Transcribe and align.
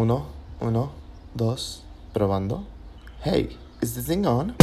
Uno, 0.00 0.26
uno, 0.60 0.92
dos, 1.34 1.82
probando. 2.12 2.62
Hey, 3.24 3.48
is 3.82 3.96
this 3.96 4.06
thing 4.06 4.24
on? 4.26 4.54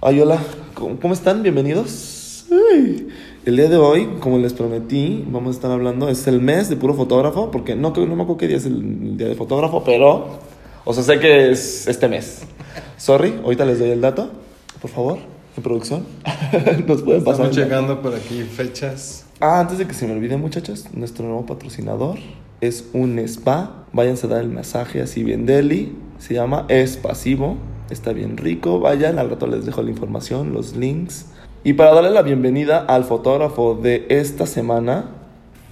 Ay, 0.00 0.18
hola, 0.18 0.40
¿cómo, 0.72 1.12
están? 1.12 1.42
Bienvenidos. 1.42 2.46
El 3.44 3.56
día 3.56 3.68
de 3.68 3.76
hoy, 3.76 4.06
como 4.20 4.38
les 4.38 4.54
prometí, 4.54 5.26
vamos 5.28 5.48
a 5.48 5.56
estar 5.58 5.70
hablando, 5.70 6.08
es 6.08 6.26
el 6.26 6.40
mes 6.40 6.70
de 6.70 6.76
puro 6.76 6.94
fotógrafo, 6.94 7.50
porque 7.50 7.76
no, 7.76 7.90
no 7.90 8.16
me 8.16 8.22
acuerdo 8.22 8.38
qué 8.38 8.48
día 8.48 8.56
es 8.56 8.64
el 8.64 9.18
día 9.18 9.28
de 9.28 9.34
fotógrafo, 9.34 9.84
pero, 9.84 10.38
o 10.86 10.94
sea, 10.94 11.02
sé 11.02 11.20
que 11.20 11.50
es 11.50 11.86
este 11.86 12.08
mes. 12.08 12.44
Sorry, 12.96 13.38
ahorita 13.44 13.66
les 13.66 13.78
doy 13.78 13.90
el 13.90 14.00
dato, 14.00 14.30
por 14.80 14.90
favor, 14.90 15.18
en 15.56 15.62
producción. 15.62 16.06
Nos 16.86 17.02
pueden 17.02 17.24
pasar. 17.24 17.46
Estamos 17.46 17.56
llegando 17.56 18.02
por 18.02 18.14
aquí 18.14 18.42
fechas. 18.42 19.26
Ah, 19.40 19.60
antes 19.60 19.78
de 19.78 19.86
que 19.86 19.94
se 19.94 20.06
me 20.06 20.14
olvide, 20.14 20.36
muchachos, 20.36 20.86
nuestro 20.94 21.26
nuevo 21.26 21.46
patrocinador 21.46 22.18
es 22.60 22.88
un 22.92 23.18
spa. 23.18 23.86
Váyanse 23.92 24.26
a 24.26 24.30
dar 24.30 24.40
el 24.42 24.50
masaje 24.50 25.02
así 25.02 25.24
bien 25.24 25.46
deli. 25.46 25.96
Se 26.18 26.34
llama 26.34 26.64
Es 26.68 26.96
Pasivo. 26.96 27.56
Está 27.90 28.12
bien 28.12 28.36
rico. 28.36 28.80
Vayan, 28.80 29.18
al 29.18 29.28
rato 29.30 29.46
les 29.46 29.66
dejo 29.66 29.82
la 29.82 29.90
información, 29.90 30.52
los 30.52 30.76
links. 30.76 31.26
Y 31.64 31.74
para 31.74 31.92
darle 31.92 32.10
la 32.10 32.22
bienvenida 32.22 32.78
al 32.78 33.04
fotógrafo 33.04 33.74
de 33.74 34.06
esta 34.08 34.46
semana 34.46 35.06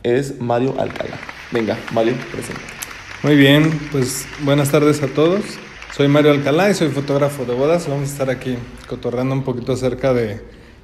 es 0.02 0.40
Mario 0.40 0.74
Alcalá. 0.78 1.18
Venga, 1.52 1.78
Mario, 1.92 2.14
presente. 2.32 2.60
Muy 3.22 3.36
bien, 3.36 3.70
pues 3.92 4.26
buenas 4.42 4.70
tardes 4.70 5.02
a 5.02 5.08
todos. 5.08 5.42
Soy 5.96 6.08
Mario 6.08 6.30
Alcalá 6.32 6.70
y 6.70 6.74
soy 6.74 6.88
fotógrafo 6.88 7.44
de 7.44 7.54
bodas. 7.54 7.88
Vamos 7.88 8.08
a 8.08 8.12
estar 8.12 8.30
aquí 8.30 8.56
cotorreando 8.88 9.34
un 9.34 9.42
poquito 9.42 9.72
acerca 9.72 10.14
de 10.14 10.40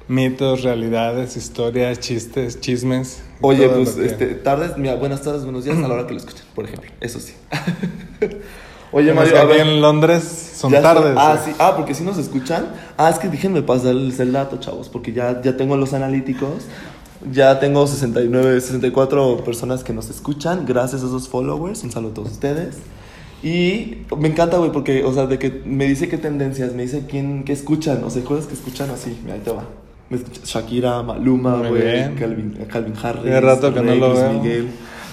mitos, 0.07 0.63
realidades, 0.63 1.37
historias, 1.37 1.99
chistes, 1.99 2.59
chismes. 2.59 3.21
Oye, 3.41 3.67
pues 3.69 3.91
que- 3.91 4.05
este, 4.05 4.25
tardes, 4.35 4.77
mira, 4.77 4.95
buenas 4.95 5.21
tardes, 5.21 5.43
buenos 5.43 5.63
días 5.65 5.77
a 5.77 5.81
la 5.87 5.93
hora 5.93 6.07
que 6.07 6.13
lo 6.13 6.19
escuchen, 6.19 6.45
por 6.53 6.65
ejemplo. 6.65 6.91
Eso 7.01 7.19
sí. 7.19 7.33
Oye, 8.91 9.13
Mario, 9.13 9.33
que 9.33 9.39
a 9.39 9.41
aquí 9.43 9.51
ver. 9.53 9.61
en 9.67 9.81
Londres 9.81 10.23
son 10.55 10.73
está. 10.73 10.93
tardes. 10.93 11.13
Ah, 11.17 11.35
¿eh? 11.37 11.41
sí. 11.45 11.51
Ah, 11.59 11.73
porque 11.75 11.93
si 11.93 12.03
nos 12.03 12.17
escuchan. 12.17 12.67
Ah, 12.97 13.09
es 13.09 13.17
que 13.19 13.27
déjenme 13.27 13.61
pasarles 13.61 14.19
el 14.19 14.31
dato, 14.31 14.57
chavos, 14.57 14.87
porque 14.89 15.11
ya, 15.13 15.41
ya 15.41 15.57
tengo 15.57 15.75
los 15.77 15.93
analíticos. 15.93 16.63
Ya 17.31 17.59
tengo 17.59 17.85
69, 17.87 18.61
64 18.61 19.43
personas 19.43 19.83
que 19.83 19.91
nos 19.91 20.09
escuchan. 20.09 20.65
Gracias 20.65 21.01
a 21.03 21.07
esos 21.07 21.27
followers. 21.27 21.83
Un 21.83 21.91
saludo 21.91 22.11
a 22.11 22.13
todos 22.13 22.31
ustedes. 22.31 22.75
Y 23.43 23.99
me 24.17 24.29
encanta, 24.29 24.57
güey, 24.57 24.71
porque, 24.71 25.03
o 25.03 25.13
sea, 25.13 25.27
de 25.27 25.37
que 25.37 25.61
me 25.65 25.85
dice 25.85 26.09
qué 26.09 26.17
tendencias, 26.17 26.73
me 26.73 26.81
dice 26.83 27.05
quién, 27.07 27.43
qué 27.43 27.53
escuchan. 27.53 28.03
O 28.03 28.09
sea, 28.09 28.23
cosas 28.23 28.47
que 28.47 28.53
escuchan 28.55 28.89
así. 28.89 29.17
Mira, 29.23 29.35
ahí 29.35 29.41
te 29.41 29.51
va. 29.51 29.63
Me 30.09 30.17
escucha 30.17 30.41
Shakira, 30.43 31.03
Maluma, 31.03 31.57
güey. 31.67 32.15
Calvin, 32.15 32.57
Calvin 32.69 32.93
Harris. 33.01 33.23
Tiene 33.23 33.41
rato 33.41 33.73
que 33.73 33.81
no 33.81 33.91
Rey, 33.91 33.99
lo 33.99 34.07
Luis 34.09 34.19
veo. 34.21 34.33
Miguel. 34.33 34.67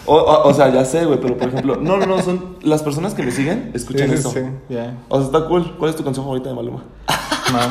O, 0.06 0.16
o, 0.16 0.48
o 0.48 0.54
sea, 0.54 0.72
ya 0.72 0.84
sé, 0.84 1.04
güey, 1.04 1.18
pero 1.20 1.36
por 1.36 1.48
ejemplo, 1.48 1.76
no, 1.76 1.96
no, 1.96 2.06
no, 2.06 2.20
son 2.22 2.56
las 2.62 2.82
personas 2.82 3.14
que 3.14 3.22
me 3.22 3.30
siguen, 3.32 3.70
escuchan 3.74 4.08
Sí, 4.10 4.14
eso. 4.16 4.30
sí, 4.30 4.40
ya. 4.68 4.98
O 5.08 5.16
sea, 5.18 5.26
está 5.26 5.48
cool. 5.48 5.76
¿Cuál 5.78 5.90
es 5.90 5.96
tu 5.96 6.04
canción 6.04 6.24
favorita 6.24 6.50
de 6.50 6.54
Maluma? 6.54 6.84
Man, 7.52 7.70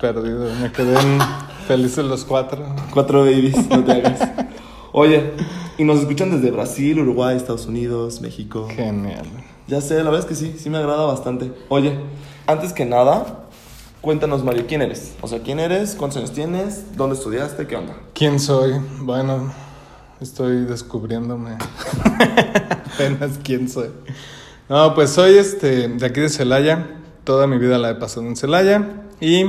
perdido. 0.00 0.46
Me 0.60 0.70
quedé 0.72 0.98
en 0.98 1.18
Felices 1.68 2.04
los 2.04 2.24
Cuatro. 2.24 2.64
Cuatro 2.92 3.20
babies, 3.20 3.68
no 3.70 3.84
te 3.84 3.92
hagas. 3.92 4.28
Oye, 4.92 5.30
y 5.78 5.84
nos 5.84 6.00
escuchan 6.00 6.30
desde 6.32 6.50
Brasil, 6.50 6.98
Uruguay, 7.00 7.36
Estados 7.36 7.66
Unidos, 7.66 8.20
México. 8.20 8.68
Genial. 8.68 9.24
Ya 9.68 9.80
sé, 9.80 9.96
la 9.98 10.10
verdad 10.10 10.20
es 10.20 10.26
que 10.26 10.34
sí, 10.34 10.56
sí 10.58 10.70
me 10.70 10.78
agrada 10.78 11.04
bastante. 11.06 11.52
Oye, 11.68 11.98
antes 12.46 12.72
que 12.72 12.84
nada, 12.84 13.46
cuéntanos, 14.00 14.42
Mario, 14.44 14.64
¿quién 14.66 14.82
eres? 14.82 15.14
O 15.20 15.28
sea, 15.28 15.40
¿quién 15.40 15.60
eres? 15.60 15.94
¿Cuántos 15.94 16.18
años 16.18 16.32
tienes? 16.32 16.96
¿Dónde 16.96 17.14
estudiaste? 17.14 17.66
¿Qué 17.66 17.76
onda? 17.76 17.94
¿Quién 18.14 18.40
soy? 18.40 18.72
Bueno, 19.00 19.52
estoy 20.20 20.64
descubriéndome. 20.64 21.56
Apenas 22.94 23.38
quién 23.42 23.68
soy. 23.68 23.90
No, 24.68 24.94
pues 24.94 25.10
soy 25.10 25.38
este 25.38 25.88
de 25.88 26.06
aquí 26.06 26.20
de 26.20 26.28
Celaya. 26.28 26.98
Toda 27.24 27.46
mi 27.46 27.58
vida 27.58 27.78
la 27.78 27.90
he 27.90 27.94
pasado 27.94 28.26
en 28.26 28.36
Celaya 28.36 29.04
y 29.20 29.44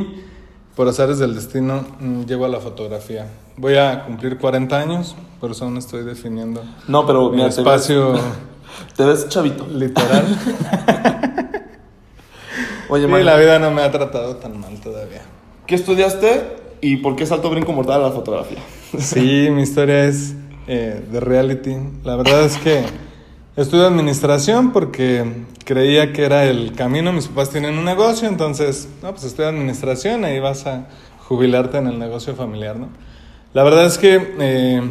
por 0.75 0.87
azares 0.87 1.17
del 1.19 1.33
destino 1.33 1.85
mm, 1.99 2.23
llego 2.25 2.45
a 2.45 2.49
la 2.49 2.59
fotografía. 2.59 3.27
Voy 3.57 3.75
a 3.75 4.05
cumplir 4.05 4.37
40 4.37 4.79
años, 4.79 5.15
por 5.39 5.51
eso 5.51 5.65
aún 5.65 5.77
estoy 5.77 6.03
definiendo 6.03 6.63
No, 6.87 7.05
pero 7.05 7.29
mi 7.29 7.37
mira, 7.37 7.49
espacio 7.49 8.15
te 8.95 9.03
ves 9.03 9.29
chavito. 9.29 9.67
literal. 9.67 10.25
Oye, 12.89 13.07
Mario, 13.07 13.25
la 13.25 13.37
vida 13.37 13.59
no 13.59 13.71
me 13.71 13.81
ha 13.81 13.91
tratado 13.91 14.35
tan 14.35 14.59
mal 14.59 14.79
todavía. 14.79 15.21
¿qué 15.65 15.75
estudiaste 15.75 16.43
y 16.81 16.97
por 16.97 17.15
qué 17.15 17.25
salto 17.25 17.49
brinco 17.49 17.71
mortal 17.71 18.01
a 18.01 18.07
la 18.07 18.11
fotografía? 18.11 18.59
Sí, 18.97 19.47
mi 19.51 19.63
historia 19.63 20.05
es 20.05 20.35
eh, 20.67 21.03
de 21.11 21.19
reality. 21.19 21.75
La 22.03 22.15
verdad 22.15 22.43
es 22.43 22.57
que 22.57 22.83
estudio 23.55 23.87
administración 23.87 24.71
porque 24.71 25.45
creía 25.65 26.13
que 26.13 26.25
era 26.25 26.45
el 26.45 26.73
camino. 26.73 27.13
Mis 27.13 27.27
papás 27.27 27.49
tienen 27.49 27.77
un 27.77 27.85
negocio, 27.85 28.27
entonces, 28.27 28.89
no, 29.01 29.11
pues 29.11 29.23
estudia 29.23 29.49
administración, 29.49 30.25
ahí 30.25 30.39
vas 30.39 30.67
a 30.67 30.87
jubilarte 31.19 31.77
en 31.77 31.87
el 31.87 31.97
negocio 31.97 32.35
familiar, 32.35 32.75
¿no? 32.75 32.89
La 33.53 33.63
verdad 33.63 33.85
es 33.85 33.97
que 33.97 34.35
eh, 34.39 34.81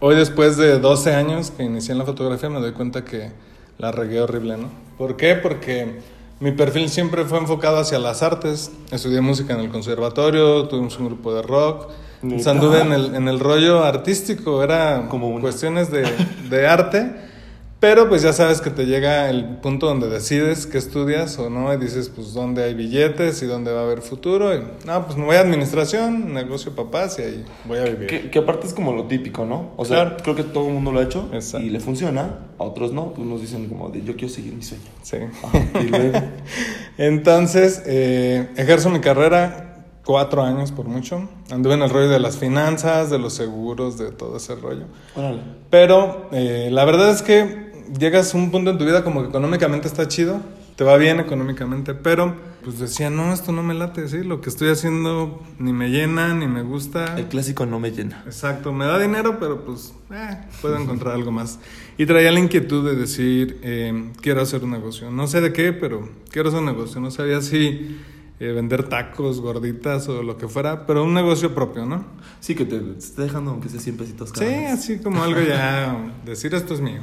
hoy 0.00 0.16
después 0.16 0.56
de 0.56 0.78
12 0.78 1.14
años 1.14 1.50
que 1.50 1.62
inicié 1.64 1.92
en 1.92 1.98
la 1.98 2.04
fotografía 2.04 2.48
me 2.48 2.60
doy 2.60 2.72
cuenta 2.72 3.04
que 3.04 3.32
la 3.78 3.92
regué 3.92 4.20
horrible, 4.20 4.56
¿no? 4.56 4.68
¿Por 4.96 5.16
qué? 5.16 5.34
Porque 5.36 6.00
mi 6.40 6.52
perfil 6.52 6.88
siempre 6.88 7.24
fue 7.24 7.38
enfocado 7.38 7.78
hacia 7.78 7.98
las 7.98 8.22
artes. 8.22 8.72
Estudié 8.90 9.20
música 9.20 9.54
en 9.54 9.60
el 9.60 9.68
conservatorio, 9.70 10.66
tuvimos 10.68 10.98
un 10.98 11.06
grupo 11.06 11.34
de 11.34 11.42
rock. 11.42 11.88
Anduve 12.46 12.80
en 12.80 12.92
el, 12.92 13.14
en 13.14 13.28
el 13.28 13.38
rollo 13.38 13.84
artístico, 13.84 14.62
era 14.64 15.06
Como 15.08 15.28
una. 15.28 15.40
cuestiones 15.40 15.90
de, 15.90 16.04
de 16.50 16.66
arte. 16.66 17.27
Pero 17.80 18.08
pues 18.08 18.22
ya 18.22 18.32
sabes 18.32 18.60
que 18.60 18.70
te 18.70 18.86
llega 18.86 19.30
el 19.30 19.44
punto 19.58 19.86
donde 19.86 20.08
decides 20.08 20.66
qué 20.66 20.78
estudias 20.78 21.38
o 21.38 21.48
no 21.48 21.72
y 21.72 21.76
dices 21.76 22.08
pues 22.08 22.34
dónde 22.34 22.64
hay 22.64 22.74
billetes 22.74 23.40
y 23.42 23.46
dónde 23.46 23.70
va 23.72 23.80
a 23.80 23.84
haber 23.84 24.02
futuro. 24.02 24.52
Y, 24.52 24.60
no, 24.84 25.06
pues 25.06 25.16
me 25.16 25.24
voy 25.24 25.36
a 25.36 25.40
administración, 25.42 26.34
negocio 26.34 26.74
papás 26.74 27.20
y 27.20 27.22
ahí 27.22 27.44
voy 27.66 27.78
a 27.78 27.84
vivir. 27.84 28.08
Que, 28.08 28.30
que 28.30 28.38
aparte 28.40 28.66
es 28.66 28.74
como 28.74 28.92
lo 28.92 29.04
típico, 29.04 29.44
¿no? 29.46 29.70
O 29.76 29.84
sea, 29.84 29.96
Claro. 30.06 30.16
creo 30.24 30.34
que 30.34 30.42
todo 30.42 30.66
el 30.66 30.74
mundo 30.74 30.90
lo 30.90 30.98
ha 30.98 31.04
hecho 31.04 31.28
Exacto. 31.32 31.64
y 31.64 31.70
le 31.70 31.78
funciona. 31.78 32.40
A 32.58 32.64
otros 32.64 32.92
no, 32.92 33.12
pues 33.14 33.24
nos 33.28 33.40
dicen 33.40 33.68
como 33.68 33.90
de 33.90 34.02
yo 34.02 34.16
quiero 34.16 34.34
seguir 34.34 34.54
mi 34.54 34.62
sueño. 34.64 34.82
Sí. 35.02 35.18
Ajá, 35.44 35.58
y 35.80 35.86
luego, 35.86 36.18
Entonces, 36.98 37.82
eh, 37.86 38.48
ejerzo 38.56 38.90
mi 38.90 38.98
carrera 39.00 39.84
cuatro 40.04 40.42
años 40.42 40.72
por 40.72 40.86
mucho. 40.86 41.28
Anduve 41.50 41.74
en 41.74 41.82
el 41.82 41.90
rollo 41.90 42.08
de 42.08 42.18
las 42.18 42.38
finanzas, 42.38 43.10
de 43.10 43.18
los 43.18 43.34
seguros, 43.34 43.98
de 43.98 44.10
todo 44.10 44.38
ese 44.38 44.56
rollo. 44.56 44.86
órale. 45.14 45.40
Pero 45.70 46.28
eh, 46.32 46.70
la 46.72 46.84
verdad 46.84 47.10
es 47.10 47.22
que 47.22 47.67
llegas 47.98 48.34
a 48.34 48.38
un 48.38 48.50
punto 48.50 48.70
en 48.70 48.78
tu 48.78 48.84
vida 48.84 49.04
como 49.04 49.22
que 49.22 49.28
económicamente 49.28 49.88
está 49.88 50.08
chido, 50.08 50.40
te 50.76 50.84
va 50.84 50.96
bien 50.96 51.18
económicamente, 51.18 51.94
pero 51.94 52.36
pues 52.62 52.78
decía, 52.78 53.10
no, 53.10 53.32
esto 53.32 53.50
no 53.50 53.62
me 53.62 53.74
late, 53.74 54.08
sí, 54.08 54.22
lo 54.22 54.40
que 54.40 54.48
estoy 54.48 54.68
haciendo 54.68 55.42
ni 55.58 55.72
me 55.72 55.88
llena, 55.88 56.34
ni 56.34 56.46
me 56.46 56.62
gusta. 56.62 57.18
El 57.18 57.26
clásico 57.26 57.66
no 57.66 57.80
me 57.80 57.90
llena. 57.90 58.22
Exacto, 58.26 58.72
me 58.72 58.84
da 58.84 58.98
dinero, 58.98 59.38
pero 59.40 59.64
pues 59.64 59.92
eh, 60.12 60.38
puedo 60.60 60.76
encontrar 60.76 61.14
algo 61.14 61.32
más. 61.32 61.58
Y 61.96 62.06
traía 62.06 62.30
la 62.30 62.38
inquietud 62.38 62.88
de 62.88 62.94
decir, 62.94 63.58
eh, 63.62 64.12
quiero 64.20 64.40
hacer 64.40 64.62
un 64.62 64.70
negocio. 64.70 65.10
No 65.10 65.26
sé 65.26 65.40
de 65.40 65.52
qué, 65.52 65.72
pero 65.72 66.08
quiero 66.30 66.48
hacer 66.48 66.60
un 66.60 66.66
negocio. 66.66 67.00
No 67.00 67.10
sabía 67.10 67.40
si 67.40 67.98
eh, 68.40 68.52
vender 68.52 68.84
tacos, 68.84 69.40
gorditas 69.40 70.08
o 70.08 70.22
lo 70.22 70.36
que 70.36 70.46
fuera, 70.46 70.86
pero 70.86 71.02
un 71.02 71.12
negocio 71.12 71.56
propio, 71.56 71.86
¿no? 71.86 72.04
Sí, 72.38 72.54
que 72.54 72.64
te, 72.64 72.78
te 72.78 72.98
esté 72.98 73.22
dejando 73.22 73.50
aunque 73.50 73.68
sea 73.68 73.80
100 73.80 73.96
pesitos 73.96 74.30
cada 74.30 74.46
Sí, 74.46 74.64
así 74.66 74.98
como 74.98 75.24
algo 75.24 75.40
ya, 75.40 76.14
decir 76.24 76.54
esto 76.54 76.74
es 76.74 76.80
mío. 76.80 77.00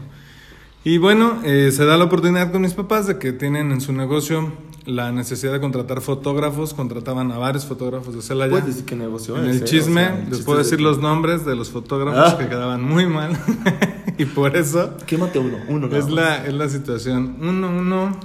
Y 0.87 0.99
bueno, 0.99 1.39
eh, 1.43 1.71
se 1.73 1.83
da 1.83 1.97
la 1.97 2.05
oportunidad 2.05 2.51
con 2.51 2.61
mis 2.61 2.73
papás 2.73 3.07
de 3.07 3.17
que 3.17 3.33
tienen 3.33 3.71
en 3.71 3.81
su 3.81 3.91
negocio 3.91 4.51
la 4.85 5.11
necesidad 5.11 5.51
de 5.51 5.59
contratar 5.59 5.99
fotógrafos, 5.99 6.75
contrataban 6.75 7.31
a 7.31 7.39
varios 7.39 7.65
fotógrafos 7.65 8.13
de 8.13 8.21
Celaya. 8.21 8.51
Puedes 8.51 8.67
decir 8.67 8.85
qué 8.85 8.95
negocio 8.95 9.35
En 9.35 9.45
es, 9.49 9.55
el 9.57 9.61
¿eh? 9.63 9.65
chisme, 9.65 10.03
O 10.03 10.05
sea, 10.05 10.19
el 10.23 10.29
les 10.29 10.41
puedo 10.41 10.59
de 10.59 10.63
decir 10.63 10.77
que- 10.77 10.83
los 10.83 10.99
nombres 10.99 11.43
de 11.43 11.55
los 11.55 11.71
fotógrafos 11.71 12.33
Ah. 12.33 12.37
que 12.37 12.47
quedaban 12.47 12.83
muy 12.83 13.07
mal. 13.07 13.31
y 14.19 14.25
por 14.25 14.55
eso 14.55 14.95
Quémate 15.07 15.39
uno, 15.39 15.57
uno 15.69 15.87
es 15.97 16.07
la, 16.11 16.45
es 16.45 16.53
la 16.53 16.69
situación. 16.69 17.35
Uno, 17.41 17.67
uno, 17.69 18.15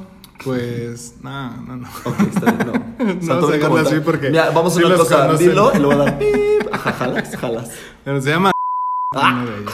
pues, 0.45 1.15
no, 1.23 1.57
no, 1.63 1.77
no. 1.77 1.89
Ok, 2.05 2.21
está 2.35 2.53
bien, 2.53 2.67
no. 2.67 2.91
No 3.01 3.07
Santo 3.23 3.27
vamos 3.27 3.31
a 3.31 3.47
brinco 3.47 3.53
dejarlo 3.53 3.79
así 3.89 4.01
porque 4.05 4.29
Mira, 4.29 4.51
vamos 4.51 4.75
a 4.77 4.81
sí 4.81 4.85
una 4.85 4.97
cosa, 4.97 5.27
conocen. 5.29 5.49
dilo 5.49 5.73
y 5.75 5.79
luego 5.79 6.05
dar 6.05 6.19
pip. 6.19 6.29
Jalas, 6.99 7.37
jalas. 7.37 7.71
Pero 8.05 8.21
se 8.21 8.29
llama 8.29 8.51
Ah. 9.17 9.41
uno 9.43 9.51
de 9.51 9.63
ellos. 9.63 9.73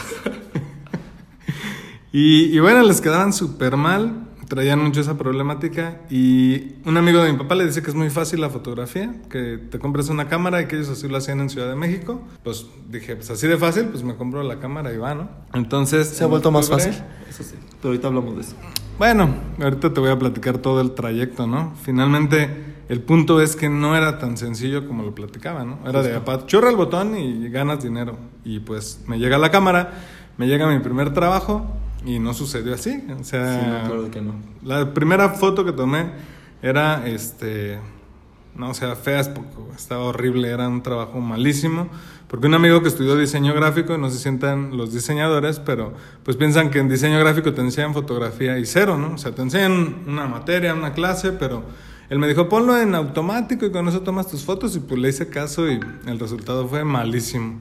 Y, 2.19 2.45
y 2.45 2.59
bueno, 2.59 2.81
les 2.81 2.99
quedaban 2.99 3.31
súper 3.31 3.77
mal, 3.77 4.25
traían 4.47 4.79
mucho 4.79 5.01
esa 5.01 5.19
problemática 5.19 6.01
y 6.09 6.73
un 6.83 6.97
amigo 6.97 7.21
de 7.21 7.31
mi 7.31 7.37
papá 7.37 7.53
le 7.53 7.67
dice 7.67 7.83
que 7.83 7.91
es 7.91 7.95
muy 7.95 8.09
fácil 8.09 8.41
la 8.41 8.49
fotografía, 8.49 9.13
que 9.29 9.59
te 9.59 9.77
compres 9.77 10.09
una 10.09 10.27
cámara 10.27 10.59
y 10.63 10.65
que 10.65 10.77
ellos 10.77 10.89
así 10.89 11.07
lo 11.07 11.17
hacían 11.17 11.41
en 11.41 11.51
Ciudad 11.51 11.69
de 11.69 11.75
México. 11.75 12.19
Pues 12.43 12.65
dije, 12.89 13.17
pues 13.17 13.29
así 13.29 13.45
de 13.45 13.55
fácil, 13.57 13.89
pues 13.89 14.01
me 14.01 14.15
compro 14.15 14.41
la 14.41 14.57
cámara 14.57 14.91
y 14.91 14.97
va, 14.97 15.13
¿no? 15.13 15.29
Entonces... 15.53 16.07
Se 16.07 16.23
ha 16.23 16.27
vuelto 16.27 16.49
más 16.49 16.71
fácil. 16.71 16.93
Eso 17.29 17.43
sí. 17.43 17.53
Pero 17.79 17.89
ahorita 17.89 18.07
hablamos 18.07 18.33
de 18.33 18.41
eso. 18.41 18.55
Bueno, 18.97 19.35
ahorita 19.61 19.93
te 19.93 19.99
voy 19.99 20.09
a 20.09 20.17
platicar 20.17 20.57
todo 20.57 20.81
el 20.81 20.95
trayecto, 20.95 21.45
¿no? 21.45 21.75
Finalmente, 21.83 22.49
el 22.89 23.01
punto 23.01 23.41
es 23.41 23.55
que 23.55 23.69
no 23.69 23.95
era 23.95 24.17
tan 24.17 24.37
sencillo 24.37 24.87
como 24.87 25.03
lo 25.03 25.13
platicaba, 25.13 25.65
¿no? 25.65 25.77
Era 25.87 26.01
de 26.01 26.15
apachurra 26.15 26.71
el 26.71 26.77
botón 26.77 27.15
y 27.15 27.47
ganas 27.49 27.83
dinero. 27.83 28.17
Y 28.43 28.61
pues 28.61 29.01
me 29.05 29.19
llega 29.19 29.37
la 29.37 29.51
cámara, 29.51 29.93
me 30.39 30.47
llega 30.47 30.67
mi 30.67 30.79
primer 30.79 31.13
trabajo 31.13 31.77
y 32.07 32.19
no 32.19 32.33
sucedió 32.33 32.73
así. 32.73 33.03
O 33.19 33.23
sea, 33.23 33.59
Sí, 33.59 33.67
no, 33.67 33.89
claro 33.89 34.11
que 34.11 34.21
no. 34.21 34.35
la 34.63 34.93
primera 34.93 35.29
foto 35.29 35.65
que 35.65 35.73
tomé 35.73 36.11
era, 36.61 37.05
este, 37.05 37.79
no, 38.55 38.69
o 38.69 38.73
sea, 38.73 38.95
fea, 38.95 39.19
es 39.19 39.27
poco, 39.27 39.67
estaba 39.75 40.03
horrible, 40.03 40.49
era 40.49 40.67
un 40.69 40.81
trabajo 40.81 41.19
malísimo. 41.19 41.89
Porque 42.29 42.47
un 42.47 42.53
amigo 42.53 42.81
que 42.81 42.89
estudió 42.89 43.15
diseño 43.15 43.53
gráfico, 43.53 43.97
no 43.97 44.09
se 44.09 44.17
sientan 44.17 44.75
los 44.75 44.93
diseñadores, 44.93 45.59
pero 45.59 45.93
pues 46.23 46.35
piensan 46.35 46.69
que 46.69 46.79
en 46.79 46.89
diseño 46.89 47.19
gráfico 47.19 47.53
te 47.53 47.61
enseñan 47.61 47.93
fotografía 47.93 48.57
y 48.57 48.65
cero, 48.65 48.97
¿no? 48.97 49.13
O 49.13 49.17
sea, 49.17 49.33
te 49.33 49.41
enseñan 49.41 50.03
una 50.07 50.27
materia, 50.27 50.73
una 50.73 50.91
clase, 50.93 51.31
pero 51.33 51.63
él 52.09 52.19
me 52.19 52.27
dijo, 52.27 52.49
ponlo 52.49 52.77
en 52.77 52.95
automático 52.95 53.65
y 53.65 53.71
con 53.71 53.87
eso 53.87 54.01
tomas 54.01 54.27
tus 54.27 54.43
fotos 54.43 54.75
y 54.75 54.79
pues 54.79 54.99
le 54.99 55.09
hice 55.09 55.29
caso 55.29 55.69
y 55.71 55.79
el 56.05 56.19
resultado 56.19 56.67
fue 56.67 56.83
malísimo. 56.83 57.59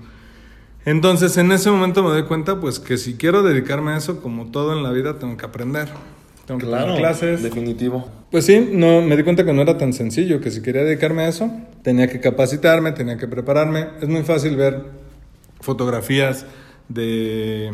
Entonces 0.87 1.37
en 1.37 1.53
ese 1.53 1.71
momento 1.71 2.03
me 2.03 2.09
doy 2.11 2.23
cuenta 2.23 2.59
pues 2.61 2.79
que 2.79 2.97
si 2.97 3.15
quiero 3.17 3.43
dedicarme 3.43 3.91
a 3.93 3.97
eso, 3.99 4.23
como 4.23 4.47
todo 4.47 4.73
en 4.75 4.83
la 4.83 4.91
vida, 4.93 5.19
tengo 5.19 5.37
que 5.37 5.45
aprender. 5.45 5.89
Tengo 6.47 6.61
que 6.61 6.67
tomar 6.67 6.97
clases. 6.97 7.43
Definitivo. 7.43 8.09
Pues 8.31 8.47
sí, 8.47 8.71
no, 8.73 9.03
me 9.03 9.17
di 9.17 9.25
cuenta 9.25 9.45
que 9.45 9.53
no 9.53 9.63
era 9.63 9.77
tan 9.79 9.93
sencillo, 9.93 10.41
que 10.41 10.51
si 10.53 10.63
quería 10.63 10.85
dedicarme 10.85 11.25
a 11.25 11.29
eso, 11.29 11.51
tenía 11.83 12.09
que 12.09 12.21
capacitarme, 12.21 12.93
tenía 12.93 13.19
que 13.19 13.27
prepararme. 13.27 13.89
Es 14.01 14.09
muy 14.09 14.23
fácil 14.23 14.55
ver 14.57 14.85
fotografías 15.61 16.47
de, 16.89 17.73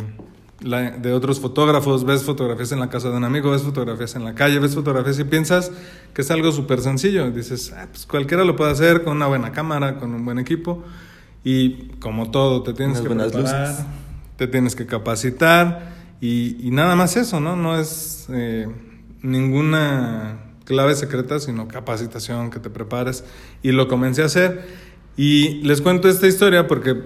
la- 0.63 0.93
de 0.93 1.13
otros 1.13 1.39
fotógrafos, 1.39 2.05
ves 2.07 2.23
fotografías 2.23 2.73
en 2.73 2.81
la 2.81 2.89
casa 2.89 3.11
de 3.11 3.17
un 3.19 3.25
amigo, 3.25 3.51
ves 3.51 3.61
fotografías 3.63 4.15
en 4.17 4.25
la 4.25 4.35
calle, 4.35 4.59
ves 4.59 4.75
fotografías 4.75 5.19
y 5.19 5.25
piensas 5.25 5.71
que 6.15 6.23
es 6.23 6.31
algo 6.31 6.51
súper 6.53 6.81
sencillo. 6.81 7.31
Dices, 7.31 7.75
"Ah, 7.77 7.89
pues 7.91 8.07
cualquiera 8.07 8.45
lo 8.45 8.57
puede 8.57 8.71
hacer 8.71 9.03
con 9.05 9.17
una 9.17 9.27
buena 9.27 9.53
cámara, 9.53 9.97
con 9.99 10.15
un 10.15 10.25
buen 10.25 10.39
equipo. 10.39 10.83
Y 11.45 11.89
como 11.99 12.31
todo, 12.31 12.63
te 12.63 12.73
tienes 12.73 13.01
Unas 13.01 13.09
que 13.27 13.31
preparar, 13.31 13.69
luces. 13.71 13.87
te 14.37 14.47
tienes 14.47 14.77
que 14.77 14.87
capacitar 14.87 15.93
y, 16.21 16.57
y 16.67 16.71
nada 16.71 16.95
más 16.95 17.17
eso, 17.17 17.41
¿no? 17.41 17.57
No 17.57 17.79
es 17.79 18.27
eh, 18.31 18.69
ninguna 19.23 20.39
clave 20.65 20.95
secreta, 20.95 21.41
sino 21.41 21.69
capacitación, 21.69 22.51
que 22.51 22.61
te 22.61 22.71
prepares. 22.71 23.25
Y 23.63 23.73
lo 23.73 23.89
comencé 23.89 24.23
a 24.23 24.27
hacer. 24.27 24.65
Y 25.17 25.61
les 25.63 25.81
cuento 25.81 26.09
esta 26.09 26.27
historia 26.27 26.67
porque 26.67 26.97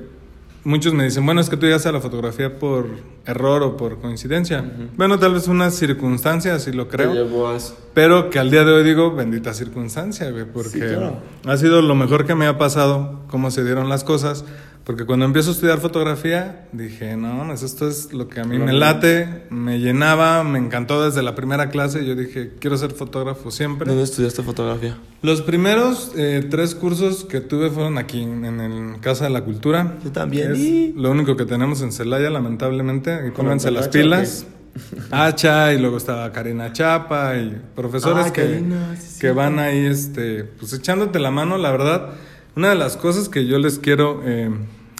muchos 0.66 0.92
me 0.94 1.04
dicen, 1.04 1.24
bueno, 1.24 1.40
es 1.40 1.48
que 1.48 1.56
tú 1.56 1.64
llegas 1.66 1.86
a 1.86 1.92
la 1.92 2.00
fotografía 2.00 2.58
por 2.58 2.86
error 3.24 3.62
o 3.62 3.76
por 3.76 3.98
coincidencia. 4.00 4.64
Bueno, 4.96 5.18
tal 5.18 5.34
vez 5.34 5.48
una 5.48 5.70
circunstancia, 5.70 6.54
así 6.54 6.72
lo 6.72 6.88
creo. 6.88 7.12
A. 7.12 7.58
Pero 7.94 8.28
que 8.30 8.38
al 8.38 8.50
día 8.50 8.64
de 8.64 8.72
hoy 8.72 8.84
digo, 8.84 9.14
bendita 9.14 9.54
circunstancia, 9.54 10.30
güey, 10.30 10.44
porque 10.44 10.70
Sí, 10.70 10.78
claro. 10.80 11.18
ha 11.46 11.56
sido 11.56 11.80
lo 11.82 11.94
mejor 11.94 12.26
que 12.26 12.34
me 12.34 12.46
ha 12.46 12.58
pasado, 12.58 13.20
cómo 13.28 13.50
se 13.50 13.64
dieron 13.64 13.88
las 13.88 14.04
cosas. 14.04 14.44
Porque 14.86 15.04
cuando 15.04 15.24
empiezo 15.24 15.50
a 15.50 15.52
estudiar 15.54 15.80
fotografía, 15.80 16.68
dije, 16.70 17.16
no, 17.16 17.34
mames, 17.34 17.64
esto 17.64 17.88
es 17.88 18.12
lo 18.12 18.28
que 18.28 18.38
a 18.38 18.44
mí 18.44 18.56
me 18.56 18.72
late, 18.72 19.42
me 19.50 19.80
llenaba, 19.80 20.44
me 20.44 20.60
encantó 20.60 21.04
desde 21.04 21.24
la 21.24 21.34
primera 21.34 21.70
clase. 21.70 22.06
Yo 22.06 22.14
dije, 22.14 22.52
quiero 22.60 22.78
ser 22.78 22.92
fotógrafo 22.92 23.50
siempre. 23.50 23.88
¿Dónde 23.88 24.04
estudiaste 24.04 24.44
fotografía? 24.44 24.96
Los 25.22 25.42
primeros 25.42 26.12
eh, 26.16 26.46
tres 26.48 26.76
cursos 26.76 27.24
que 27.24 27.40
tuve 27.40 27.68
fueron 27.68 27.98
aquí, 27.98 28.22
en 28.22 28.60
el 28.60 29.00
Casa 29.00 29.24
de 29.24 29.30
la 29.30 29.42
Cultura. 29.42 29.96
Yo 30.04 30.12
también. 30.12 30.52
Es 30.52 30.94
lo 30.94 31.10
único 31.10 31.36
que 31.36 31.46
tenemos 31.46 31.82
en 31.82 31.90
Celaya, 31.90 32.30
lamentablemente. 32.30 33.12
Y 33.26 33.32
¿Con 33.32 33.46
pónganse 33.46 33.72
las 33.72 33.88
pilas. 33.88 34.46
Hacha, 35.10 35.72
y 35.72 35.80
luego 35.80 35.96
estaba 35.96 36.30
Karina 36.30 36.72
Chapa, 36.72 37.36
y 37.36 37.60
profesores 37.74 38.26
Ah, 38.28 38.32
que, 38.32 38.42
Karina, 38.42 38.94
sí, 39.00 39.14
sí. 39.14 39.20
que 39.20 39.32
van 39.32 39.58
ahí, 39.58 39.84
este, 39.84 40.44
pues 40.44 40.72
echándote 40.74 41.18
la 41.18 41.32
mano, 41.32 41.58
la 41.58 41.72
verdad. 41.72 42.10
Una 42.54 42.70
de 42.70 42.76
las 42.76 42.96
cosas 42.96 43.28
que 43.28 43.46
yo 43.46 43.58
les 43.58 43.78
quiero 43.78 44.22
eh, 44.24 44.50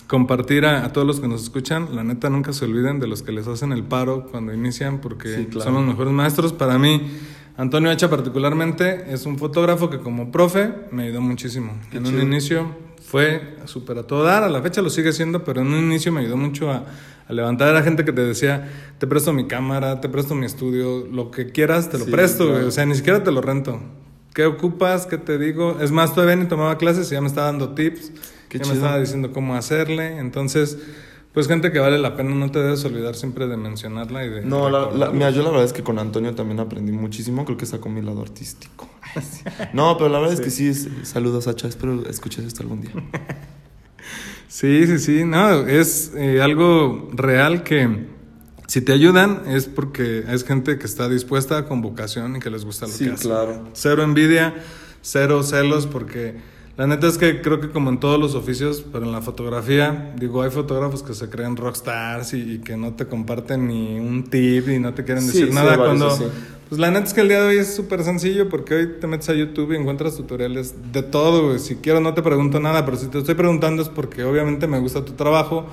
compartir 0.06 0.64
a, 0.66 0.84
a 0.84 0.92
todos 0.92 1.06
los 1.06 1.20
que 1.20 1.28
nos 1.28 1.42
escuchan, 1.42 1.88
la 1.94 2.04
neta 2.04 2.30
nunca 2.30 2.52
se 2.52 2.64
olviden 2.64 3.00
de 3.00 3.06
los 3.06 3.22
que 3.22 3.32
les 3.32 3.46
hacen 3.48 3.72
el 3.72 3.82
paro 3.84 4.26
cuando 4.30 4.52
inician, 4.54 5.00
porque 5.00 5.34
Sí, 5.34 5.46
claro. 5.46 5.64
son 5.64 5.74
los 5.74 5.84
mejores 5.86 6.12
maestros. 6.12 6.52
Para 6.52 6.78
mí, 6.78 7.10
Antonio 7.56 7.90
Hacha 7.90 8.08
particularmente 8.08 9.12
es 9.12 9.26
un 9.26 9.38
fotógrafo 9.38 9.90
que 9.90 9.98
como 9.98 10.30
profe 10.30 10.72
me 10.92 11.04
ayudó 11.04 11.20
muchísimo. 11.20 11.72
Qué 11.90 11.98
en 11.98 12.04
chido. 12.04 12.18
un 12.20 12.26
inicio 12.26 12.66
fue 13.02 13.56
súper 13.66 13.98
a 13.98 14.02
todo 14.04 14.22
dar, 14.24 14.42
a 14.44 14.48
la 14.48 14.62
fecha 14.62 14.82
lo 14.82 14.90
sigue 14.90 15.12
siendo, 15.12 15.42
pero 15.44 15.60
en 15.60 15.68
un 15.68 15.78
inicio 15.84 16.12
me 16.12 16.20
ayudó 16.20 16.36
mucho 16.36 16.70
a, 16.70 16.84
a 17.28 17.32
levantar 17.32 17.68
a 17.68 17.72
la 17.72 17.82
gente 17.82 18.04
que 18.04 18.12
te 18.12 18.20
decía, 18.24 18.68
te 18.98 19.06
presto 19.06 19.32
mi 19.32 19.46
cámara, 19.46 20.00
te 20.00 20.08
presto 20.08 20.34
mi 20.34 20.46
estudio, 20.46 21.06
lo 21.10 21.30
que 21.30 21.50
quieras 21.50 21.88
te 21.90 21.98
lo 21.98 22.04
Sí, 22.04 22.10
presto, 22.10 22.48
claro. 22.48 22.66
o 22.66 22.70
sea, 22.70 22.84
ni 22.86 22.94
siquiera 22.94 23.22
te 23.24 23.30
lo 23.32 23.40
rento. 23.40 23.80
¿Qué 24.34 24.44
ocupas? 24.44 25.06
¿Qué 25.06 25.16
te 25.18 25.38
digo? 25.38 25.78
Es 25.80 25.90
más, 25.92 26.14
todavía 26.14 26.36
ni 26.36 26.44
tomaba 26.46 26.76
clases 26.78 27.08
y 27.10 27.14
ya 27.14 27.20
me 27.20 27.26
estaba 27.28 27.46
dando 27.46 27.70
tips, 27.70 28.12
Qué 28.48 28.58
ya 28.58 28.64
chido. 28.64 28.74
me 28.76 28.80
estaba 28.80 28.98
diciendo 29.00 29.32
cómo 29.32 29.54
hacerle, 29.54 30.18
entonces... 30.18 30.78
Pues 31.32 31.48
gente 31.48 31.70
que 31.70 31.78
vale 31.80 31.98
la 31.98 32.16
pena, 32.16 32.34
no 32.34 32.50
te 32.50 32.60
debes 32.60 32.82
olvidar 32.86 33.14
siempre 33.14 33.46
de 33.46 33.58
mencionarla 33.58 34.24
y 34.24 34.30
de... 34.30 34.40
No, 34.40 34.70
la, 34.70 35.10
mira, 35.10 35.28
yo 35.28 35.42
la 35.42 35.50
verdad 35.50 35.66
es 35.66 35.74
que 35.74 35.82
con 35.82 35.98
Antonio 35.98 36.34
también 36.34 36.60
aprendí 36.60 36.92
muchísimo. 36.92 37.44
Creo 37.44 37.58
que 37.58 37.66
sacó 37.66 37.90
mi 37.90 38.00
lado 38.00 38.22
artístico. 38.22 38.88
Sí. 39.20 39.42
No, 39.74 39.98
pero 39.98 40.08
la 40.08 40.18
verdad 40.18 40.32
es 40.32 40.40
que 40.40 40.48
sí, 40.48 40.68
es- 40.68 40.88
saludos, 41.02 41.44
Sacha. 41.44 41.68
Espero 41.68 42.08
escuches 42.08 42.42
esto 42.46 42.62
algún 42.62 42.80
día. 42.80 42.92
Sí, 44.48 44.86
sí, 44.86 44.98
sí, 44.98 45.24
no, 45.24 45.66
es 45.66 46.12
eh, 46.16 46.40
algo 46.40 47.10
real 47.12 47.62
que 47.64 48.06
si 48.68 48.80
te 48.80 48.92
ayudan 48.92 49.42
es 49.48 49.66
porque 49.66 50.24
es 50.28 50.44
gente 50.44 50.78
que 50.78 50.86
está 50.86 51.08
dispuesta 51.08 51.66
con 51.66 51.82
vocación 51.82 52.36
y 52.36 52.38
que 52.40 52.48
les 52.50 52.64
gusta 52.64 52.86
lo 52.86 52.92
Sí, 52.92 53.04
que 53.06 53.10
hace. 53.10 53.24
claro. 53.24 53.68
Cero 53.74 54.02
envidia, 54.04 54.54
cero 55.02 55.42
celos, 55.42 55.86
porque 55.86 56.36
la 56.76 56.86
neta 56.86 57.06
es 57.06 57.16
que 57.16 57.40
creo 57.40 57.60
que 57.60 57.70
como 57.70 57.90
en 57.90 57.98
todos 57.98 58.20
los 58.20 58.34
oficios, 58.34 58.84
pero 58.92 59.04
en 59.04 59.12
la 59.12 59.22
fotografía, 59.22 60.12
digo, 60.18 60.42
hay 60.42 60.50
fotógrafos 60.50 61.02
que 61.02 61.14
se 61.14 61.30
creen 61.30 61.56
rockstars 61.56 62.34
y, 62.34 62.54
y 62.54 62.58
que 62.58 62.76
no 62.76 62.94
te 62.94 63.06
comparten 63.06 63.66
ni 63.68 63.98
un 63.98 64.24
tip 64.24 64.68
y 64.68 64.78
no 64.78 64.92
te 64.92 65.04
quieren 65.04 65.26
decir 65.26 65.48
sí, 65.48 65.54
nada 65.54 65.76
cuando... 65.76 66.16
Pues 66.68 66.80
la 66.80 66.90
neta 66.90 67.06
es 67.06 67.14
que 67.14 67.20
el 67.20 67.28
día 67.28 67.40
de 67.40 67.48
hoy 67.48 67.58
es 67.58 67.76
súper 67.76 68.02
sencillo 68.02 68.48
porque 68.48 68.74
hoy 68.74 68.88
te 69.00 69.06
metes 69.06 69.28
a 69.28 69.34
YouTube 69.34 69.72
y 69.72 69.76
encuentras 69.76 70.16
tutoriales 70.16 70.74
de 70.92 71.04
todo, 71.04 71.46
güey. 71.46 71.60
Si 71.60 71.76
quiero 71.76 72.00
no 72.00 72.12
te 72.12 72.22
pregunto 72.22 72.58
nada, 72.58 72.84
pero 72.84 72.96
si 72.96 73.06
te 73.06 73.18
estoy 73.18 73.36
preguntando 73.36 73.82
es 73.82 73.88
porque 73.88 74.24
obviamente 74.24 74.66
me 74.66 74.80
gusta 74.80 75.04
tu 75.04 75.12
trabajo, 75.12 75.66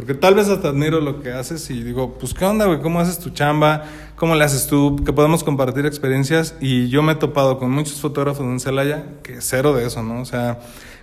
porque 0.00 0.14
tal 0.14 0.34
vez 0.34 0.48
hasta 0.48 0.68
admiro 0.68 0.98
lo 0.98 1.20
que 1.20 1.30
haces 1.30 1.68
y 1.68 1.82
digo, 1.82 2.16
pues 2.18 2.32
qué 2.32 2.46
onda, 2.46 2.64
güey, 2.64 2.80
cómo 2.80 3.00
haces 3.00 3.18
tu 3.18 3.28
chamba, 3.28 3.84
cómo 4.16 4.34
le 4.34 4.42
haces 4.42 4.66
tú, 4.66 4.96
que 5.04 5.12
podemos 5.12 5.44
compartir 5.44 5.84
experiencias. 5.84 6.54
Y 6.58 6.88
yo 6.88 7.02
me 7.02 7.12
he 7.12 7.14
topado 7.16 7.58
con 7.58 7.70
muchos 7.70 8.00
fotógrafos 8.00 8.46
en 8.46 8.60
Celaya 8.60 9.04
que 9.22 9.42
cero 9.42 9.74
de 9.74 9.86
eso, 9.86 10.02
¿no? 10.02 10.22
O 10.22 10.24
sea, 10.24 10.58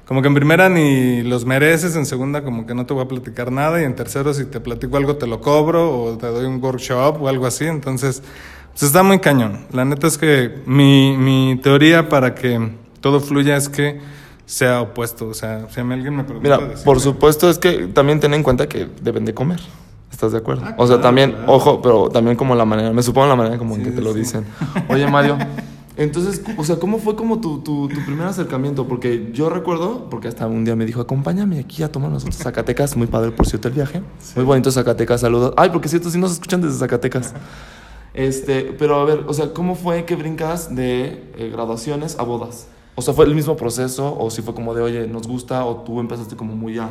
como 0.07 0.23
que 0.23 0.29
en 0.29 0.33
primera 0.33 0.67
ni 0.69 1.21
los 1.21 1.45
mereces, 1.45 1.95
en 1.95 2.07
segunda 2.07 2.43
como 2.43 2.65
que 2.65 2.73
no 2.73 2.87
te 2.87 2.95
voy 2.95 3.03
a 3.03 3.07
platicar 3.07 3.51
nada 3.51 3.79
y 3.79 3.83
en 3.83 3.93
tercero 3.93 4.33
si 4.33 4.45
te 4.45 4.59
platico 4.59 4.97
algo 4.97 5.17
te 5.17 5.27
lo 5.27 5.41
cobro 5.41 5.95
o 5.95 6.17
te 6.17 6.25
doy 6.25 6.45
un 6.45 6.59
workshop 6.59 7.21
o 7.21 7.27
algo 7.27 7.45
así, 7.45 7.65
entonces 7.65 8.23
pues 8.71 8.81
está 8.81 9.03
muy 9.03 9.19
cañón. 9.19 9.67
La 9.73 9.85
neta 9.85 10.07
es 10.07 10.17
que 10.17 10.63
mi, 10.65 11.15
mi 11.17 11.59
teoría 11.61 12.09
para 12.09 12.33
que 12.33 12.71
todo 12.99 13.19
fluya 13.19 13.57
es 13.57 13.69
que 13.69 13.99
sea 14.47 14.81
opuesto, 14.81 15.27
o 15.27 15.33
sea, 15.33 15.67
si 15.69 15.79
a 15.79 15.83
mí 15.83 15.93
alguien 15.93 16.15
me 16.15 16.23
pregunta... 16.23 16.41
Mira, 16.57 16.57
decirle- 16.73 16.83
por 16.85 16.99
supuesto 17.01 17.49
es 17.49 17.59
que 17.59 17.87
también 17.87 18.19
ten 18.21 18.33
en 18.33 18.41
cuenta 18.43 18.67
que 18.67 18.87
deben 19.01 19.25
de 19.25 19.33
comer. 19.33 19.59
¿Estás 20.09 20.31
de 20.31 20.37
acuerdo? 20.37 20.63
Ah, 20.65 20.73
o 20.77 20.87
sea, 20.87 20.95
claro, 20.95 21.01
también, 21.01 21.31
claro. 21.33 21.53
ojo, 21.53 21.81
pero 21.81 22.09
también 22.09 22.37
como 22.37 22.55
la 22.55 22.63
manera, 22.63 22.91
me 22.93 23.03
supongo 23.03 23.27
la 23.27 23.35
manera 23.35 23.57
como 23.57 23.75
en 23.75 23.83
que 23.83 23.91
te 23.91 24.01
lo 24.01 24.13
dicen. 24.13 24.45
Oye, 24.89 25.05
Mario, 25.05 25.37
entonces, 25.97 26.41
o 26.55 26.63
sea, 26.63 26.77
¿cómo 26.77 26.97
fue 26.97 27.17
como 27.17 27.41
tu, 27.41 27.59
tu, 27.59 27.89
tu 27.89 28.05
primer 28.05 28.25
acercamiento? 28.25 28.87
Porque 28.87 29.29
yo 29.33 29.49
recuerdo, 29.49 30.09
porque 30.09 30.29
hasta 30.29 30.47
un 30.47 30.63
día 30.63 30.77
me 30.77 30.85
dijo, 30.85 31.01
acompáñame 31.01 31.59
aquí 31.59 31.83
a 31.83 31.91
tomar 31.91 32.09
nosotros 32.09 32.37
Zacatecas, 32.37 32.95
muy 32.95 33.07
padre 33.07 33.31
por 33.31 33.45
cierto 33.47 33.67
el 33.67 33.73
viaje. 33.73 34.01
Muy 34.37 34.45
bonito 34.45 34.71
Zacatecas, 34.71 35.19
saludos. 35.21 35.53
Ay, 35.57 35.69
porque 35.71 35.89
cierto, 35.89 36.09
sí 36.09 36.17
nos 36.17 36.31
escuchan 36.31 36.61
desde 36.61 36.77
Zacatecas. 36.79 37.33
Este, 38.13 38.75
pero 38.79 38.95
a 38.95 39.05
ver, 39.05 39.25
o 39.27 39.33
sea, 39.33 39.53
¿cómo 39.53 39.75
fue 39.75 40.05
que 40.05 40.15
brincas 40.15 40.73
de 40.75 41.31
eh, 41.37 41.49
graduaciones 41.51 42.17
a 42.17 42.23
bodas? 42.23 42.67
O 42.99 43.03
sea, 43.03 43.13
¿fue 43.13 43.25
el 43.25 43.35
mismo 43.35 43.55
proceso 43.55 44.17
o 44.19 44.31
si 44.31 44.41
fue 44.41 44.55
como 44.55 44.73
de, 44.73 44.81
oye, 44.81 45.07
nos 45.07 45.27
gusta 45.27 45.63
o 45.65 45.83
tú 45.83 45.99
empezaste 45.99 46.35
como 46.35 46.55
muy 46.55 46.73
ya? 46.73 46.89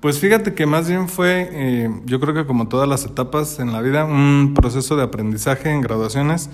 Pues 0.00 0.18
fíjate 0.18 0.52
que 0.52 0.66
más 0.66 0.86
bien 0.86 1.08
fue, 1.08 1.48
eh, 1.50 1.90
yo 2.04 2.20
creo 2.20 2.34
que 2.34 2.44
como 2.44 2.68
todas 2.68 2.86
las 2.86 3.06
etapas 3.06 3.58
en 3.58 3.72
la 3.72 3.80
vida, 3.80 4.04
un 4.04 4.52
proceso 4.54 4.96
de 4.96 5.04
aprendizaje 5.04 5.70
en 5.70 5.80
graduaciones. 5.80 6.50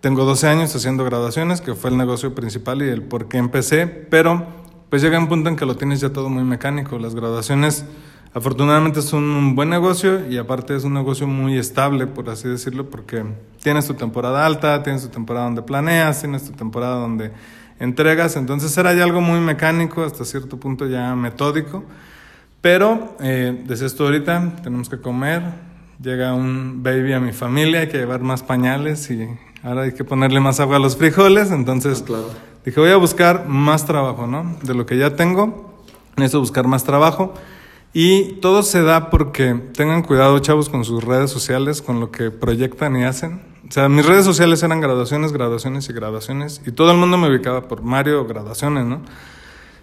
Tengo 0.00 0.24
12 0.24 0.48
años 0.48 0.74
haciendo 0.74 1.04
graduaciones, 1.04 1.60
que 1.60 1.76
fue 1.76 1.90
el 1.90 1.96
negocio 1.96 2.34
principal 2.34 2.82
y 2.82 2.88
el 2.88 3.02
por 3.02 3.28
qué 3.28 3.38
empecé, 3.38 3.86
pero 3.86 4.46
pues 4.90 5.00
llega 5.00 5.16
un 5.16 5.28
punto 5.28 5.48
en 5.48 5.54
que 5.54 5.64
lo 5.64 5.76
tienes 5.76 6.00
ya 6.00 6.12
todo 6.12 6.28
muy 6.28 6.42
mecánico. 6.42 6.98
Las 6.98 7.14
graduaciones 7.14 7.84
afortunadamente 8.34 9.00
son 9.00 9.22
un 9.22 9.54
buen 9.54 9.70
negocio 9.70 10.28
y 10.28 10.38
aparte 10.38 10.74
es 10.74 10.82
un 10.82 10.94
negocio 10.94 11.28
muy 11.28 11.56
estable, 11.56 12.08
por 12.08 12.28
así 12.30 12.48
decirlo, 12.48 12.90
porque 12.90 13.24
tienes 13.62 13.86
tu 13.86 13.94
temporada 13.94 14.44
alta, 14.44 14.82
tienes 14.82 15.02
tu 15.02 15.08
temporada 15.08 15.44
donde 15.44 15.62
planeas, 15.62 16.20
tienes 16.20 16.42
tu 16.42 16.52
temporada 16.52 16.96
donde 16.96 17.30
entregas, 17.82 18.36
entonces 18.36 18.76
era 18.78 18.94
ya 18.94 19.04
algo 19.04 19.20
muy 19.20 19.40
mecánico, 19.40 20.04
hasta 20.04 20.24
cierto 20.24 20.56
punto 20.58 20.86
ya 20.86 21.14
metódico. 21.16 21.84
Pero, 22.60 23.16
eh, 23.20 23.64
decías 23.66 23.94
tú 23.94 24.04
ahorita, 24.04 24.52
tenemos 24.62 24.88
que 24.88 25.00
comer, 25.00 25.42
llega 26.00 26.32
un 26.32 26.82
baby 26.82 27.12
a 27.12 27.20
mi 27.20 27.32
familia, 27.32 27.80
hay 27.80 27.88
que 27.88 27.98
llevar 27.98 28.20
más 28.20 28.42
pañales 28.42 29.10
y 29.10 29.28
ahora 29.64 29.82
hay 29.82 29.92
que 29.92 30.04
ponerle 30.04 30.38
más 30.40 30.60
agua 30.60 30.76
a 30.76 30.78
los 30.78 30.96
frijoles, 30.96 31.50
entonces 31.50 32.00
Ah, 32.02 32.06
claro. 32.06 32.30
dije 32.64 32.78
voy 32.80 32.90
a 32.90 32.96
buscar 32.96 33.46
más 33.48 33.84
trabajo, 33.84 34.26
¿no? 34.28 34.56
De 34.62 34.74
lo 34.74 34.86
que 34.86 34.96
ya 34.96 35.16
tengo, 35.16 35.74
necesito 36.16 36.38
buscar 36.40 36.66
más 36.68 36.84
trabajo 36.84 37.34
Y 37.94 38.34
todo 38.40 38.62
se 38.62 38.82
da 38.82 39.10
porque 39.10 39.54
tengan 39.76 40.02
cuidado, 40.02 40.38
chavos, 40.38 40.70
con 40.70 40.82
sus 40.84 41.04
redes 41.04 41.30
sociales, 41.30 41.82
con 41.82 42.00
lo 42.00 42.10
que 42.10 42.30
proyectan 42.30 42.96
y 42.96 43.04
hacen. 43.04 43.42
O 43.68 43.72
sea, 43.72 43.88
mis 43.88 44.04
redes 44.04 44.24
sociales 44.24 44.62
eran 44.62 44.80
graduaciones, 44.80 45.32
graduaciones 45.32 45.88
y 45.88 45.92
graduaciones. 45.92 46.60
Y 46.66 46.72
todo 46.72 46.90
el 46.90 46.96
mundo 46.98 47.16
me 47.16 47.28
ubicaba 47.28 47.68
por 47.68 47.82
Mario 47.82 48.26
graduaciones, 48.26 48.84
¿no? 48.86 49.02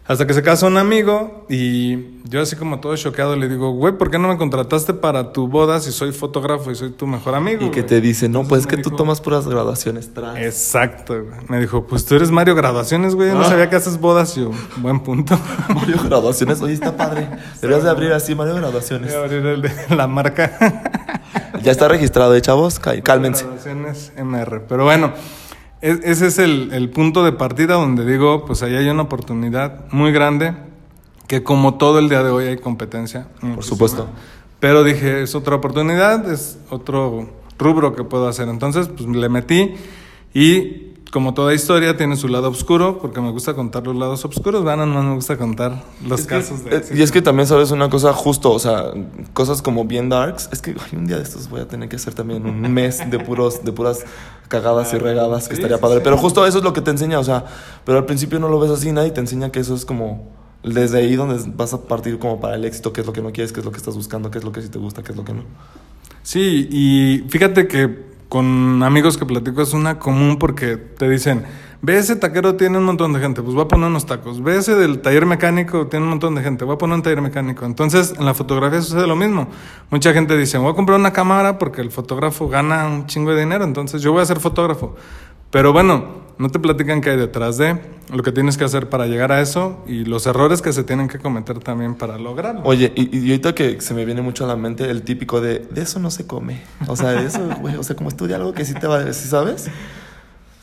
Hasta 0.06 0.26
que 0.26 0.34
se 0.34 0.42
casa 0.42 0.66
un 0.66 0.76
amigo 0.78 1.46
y 1.52 2.20
yo 2.28 2.42
así 2.42 2.56
como 2.56 2.80
todo 2.80 2.96
choqueado 2.98 3.36
le 3.36 3.48
digo, 3.48 3.72
güey, 3.74 3.96
¿por 3.96 4.10
qué 4.10 4.18
no 4.18 4.28
me 4.28 4.38
contrataste 4.38 4.96
para 4.96 5.32
tu 5.34 5.48
boda 5.48 5.80
si 5.80 5.92
soy 5.92 6.12
fotógrafo 6.14 6.72
y 6.72 6.76
soy 6.76 6.90
tu 6.90 7.06
mejor 7.06 7.36
amigo? 7.36 7.64
Y 7.64 7.70
que 7.70 7.82
güey?" 7.82 7.86
te 7.86 8.02
dice, 8.02 8.28
no, 8.28 8.40
Entonces 8.42 8.50
pues 8.50 8.62
es 8.62 8.68
que 8.68 8.90
tú 8.90 8.96
tomas 8.96 9.22
puras 9.22 9.48
graduaciones 9.48 10.12
trans. 10.12 10.40
Exacto, 10.40 11.14
güey. 11.14 11.40
Me 11.48 11.60
dijo, 11.60 11.86
pues 11.86 12.06
tú 12.06 12.16
eres 12.16 12.32
Mario 12.32 12.56
Graduaciones, 12.56 13.14
güey. 13.14 13.30
Yo 13.30 13.36
no 13.36 13.42
Ah. 13.42 13.50
sabía 13.50 13.70
que 13.70 13.76
haces 13.76 14.00
bodas. 14.00 14.36
Y 14.36 14.42
yo, 14.42 14.52
buen 14.78 15.00
punto. 15.02 15.38
Mario 15.76 15.98
Graduaciones, 16.04 16.60
oye, 16.60 16.74
está 16.74 16.98
padre. 16.98 17.28
Deberías 17.62 17.84
de 17.84 17.92
abrir 17.92 18.12
así, 18.12 18.34
Mario 18.34 18.56
Graduaciones. 18.56 19.12
Voy 19.14 19.22
a 19.22 19.26
abrir 19.26 19.46
el 19.46 19.62
de 19.62 19.96
la 19.96 20.08
marca. 20.08 20.82
Ya 21.64 21.72
está 21.72 21.88
registrado, 21.88 22.36
¿eh, 22.36 22.42
chavos? 22.42 22.80
Cá- 22.80 23.02
Cálmense. 23.02 23.46
MR. 24.18 24.62
Pero 24.68 24.84
bueno, 24.86 25.14
es- 25.82 26.00
ese 26.04 26.28
es 26.28 26.40
el, 26.40 26.72
el 26.74 26.90
punto 26.90 27.24
de 27.24 27.32
partida 27.32 27.76
donde 27.76 28.06
digo, 28.06 28.46
pues 28.46 28.64
ahí 28.64 28.76
hay 28.76 28.88
una 28.90 29.04
oportunidad 29.04 29.86
muy 29.92 30.12
grande, 30.12 30.54
que 31.28 31.44
como 31.44 31.76
todo 31.78 32.00
el 32.00 32.10
día 32.10 32.24
de 32.24 32.32
hoy 32.32 32.46
hay 32.46 32.58
competencia. 32.58 33.28
muchísima. 33.42 33.62
supuesto. 33.64 34.08
Pero 34.60 34.84
dije, 34.84 35.22
es 35.24 35.36
otra 35.36 35.56
oportunidad, 35.56 36.30
es 36.32 36.58
otro 36.70 37.30
rubro 37.58 37.96
que 37.96 38.04
puedo 38.04 38.28
hacer. 38.28 38.48
Entonces, 38.50 38.88
pues 38.90 39.08
le 39.08 39.30
metí 39.30 39.76
y 40.34 40.89
como 41.12 41.34
toda 41.34 41.54
historia 41.54 41.98
tiene 41.98 42.16
su 42.16 42.28
lado 42.28 42.50
oscuro, 42.50 43.00
porque 43.00 43.20
me 43.22 43.32
gusta 43.32 43.54
contar 43.54 43.86
los 43.88 43.96
lados 43.96 44.24
oscuros, 44.26 44.64
van, 44.64 44.80
no 44.80 45.02
me 45.04 45.16
gusta 45.16 45.38
contar 45.38 45.84
los 46.08 46.20
Es 46.22 46.26
que- 46.28 46.36
casos 46.36 46.64
de 46.66 46.78
eh, 46.78 46.84
y 46.96 47.02
es 47.02 47.12
que 47.12 47.22
también 47.22 47.48
sabes 47.48 47.72
una 47.72 47.90
cosa 47.90 48.14
justo, 48.14 48.52
o 48.52 48.60
sea, 48.60 48.92
cosas 49.34 49.62
como 49.62 49.86
bien 49.86 50.10
darks. 50.10 50.50
Es 50.52 50.62
que 50.62 50.72
ay, 50.72 50.98
un 50.98 51.08
día 51.08 51.18
de 51.18 51.24
estos 51.24 51.50
voy 51.50 51.62
a 51.62 51.68
tener 51.68 51.90
que 51.90 51.96
hacer 51.96 52.14
también 52.14 52.46
un 52.46 52.62
mes 52.74 53.10
de 53.10 53.20
puros, 53.20 53.64
de 53.64 53.72
puras 53.72 54.06
cagadas 54.48 54.94
y 54.94 54.98
regadas, 54.98 55.48
que 55.48 55.56
Sí, 55.56 55.62
estaría 55.62 55.78
sí, 55.78 55.82
padre. 55.82 55.98
sí. 55.98 56.02
Pero 56.04 56.18
justo 56.18 56.46
eso 56.46 56.58
es 56.60 56.64
lo 56.64 56.74
que 56.74 56.82
te 56.82 56.92
enseña, 56.92 57.20
o 57.20 57.24
sea, 57.24 57.46
pero 57.86 57.98
al 58.00 58.06
principio 58.06 58.40
no 58.40 58.50
lo 58.50 58.60
ves 58.60 58.72
así, 58.72 58.92
nadie 58.92 59.12
te 59.12 59.20
enseña 59.20 59.52
que 59.52 59.60
eso 59.60 59.76
es 59.76 59.86
como 59.86 60.28
desde 60.64 60.98
ahí 61.00 61.16
donde 61.16 61.42
vas 61.56 61.74
a 61.74 61.82
partir 61.84 62.20
como 62.20 62.40
para 62.42 62.56
el 62.56 62.66
éxito, 62.66 62.92
qué 62.92 63.02
es 63.02 63.08
lo 63.08 63.14
que 63.14 63.22
no 63.22 63.32
quieres, 63.32 63.54
qué 63.54 63.62
es 63.62 63.66
lo 63.66 63.72
que 63.72 63.78
estás 63.78 63.96
buscando, 63.96 64.30
qué 64.30 64.40
es 64.40 64.44
lo 64.44 64.52
que 64.52 64.62
sí 64.62 64.70
te 64.70 64.78
gusta, 64.80 65.02
qué 65.04 65.12
es 65.14 65.18
lo 65.18 65.24
que 65.24 65.34
no. 65.34 65.44
Sí, 66.22 66.68
y 66.70 67.30
fíjate 67.30 67.68
que 67.68 68.09
con 68.30 68.84
amigos 68.84 69.18
que 69.18 69.26
platico 69.26 69.64
es 69.64 69.74
una 69.74 69.98
común 69.98 70.38
porque 70.38 70.78
te 70.78 71.10
dicen, 71.10 71.46
ve 71.82 71.98
ese 71.98 72.16
taquero 72.16 72.56
tiene 72.56 72.78
un 72.78 72.84
montón 72.84 73.12
de 73.12 73.20
gente, 73.20 73.42
pues 73.42 73.56
voy 73.56 73.66
a 73.66 73.68
poner 73.68 73.88
unos 73.88 74.06
tacos. 74.06 74.44
Ve 74.44 74.58
ese 74.58 74.76
del 74.76 75.02
taller 75.02 75.26
mecánico 75.26 75.88
tiene 75.88 76.04
un 76.04 76.12
montón 76.12 76.36
de 76.36 76.44
gente, 76.44 76.64
voy 76.64 76.76
a 76.76 76.78
poner 76.78 76.96
un 76.96 77.02
taller 77.02 77.22
mecánico. 77.22 77.66
Entonces 77.66 78.14
en 78.18 78.26
la 78.26 78.36
fotografía 78.36 78.82
sucede 78.82 79.08
lo 79.08 79.16
mismo. 79.16 79.48
Mucha 79.90 80.14
gente 80.14 80.38
dice, 80.38 80.60
voy 80.60 80.72
a 80.72 80.76
comprar 80.76 81.00
una 81.00 81.12
cámara 81.12 81.58
porque 81.58 81.82
el 81.82 81.90
fotógrafo 81.90 82.48
gana 82.48 82.88
un 82.88 83.08
chingo 83.08 83.32
de 83.34 83.42
dinero, 83.42 83.64
entonces 83.64 84.02
yo 84.02 84.12
voy 84.12 84.22
a 84.22 84.26
ser 84.26 84.40
fotógrafo. 84.40 84.96
Pero 85.50 85.74
bueno, 85.74 86.29
no 86.40 86.50
te 86.50 86.58
platican 86.58 87.02
qué 87.02 87.12
hay 87.12 87.18
detrás 87.18 87.58
de 87.58 87.80
lo 88.12 88.24
que 88.24 88.32
tienes 88.32 88.58
que 88.58 88.64
hacer 88.64 88.90
para 88.90 89.06
llegar 89.06 89.32
a 89.32 89.42
eso 89.42 89.84
y 89.88 90.06
los 90.06 90.26
errores 90.26 90.62
que 90.62 90.74
se 90.74 90.84
tienen 90.84 91.08
que 91.08 91.20
cometer 91.20 91.60
también 91.60 91.96
para 91.96 92.18
lograrlo. 92.18 92.62
Oye, 92.64 92.92
y, 92.96 93.16
y 93.16 93.30
ahorita 93.30 93.54
que 93.54 93.82
se 93.82 93.94
me 93.94 94.06
viene 94.06 94.22
mucho 94.22 94.46
a 94.46 94.48
la 94.48 94.56
mente 94.56 94.90
el 94.90 95.04
típico 95.04 95.42
de, 95.42 95.60
de 95.60 95.82
eso 95.82 96.00
no 96.00 96.10
se 96.10 96.26
come. 96.26 96.62
O 96.88 96.96
sea, 96.96 97.12
de 97.12 97.28
eso, 97.28 97.48
güey, 97.60 97.76
o 97.76 97.84
sea, 97.84 97.96
como 97.96 98.10
estudia 98.10 98.38
algo 98.38 98.54
que 98.54 98.66
sí 98.66 98.74
te 98.74 98.88
va 98.88 99.00
a 99.00 99.14
¿sí 99.14 99.28
sabes? 99.28 99.70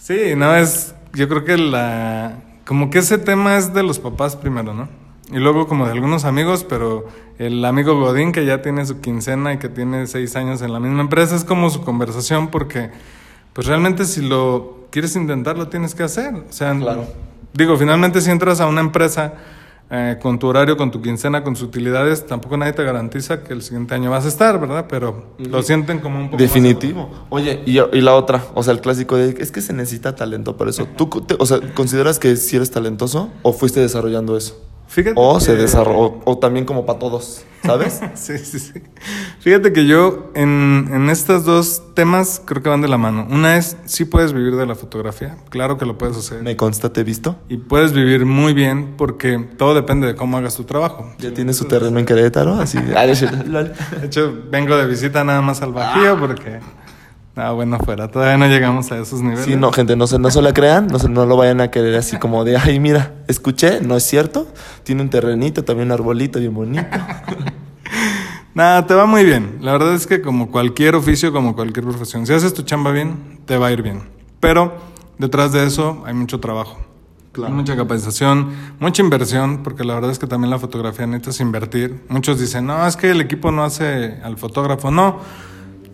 Sí, 0.00 0.34
no 0.36 0.54
es. 0.56 0.94
Yo 1.12 1.28
creo 1.28 1.44
que 1.44 1.58
la. 1.58 2.38
Como 2.64 2.90
que 2.90 2.98
ese 2.98 3.18
tema 3.18 3.56
es 3.56 3.74
de 3.74 3.82
los 3.82 3.98
papás 3.98 4.34
primero, 4.34 4.72
¿no? 4.72 4.88
Y 5.30 5.38
luego 5.38 5.66
como 5.66 5.86
de 5.86 5.92
algunos 5.92 6.24
amigos, 6.24 6.64
pero 6.64 7.06
el 7.38 7.64
amigo 7.64 7.98
Godín 7.98 8.32
que 8.32 8.46
ya 8.46 8.62
tiene 8.62 8.86
su 8.86 9.00
quincena 9.00 9.52
y 9.52 9.58
que 9.58 9.68
tiene 9.68 10.06
seis 10.06 10.36
años 10.36 10.62
en 10.62 10.72
la 10.72 10.80
misma 10.80 11.00
empresa 11.02 11.34
es 11.34 11.44
como 11.44 11.68
su 11.68 11.82
conversación 11.82 12.48
porque, 12.48 12.90
pues 13.56 13.66
realmente 13.66 14.04
si 14.04 14.20
lo 14.20 14.86
quieres 14.90 15.16
intentar 15.16 15.56
lo 15.56 15.68
tienes 15.68 15.94
que 15.94 16.02
hacer. 16.02 16.34
O 16.34 16.52
sea, 16.52 16.74
Claro. 16.78 17.06
digo, 17.54 17.76
finalmente 17.78 18.20
si 18.20 18.30
entras 18.30 18.60
a 18.60 18.66
una 18.66 18.82
empresa 18.82 19.32
eh, 19.88 20.18
con 20.20 20.38
tu 20.38 20.46
horario, 20.48 20.76
con 20.76 20.90
tu 20.90 21.00
quincena, 21.00 21.42
con 21.44 21.54
sus 21.56 21.68
utilidades, 21.68 22.26
tampoco 22.26 22.56
nadie 22.56 22.72
te 22.72 22.82
garantiza 22.82 23.44
que 23.44 23.52
el 23.54 23.62
siguiente 23.62 23.94
año 23.94 24.10
vas 24.10 24.24
a 24.24 24.28
estar, 24.28 24.60
¿verdad? 24.60 24.86
Pero 24.88 25.34
lo 25.38 25.62
sienten 25.62 26.00
como 26.00 26.18
un 26.18 26.24
poco 26.26 26.34
más 26.34 26.42
Definitivo. 26.42 27.08
Oye, 27.30 27.62
y, 27.64 27.78
y 27.78 28.00
la 28.00 28.14
otra, 28.14 28.44
o 28.54 28.62
sea, 28.64 28.72
el 28.74 28.80
clásico 28.80 29.16
de, 29.16 29.40
es 29.40 29.52
que 29.52 29.60
se 29.62 29.72
necesita 29.72 30.14
talento 30.16 30.56
para 30.56 30.70
eso. 30.70 30.86
¿Tú, 30.96 31.06
te- 31.06 31.36
o 31.38 31.46
sea, 31.46 31.60
consideras 31.74 32.18
que 32.18 32.34
si 32.36 32.56
eres 32.56 32.70
talentoso 32.72 33.30
o 33.42 33.52
fuiste 33.52 33.80
desarrollando 33.80 34.36
eso? 34.36 34.60
Fíjate 34.96 35.12
O 35.16 35.38
se 35.40 35.56
desarrolló, 35.56 35.98
o, 35.98 36.22
o 36.24 36.38
también 36.38 36.64
como 36.64 36.86
para 36.86 36.98
todos, 36.98 37.44
¿sabes? 37.62 38.00
Sí, 38.14 38.38
sí, 38.38 38.58
sí. 38.58 38.72
Fíjate 39.40 39.74
que 39.74 39.84
yo 39.84 40.30
en, 40.34 40.88
en 40.90 41.10
estos 41.10 41.44
dos 41.44 41.82
temas 41.92 42.40
creo 42.42 42.62
que 42.62 42.70
van 42.70 42.80
de 42.80 42.88
la 42.88 42.96
mano. 42.96 43.26
Una 43.30 43.58
es, 43.58 43.76
sí 43.84 44.06
puedes 44.06 44.32
vivir 44.32 44.56
de 44.56 44.64
la 44.64 44.74
fotografía, 44.74 45.36
claro 45.50 45.76
que 45.76 45.84
lo 45.84 45.98
puedes 45.98 46.16
hacer. 46.16 46.42
Me 46.42 46.56
consta, 46.56 46.94
te 46.94 47.02
he 47.02 47.04
visto. 47.04 47.36
Y 47.50 47.58
puedes 47.58 47.92
vivir 47.92 48.24
muy 48.24 48.54
bien 48.54 48.94
porque 48.96 49.38
todo 49.58 49.74
depende 49.74 50.06
de 50.06 50.14
cómo 50.14 50.38
hagas 50.38 50.56
tu 50.56 50.64
trabajo. 50.64 51.12
Ya 51.18 51.30
tienes 51.34 51.58
su 51.58 51.66
terreno 51.66 51.98
en 51.98 52.06
Querétaro, 52.06 52.54
así. 52.54 52.78
Ah. 52.96 53.04
De 53.04 54.06
hecho, 54.06 54.34
vengo 54.50 54.78
de 54.78 54.86
visita 54.86 55.24
nada 55.24 55.42
más 55.42 55.60
al 55.60 55.74
Bajío 55.74 56.18
porque... 56.18 56.60
Ah, 57.38 57.52
bueno, 57.52 57.78
fuera, 57.78 58.08
todavía 58.10 58.38
no 58.38 58.46
llegamos 58.46 58.90
a 58.90 58.98
esos 58.98 59.20
niveles. 59.20 59.44
Sí, 59.44 59.56
no, 59.56 59.70
gente, 59.70 59.94
no 59.94 60.06
se, 60.06 60.18
no 60.18 60.30
se 60.30 60.40
la 60.40 60.54
crean, 60.54 60.86
no, 60.86 60.98
se, 60.98 61.10
no 61.10 61.26
lo 61.26 61.36
vayan 61.36 61.60
a 61.60 61.70
querer 61.70 61.94
así 61.94 62.16
como 62.16 62.44
de, 62.44 62.56
ay, 62.56 62.80
mira, 62.80 63.12
escuché, 63.28 63.82
no 63.82 63.94
es 63.94 64.04
cierto, 64.04 64.48
tiene 64.84 65.02
un 65.02 65.10
terrenito, 65.10 65.62
también 65.62 65.88
un 65.88 65.92
arbolito 65.92 66.38
bien 66.38 66.54
bonito. 66.54 66.86
Nada, 68.54 68.86
te 68.86 68.94
va 68.94 69.04
muy 69.04 69.22
bien. 69.22 69.58
La 69.60 69.72
verdad 69.72 69.92
es 69.92 70.06
que 70.06 70.22
como 70.22 70.50
cualquier 70.50 70.94
oficio, 70.94 71.30
como 71.30 71.54
cualquier 71.54 71.84
profesión, 71.84 72.26
si 72.26 72.32
haces 72.32 72.54
tu 72.54 72.62
chamba 72.62 72.90
bien, 72.90 73.38
te 73.44 73.58
va 73.58 73.66
a 73.66 73.72
ir 73.72 73.82
bien. 73.82 74.04
Pero 74.40 74.72
detrás 75.18 75.52
de 75.52 75.66
eso 75.66 76.04
hay 76.06 76.14
mucho 76.14 76.40
trabajo. 76.40 76.78
Claro. 77.32 77.52
Hay 77.52 77.54
mucha 77.54 77.76
capacitación, 77.76 78.48
mucha 78.80 79.02
inversión, 79.02 79.62
porque 79.62 79.84
la 79.84 79.92
verdad 79.92 80.10
es 80.10 80.18
que 80.18 80.26
también 80.26 80.48
la 80.48 80.58
fotografía 80.58 81.06
necesitas 81.06 81.40
invertir. 81.40 82.02
Muchos 82.08 82.40
dicen, 82.40 82.64
no, 82.64 82.86
es 82.86 82.96
que 82.96 83.10
el 83.10 83.20
equipo 83.20 83.52
no 83.52 83.62
hace 83.62 84.22
al 84.24 84.38
fotógrafo. 84.38 84.90
No, 84.90 85.20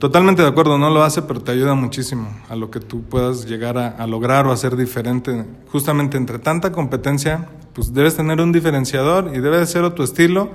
totalmente 0.03 0.43
de 0.43 0.49
acuerdo, 0.49 0.79
no 0.79 0.91
lo 0.91 1.05
hace, 1.05 1.23
pero 1.23 1.43
te 1.43 1.53
ayuda 1.53 1.77
muchísimo 1.77 2.29
a 2.49 2.57
lo 2.57 2.73
que 2.73 2.81
tú 2.81 3.05
puedas 3.05 3.47
llegar 3.47 3.79
a, 3.79 3.87
a 3.87 4.09
lograr 4.09 4.49
o 4.49 4.51
hacer 4.51 4.75
diferente. 4.75 5.45
Justamente 5.71 6.17
entre 6.17 6.41
tanta 6.41 6.73
competencia, 6.73 7.47
pues 7.73 7.95
debes 7.95 8.17
tener 8.17 8.41
un 8.41 8.51
diferenciador 8.51 9.31
y 9.33 9.39
debe 9.39 9.59
de 9.59 9.67
ser 9.67 9.85
o 9.85 9.93
tu 9.93 10.03
estilo 10.03 10.51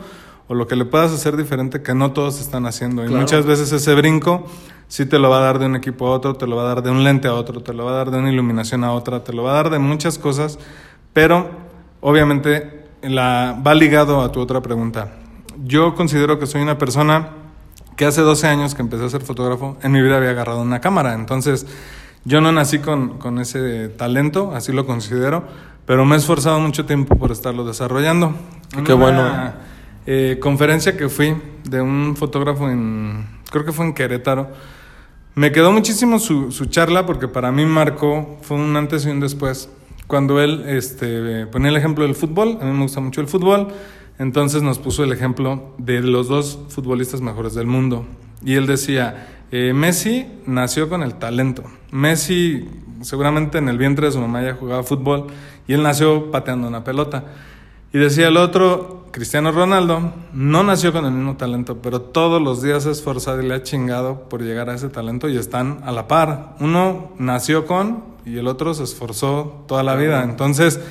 o 0.50 0.54
lo 0.54 0.68
que 0.68 0.76
le 0.76 0.84
puedas 0.84 1.14
hacer 1.14 1.38
diferente 1.38 1.82
que 1.82 1.94
no 1.94 2.12
todos 2.12 2.42
están 2.42 2.66
haciendo. 2.66 3.06
Y 3.06 3.08
muchas 3.08 3.46
veces 3.46 3.72
ese 3.72 3.96
brinco 3.96 4.46
sí 4.90 5.06
te 5.06 5.18
lo 5.18 5.30
va 5.30 5.38
a 5.38 5.42
dar 5.44 5.60
de 5.60 5.68
un 5.68 5.78
equipo 5.78 6.08
a 6.08 6.12
otro, 6.12 6.34
te 6.36 6.46
lo 6.46 6.58
va 6.58 6.64
a 6.64 6.66
dar 6.66 6.84
de 6.84 6.92
un 6.92 7.06
lente 7.06 7.30
a 7.30 7.34
otro, 7.34 7.64
te 7.64 7.72
lo 7.72 7.86
va 7.86 7.92
a 7.92 7.96
dar 7.96 8.12
de 8.12 8.20
una 8.20 8.30
iluminación 8.30 8.84
a 8.84 8.92
otra, 8.92 9.24
te 9.24 9.32
lo 9.32 9.44
va 9.44 9.52
a 9.52 9.64
dar 9.64 9.70
de 9.70 9.80
muchas 9.80 10.18
cosas, 10.18 10.60
pero 11.14 11.50
obviamente 12.02 12.84
la, 13.02 13.58
va 13.66 13.74
ligado 13.74 14.20
a 14.20 14.30
tu 14.30 14.42
otra 14.42 14.60
pregunta. 14.60 15.14
Yo 15.64 15.96
considero 15.96 16.38
que 16.38 16.48
soy 16.48 16.62
una 16.62 16.78
persona 16.78 17.30
que 17.98 18.06
hace 18.06 18.22
12 18.22 18.48
años 18.48 18.76
que 18.76 18.82
empecé 18.82 19.04
a 19.04 19.10
ser 19.10 19.22
fotógrafo, 19.24 19.76
en 19.84 19.92
mi 19.92 20.02
vida 20.02 20.16
había 20.18 20.30
agarrado 20.30 20.62
una 20.62 20.80
cámara, 20.80 21.14
entonces 21.14 21.66
yo 22.24 22.40
no 22.40 22.52
nací 22.52 22.80
con, 22.80 23.18
con 23.18 23.40
ese 23.40 23.90
talento, 23.90 24.54
así 24.56 24.72
lo 24.72 24.86
considero, 24.86 25.44
pero 25.86 26.06
me 26.06 26.16
he 26.16 26.18
esforzado 26.20 26.60
mucho 26.60 26.86
tiempo 26.86 27.16
por 27.16 27.32
estarlo 27.32 27.66
desarrollando. 27.66 28.34
En 28.78 28.84
Qué 28.84 28.94
una, 28.94 29.04
bueno. 29.04 29.54
eh, 30.06 30.38
conferencia 30.42 30.96
que 30.96 31.10
fui 31.10 31.36
de 31.64 31.82
un 31.82 32.16
fotógrafo 32.18 32.70
en, 32.70 33.26
creo 33.52 33.66
que 33.66 33.72
fue 33.72 33.86
en 33.86 33.94
Querétaro, 33.94 34.50
me 35.36 35.52
quedó 35.52 35.72
muchísimo 35.72 36.20
su, 36.20 36.52
su 36.52 36.66
charla 36.66 37.06
porque 37.06 37.28
para 37.28 37.52
mí 37.52 37.66
marcó, 37.66 38.38
fue 38.42 38.58
un 38.58 38.76
antes 38.76 39.06
y 39.06 39.10
un 39.10 39.20
después. 39.20 39.70
Cuando 40.08 40.42
él 40.42 40.64
este, 40.68 41.46
ponía 41.48 41.70
el 41.70 41.78
ejemplo 41.78 42.04
del 42.06 42.16
fútbol, 42.16 42.58
a 42.62 42.66
mí 42.66 42.72
me 42.72 42.84
gusta 42.84 43.00
mucho 43.02 43.22
el 43.22 43.28
fútbol, 43.28 43.68
entonces 44.20 44.64
nos 44.64 44.80
puso 44.80 45.04
el 45.04 45.12
ejemplo 45.12 45.74
de 45.78 46.02
los 46.02 46.28
dos 46.28 46.60
futbolistas 46.70 47.22
mejores 47.22 47.54
del 47.54 47.68
mundo. 47.68 48.06
Y 48.44 48.56
él 48.56 48.66
decía, 48.68 49.28
eh, 49.52 49.74
Messi 49.74 50.26
nació 50.46 50.90
con 50.90 51.04
el 51.04 51.16
talento. 51.16 51.64
Messi 51.92 52.68
seguramente 53.02 53.58
en 53.58 53.70
el 53.70 53.78
vientre 53.78 54.08
de 54.08 54.12
su 54.12 54.20
mamá 54.20 54.42
ya 54.42 54.56
jugaba 54.56 54.84
fútbol 54.84 55.28
y 55.68 55.74
él 55.74 55.84
nació 55.84 56.32
pateando 56.32 56.68
una 56.68 56.84
pelota. 56.84 57.26
Y 57.94 58.00
decía 58.00 58.28
el 58.28 58.38
otro, 58.38 59.06
Cristiano 59.12 59.52
Ronaldo, 59.52 60.14
no 60.34 60.64
nació 60.64 60.92
con 60.92 61.06
el 61.06 61.12
mismo 61.12 61.38
talento, 61.38 61.78
pero 61.82 62.02
todos 62.02 62.42
los 62.42 62.62
días 62.62 62.84
se 62.84 62.92
esforzado 62.92 63.42
y 63.42 63.48
le 63.48 63.56
ha 63.56 63.64
chingado 63.64 64.28
por 64.30 64.42
llegar 64.44 64.70
a 64.70 64.76
ese 64.76 64.90
talento 64.90 65.30
y 65.30 65.38
están 65.38 65.80
a 65.86 65.92
la 65.92 66.08
par. 66.08 66.56
Uno 66.60 67.12
nació 67.18 67.66
con 67.66 68.04
y 68.26 68.38
el 68.38 68.48
otro 68.48 68.74
se 68.74 68.84
esforzó 68.84 69.64
toda 69.68 69.84
la 69.84 69.96
vida. 69.96 70.24
Entonces, 70.24 70.82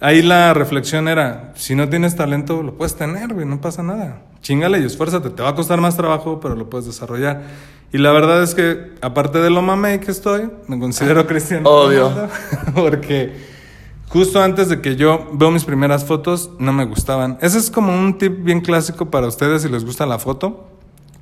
ahí 0.00 0.22
la 0.22 0.54
reflexión 0.54 1.08
era, 1.08 1.52
si 1.56 1.74
no 1.74 1.88
tienes 1.88 2.16
talento, 2.16 2.62
lo 2.62 2.74
puedes 2.74 2.96
tener, 2.96 3.34
güey, 3.34 3.46
no 3.46 3.60
pasa 3.60 3.82
nada. 3.82 4.22
Chingale 4.42 4.78
y 4.80 4.84
esfuérzate, 4.84 5.30
te 5.30 5.42
va 5.42 5.50
a 5.50 5.54
costar 5.54 5.80
más 5.80 5.96
trabajo, 5.96 6.40
pero 6.40 6.54
lo 6.54 6.70
puedes 6.70 6.86
desarrollar. 6.86 7.42
Y 7.92 7.98
la 7.98 8.12
verdad 8.12 8.42
es 8.42 8.54
que, 8.54 8.92
aparte 9.00 9.38
de 9.38 9.50
lo 9.50 9.62
mamey 9.62 9.98
que 10.00 10.10
estoy, 10.10 10.50
me 10.66 10.78
considero 10.78 11.26
cristiano. 11.26 11.68
Obvio. 11.68 12.12
Porque 12.74 13.34
justo 14.08 14.42
antes 14.42 14.68
de 14.68 14.80
que 14.80 14.96
yo 14.96 15.30
veo 15.32 15.50
mis 15.50 15.64
primeras 15.64 16.04
fotos, 16.04 16.50
no 16.58 16.72
me 16.72 16.84
gustaban. 16.84 17.38
Ese 17.40 17.58
es 17.58 17.70
como 17.70 17.94
un 17.94 18.18
tip 18.18 18.44
bien 18.44 18.60
clásico 18.60 19.10
para 19.10 19.26
ustedes 19.26 19.62
si 19.62 19.68
les 19.68 19.84
gusta 19.84 20.04
la 20.06 20.18
foto. 20.18 20.77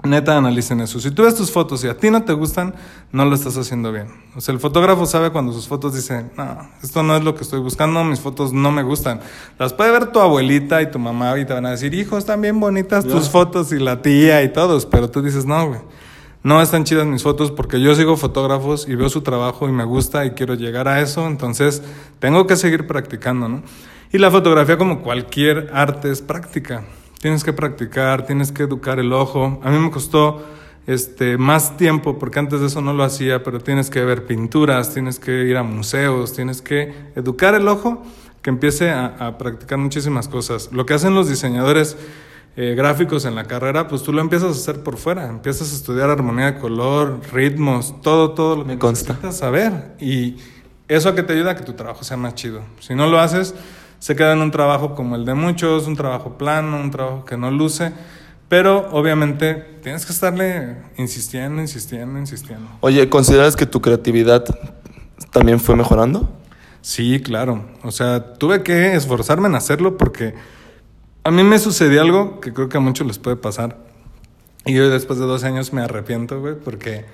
Neta, 0.07 0.37
analicen 0.37 0.81
eso. 0.81 1.01
Si 1.01 1.11
tú 1.11 1.25
ves 1.25 1.35
tus 1.35 1.51
fotos 1.51 1.85
y 1.85 1.89
a 1.89 1.97
ti 1.97 2.11
no 2.11 2.23
te 2.25 2.33
gustan, 2.33 2.75
no 3.13 3.25
lo 3.25 3.35
estás 3.35 3.57
haciendo 3.57 3.93
bien. 3.93 4.07
O 4.35 4.41
sea, 4.41 4.55
el 4.55 4.61
fotógrafo 4.61 5.07
sabe 5.07 5.31
cuando 5.31 5.53
sus 5.53 5.69
fotos 5.69 5.95
dicen, 5.95 6.31
no, 6.37 6.71
esto 6.83 7.03
no 7.03 7.17
es 7.17 7.25
lo 7.25 7.35
que 7.35 7.43
estoy 7.43 7.61
buscando, 7.61 8.03
mis 8.05 8.21
fotos 8.21 8.53
no 8.53 8.71
me 8.73 8.83
gustan. 8.83 9.21
Las 9.59 9.73
puede 9.73 9.91
ver 9.91 10.13
tu 10.13 10.21
abuelita 10.21 10.81
y 10.83 10.91
tu 10.91 10.99
mamá 10.99 11.39
y 11.39 11.45
te 11.45 11.53
van 11.53 11.67
a 11.67 11.71
decir, 11.71 11.93
hijo, 11.95 12.17
están 12.17 12.41
bien 12.41 12.59
bonitas 12.59 13.05
tus 13.05 13.29
fotos 13.29 13.73
y 13.73 13.79
la 13.79 14.03
tía 14.03 14.43
y 14.43 14.53
todos, 14.53 14.87
pero 14.87 15.11
tú 15.11 15.23
dices, 15.23 15.45
no, 15.45 15.69
güey. 15.69 15.81
No 16.43 16.63
están 16.63 16.85
chidas 16.85 17.07
mis 17.07 17.25
fotos 17.25 17.51
porque 17.51 17.81
yo 17.81 17.95
sigo 17.97 18.17
fotógrafos 18.17 18.87
y 18.89 18.95
veo 18.95 19.09
su 19.09 19.23
trabajo 19.23 19.69
y 19.69 19.73
me 19.73 19.83
gusta 19.83 20.25
y 20.25 20.31
quiero 20.31 20.55
llegar 20.55 20.87
a 20.87 21.01
eso, 21.01 21.27
entonces 21.27 21.83
tengo 22.21 22.47
que 22.47 22.55
seguir 22.55 22.87
practicando, 22.87 23.49
¿no? 23.49 23.63
Y 24.13 24.19
la 24.19 24.31
fotografía 24.31 24.79
como 24.79 25.03
cualquier 25.03 25.71
arte 25.75 26.11
es 26.11 26.23
práctica. 26.23 26.85
Tienes 27.21 27.45
que 27.45 27.53
practicar, 27.53 28.27
tienes 28.27 28.53
que 28.53 28.65
educar 28.65 28.99
el 28.99 29.13
ojo. 29.13 29.61
A 29.63 29.71
mí 29.71 29.79
me 29.79 29.91
costó 29.91 30.45
este, 30.87 31.39
más 31.39 31.77
tiempo, 31.77 32.19
porque 32.19 32.39
antes 32.39 32.61
de 32.61 32.67
eso 32.67 32.81
no 32.81 32.93
lo 32.93 33.05
hacía, 33.05 33.43
pero 33.43 33.61
tienes 33.61 33.91
que 33.91 34.05
ver 34.05 34.27
pinturas, 34.27 34.93
tienes 34.93 35.19
que 35.19 35.45
ir 35.45 35.57
a 35.57 35.63
museos, 35.63 36.33
tienes 36.33 36.63
que 36.63 36.95
educar 37.17 37.55
el 37.55 37.67
ojo 37.69 38.03
que 38.43 38.51
empiece 38.51 38.91
a, 38.91 39.07
a 39.07 39.39
practicar 39.39 39.79
muchísimas 39.79 40.29
cosas. 40.29 40.71
Lo 40.73 40.87
que 40.87 40.95
hacen 40.95 41.15
los 41.15 41.29
diseñadores 41.29 41.97
eh, 42.59 42.75
gráficos 42.75 43.27
en 43.27 43.35
la 43.35 43.45
carrera, 43.45 43.87
pues 43.87 44.03
tú 44.03 44.15
lo 44.15 44.23
empiezas 44.23 44.49
a 44.49 44.53
hacer 44.53 44.83
por 44.83 44.97
fuera, 44.97 45.29
empiezas 45.29 45.73
a 45.73 45.77
estudiar 45.77 46.09
armonía 46.09 46.53
de 46.53 46.59
color, 46.59 47.21
ritmos, 47.31 48.01
todo, 48.01 48.31
todo 48.31 48.57
lo 48.57 48.63
que 48.63 48.73
Me 48.73 48.79
consta. 48.79 49.13
necesitas 49.13 49.37
saber. 49.37 49.95
Y 50.01 50.37
eso 50.89 51.15
que 51.15 51.23
te 51.23 51.35
ayuda 51.35 51.51
a 51.51 51.57
que 51.57 51.65
tu 51.65 51.75
trabajo 51.75 52.03
sea 52.03 52.17
más 52.17 52.35
chido. 52.35 52.63
Si 52.81 52.95
no 52.95 53.09
lo 53.09 53.19
haces, 53.21 53.55
se 54.07 54.15
queda 54.15 54.35
en 54.35 54.39
un 54.41 54.53
trabajo 54.53 54.95
como 54.95 55.17
el 55.17 55.25
de 55.25 55.35
muchos, 55.35 55.89
un 55.89 55.97
trabajo 55.97 56.39
plano, 56.39 56.81
un 56.81 56.93
trabajo 56.93 57.25
que 57.25 57.37
no 57.37 57.51
luce. 57.51 57.93
Pero 58.49 58.89
obviamente 58.93 59.55
tienes 59.83 60.07
que 60.07 60.13
estarle 60.13 60.77
insistiendo, 60.97 61.61
insistiendo, 61.61 62.17
insistiendo. 62.17 62.69
Oye, 62.83 63.09
¿consideras 63.09 63.57
que 63.57 63.67
tu 63.67 63.81
creatividad 63.81 64.45
también 65.33 65.59
fue 65.59 65.75
mejorando? 65.75 66.33
Sí, 66.83 67.21
claro. 67.21 67.65
O 67.83 67.91
sea, 67.91 68.35
tuve 68.35 68.63
que 68.63 68.95
esforzarme 68.95 69.49
en 69.49 69.57
hacerlo 69.57 69.97
porque 69.97 70.37
a 71.25 71.33
mí 71.33 71.43
me 71.43 71.59
sucedió 71.59 72.01
algo 72.01 72.39
que 72.39 72.53
creo 72.53 72.69
que 72.69 72.77
a 72.77 72.81
muchos 72.81 73.09
les 73.09 73.19
puede 73.19 73.35
pasar. 73.35 73.77
Y 74.65 74.75
yo 74.75 74.89
después 74.89 75.19
de 75.19 75.25
dos 75.25 75.43
años 75.43 75.73
me 75.73 75.83
arrepiento, 75.83 76.39
güey, 76.39 76.55
porque 76.55 77.07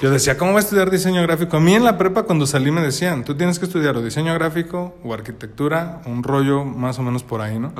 yo 0.00 0.10
decía, 0.10 0.36
¿cómo 0.38 0.52
voy 0.52 0.58
a 0.58 0.60
estudiar 0.62 0.90
diseño 0.90 1.22
gráfico? 1.22 1.56
A 1.56 1.60
mí 1.60 1.74
en 1.74 1.84
la 1.84 1.98
prepa 1.98 2.22
cuando 2.24 2.46
salí 2.46 2.70
me 2.70 2.80
decían, 2.82 3.24
tú 3.24 3.34
tienes 3.34 3.58
que 3.58 3.64
estudiar 3.64 3.96
o 3.96 4.02
diseño 4.02 4.32
gráfico 4.34 4.96
o 5.02 5.12
arquitectura, 5.14 6.00
un 6.06 6.22
rollo 6.22 6.64
más 6.64 6.98
o 6.98 7.02
menos 7.02 7.22
por 7.24 7.40
ahí, 7.40 7.58
¿no? 7.58 7.72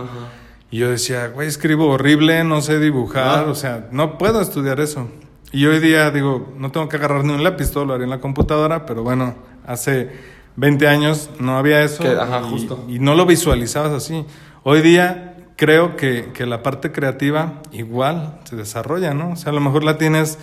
Y 0.71 0.79
yo 0.79 0.91
decía, 0.91 1.29
güey, 1.29 1.49
escribo 1.49 1.88
horrible, 1.88 2.43
no 2.45 2.61
sé 2.61 2.79
dibujar, 2.81 3.45
Ah. 3.47 3.50
o 3.50 3.55
sea, 3.55 3.88
no 3.93 4.19
puedo 4.19 4.41
estudiar 4.41 4.81
eso. 4.81 5.09
Y 5.53 5.65
hoy 5.67 5.79
día 5.79 6.11
digo, 6.11 6.53
no 6.59 6.71
tengo 6.73 6.88
que 6.88 6.97
agarrar 6.97 7.25
ni 7.25 7.33
un 7.33 7.43
lápiz, 7.43 7.71
todo 7.71 7.85
lo 7.87 7.95
haré 7.95 8.05
en 8.05 8.11
la 8.11 8.21
computadora, 8.21 8.85
pero 8.85 9.03
bueno, 9.03 9.35
hace 9.67 10.11
20 10.57 10.88
años 10.88 11.31
no 11.38 11.57
había 11.57 11.83
eso 11.83 12.03
Que- 12.03 12.11
ajá, 12.11 12.41
y, 12.47 12.50
justo. 12.50 12.85
y 12.88 12.99
no 12.99 13.15
lo 13.15 13.25
visualizabas 13.27 13.93
así. 13.93 14.27
Hoy 14.65 14.83
día 14.83 15.37
creo 15.57 15.97
que, 15.97 16.31
que 16.35 16.45
la 16.47 16.62
parte 16.62 16.93
creativa 16.93 17.62
igual 17.73 18.38
se 18.45 18.57
desarrolla, 18.57 19.15
¿no? 19.15 19.31
O 19.33 19.37
sea, 19.37 19.50
a 19.50 19.55
lo 19.55 19.61
mejor 19.61 19.85
la 19.85 19.97
tienes 19.97 20.38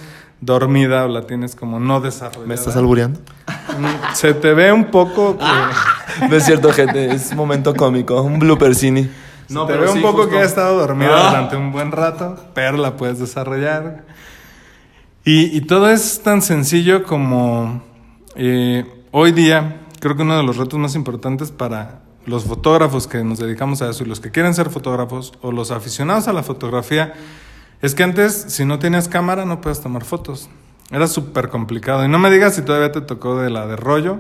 dormida 0.46 1.06
o 1.06 1.08
la 1.08 1.24
tienes 1.28 1.56
como 1.56 1.80
no 1.80 2.00
desarrollada. 2.02 2.46
¿Me 2.48 2.54
estás 2.54 2.76
albureando? 2.76 3.20
Mm, 3.80 4.14
Se 4.16 4.34
te 4.34 4.54
ve 4.54 4.72
un 4.72 4.86
poco 4.92 5.38
que... 5.38 5.46
No 6.30 6.36
es 6.38 6.46
cierto, 6.46 6.72
gente, 6.72 7.14
es 7.14 7.32
un 7.32 7.38
momento 7.38 7.74
cómico, 7.76 8.22
un 8.22 8.40
blooper 8.40 8.74
cine. 8.74 9.10
se 9.48 9.54
te 9.54 9.74
ve 9.78 9.90
un 9.90 9.96
sí, 9.96 10.00
poco 10.00 10.20
justo. 10.24 10.30
que 10.32 10.38
ha 10.38 10.44
estado 10.46 10.78
dormida 10.80 11.12
Ah. 11.14 11.30
durante 11.32 11.58
un 11.58 11.72
buen 11.74 11.92
rato, 11.92 12.38
pero 12.54 12.78
la 12.78 12.96
puedes 12.96 13.20
desarrollar. 13.20 14.06
Y, 15.26 15.58
y 15.58 15.62
todo 15.62 15.90
es 15.90 16.22
tan 16.24 16.42
sencillo 16.42 17.04
como 17.04 17.82
eh, 18.36 18.86
hoy 19.12 19.32
día, 19.34 19.82
creo 20.00 20.16
que 20.16 20.22
uno 20.22 20.38
de 20.38 20.44
los 20.44 20.56
retos 20.56 20.80
más 20.80 20.96
importantes 20.96 21.52
para 21.52 22.00
los 22.26 22.46
fotógrafos 22.46 23.08
que 23.08 23.24
nos 23.24 23.40
dedicamos 23.40 23.82
a 23.82 23.90
eso 23.90 24.04
y 24.04 24.08
los 24.08 24.20
que 24.22 24.32
quieren 24.32 24.54
ser 24.54 24.70
fotógrafos 24.70 25.34
o 25.42 25.52
los 25.52 25.72
aficionados 25.72 26.28
a 26.30 26.34
la 26.34 26.44
fotografía, 26.44 27.14
es 27.82 27.96
que 27.96 28.04
antes 28.04 28.34
si 28.50 28.66
no 28.66 28.80
tenías 28.80 29.08
cámara 29.08 29.46
no 29.46 29.62
puedes 29.62 29.82
tomar 29.82 30.04
fotos. 30.04 30.50
Era 30.92 31.08
súper 31.08 31.50
complicado. 31.50 32.06
Y 32.06 32.08
no 32.08 32.20
me 32.20 32.30
digas 32.30 32.56
si 32.56 32.62
todavía 32.62 32.92
te 32.92 33.02
tocó 33.02 33.40
de 33.40 33.50
la 33.50 33.66
de 33.68 33.76
rollo, 33.76 34.20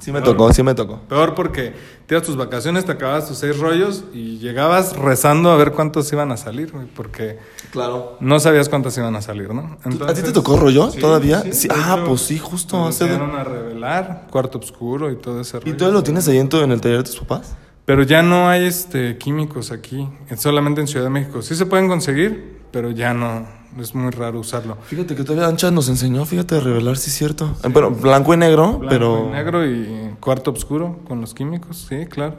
Sí 0.00 0.12
me 0.12 0.20
tocó, 0.20 0.52
sí 0.52 0.62
me 0.62 0.76
tocó. 0.76 1.00
Peor 1.08 1.34
porque 1.34 1.74
te 2.06 2.14
ibas 2.14 2.24
tus 2.24 2.36
vacaciones, 2.36 2.84
te 2.84 2.92
acababas 2.92 3.26
tus 3.26 3.38
seis 3.38 3.58
rollos 3.58 4.04
y 4.14 4.38
llegabas 4.38 4.96
rezando 4.96 5.50
a 5.50 5.56
ver 5.56 5.72
cuántos 5.72 6.12
iban 6.12 6.30
a 6.30 6.36
salir, 6.36 6.70
güey, 6.70 6.86
porque 6.86 7.40
Claro. 7.72 8.16
no 8.20 8.38
sabías 8.38 8.68
cuántos 8.68 8.96
iban 8.96 9.16
a 9.16 9.22
salir, 9.22 9.52
¿no? 9.52 9.76
¿A 10.06 10.14
ti 10.14 10.22
te 10.22 10.30
tocó 10.30 10.56
rollo 10.56 10.92
Sí, 10.92 11.00
todavía? 11.00 11.42
sí, 11.52 11.66
ah, 11.72 12.04
pues 12.06 12.20
sí, 12.20 12.38
justo 12.38 12.86
hace... 12.86 13.10
a 13.10 13.42
revelar, 13.42 14.28
cuarto 14.30 14.58
oscuro 14.58 15.10
y 15.10 15.16
todo 15.16 15.40
ese 15.40 15.56
¿Y 15.56 15.60
rollo. 15.72 15.76
tú 15.76 15.90
lo 15.90 16.02
tienes 16.04 16.28
ahí 16.28 16.38
en, 16.38 16.48
tu- 16.48 16.60
en 16.60 16.70
el 16.70 16.80
taller 16.80 16.98
de 16.98 17.02
tus 17.02 17.18
papás? 17.18 17.56
Pero 17.84 18.04
ya 18.04 18.22
no 18.22 18.48
hay 18.48 18.66
este 18.66 19.18
químicos 19.18 19.72
aquí, 19.72 20.08
es 20.30 20.40
solamente 20.40 20.80
en 20.80 20.86
Ciudad 20.86 21.06
de 21.06 21.10
México. 21.10 21.42
Sí 21.42 21.56
se 21.56 21.66
pueden 21.66 21.88
conseguir, 21.88 22.57
pero 22.70 22.90
ya 22.90 23.14
no, 23.14 23.46
es 23.80 23.94
muy 23.94 24.10
raro 24.10 24.40
usarlo. 24.40 24.76
Fíjate 24.84 25.14
que 25.14 25.24
todavía 25.24 25.48
Ancha 25.48 25.70
nos 25.70 25.88
enseñó, 25.88 26.24
fíjate, 26.24 26.56
a 26.56 26.60
revelar, 26.60 26.96
sí 26.96 27.10
es 27.10 27.16
cierto. 27.16 27.54
Eh, 27.64 27.68
Bueno, 27.68 27.90
blanco 27.90 28.34
y 28.34 28.36
negro, 28.36 28.78
Blanco 28.78 28.86
pero... 28.88 29.26
y 29.28 29.32
negro 29.32 29.66
y 29.66 30.14
cuarto 30.20 30.50
oscuro 30.52 31.00
con 31.06 31.20
los 31.20 31.34
químicos, 31.34 31.86
sí, 31.88 32.06
claro. 32.06 32.36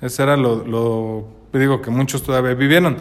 Ese 0.00 0.22
era 0.22 0.36
lo, 0.36 0.66
lo 0.66 1.26
digo 1.58 1.80
que 1.80 1.90
muchos 1.90 2.22
todavía 2.22 2.54
vivieron. 2.54 2.96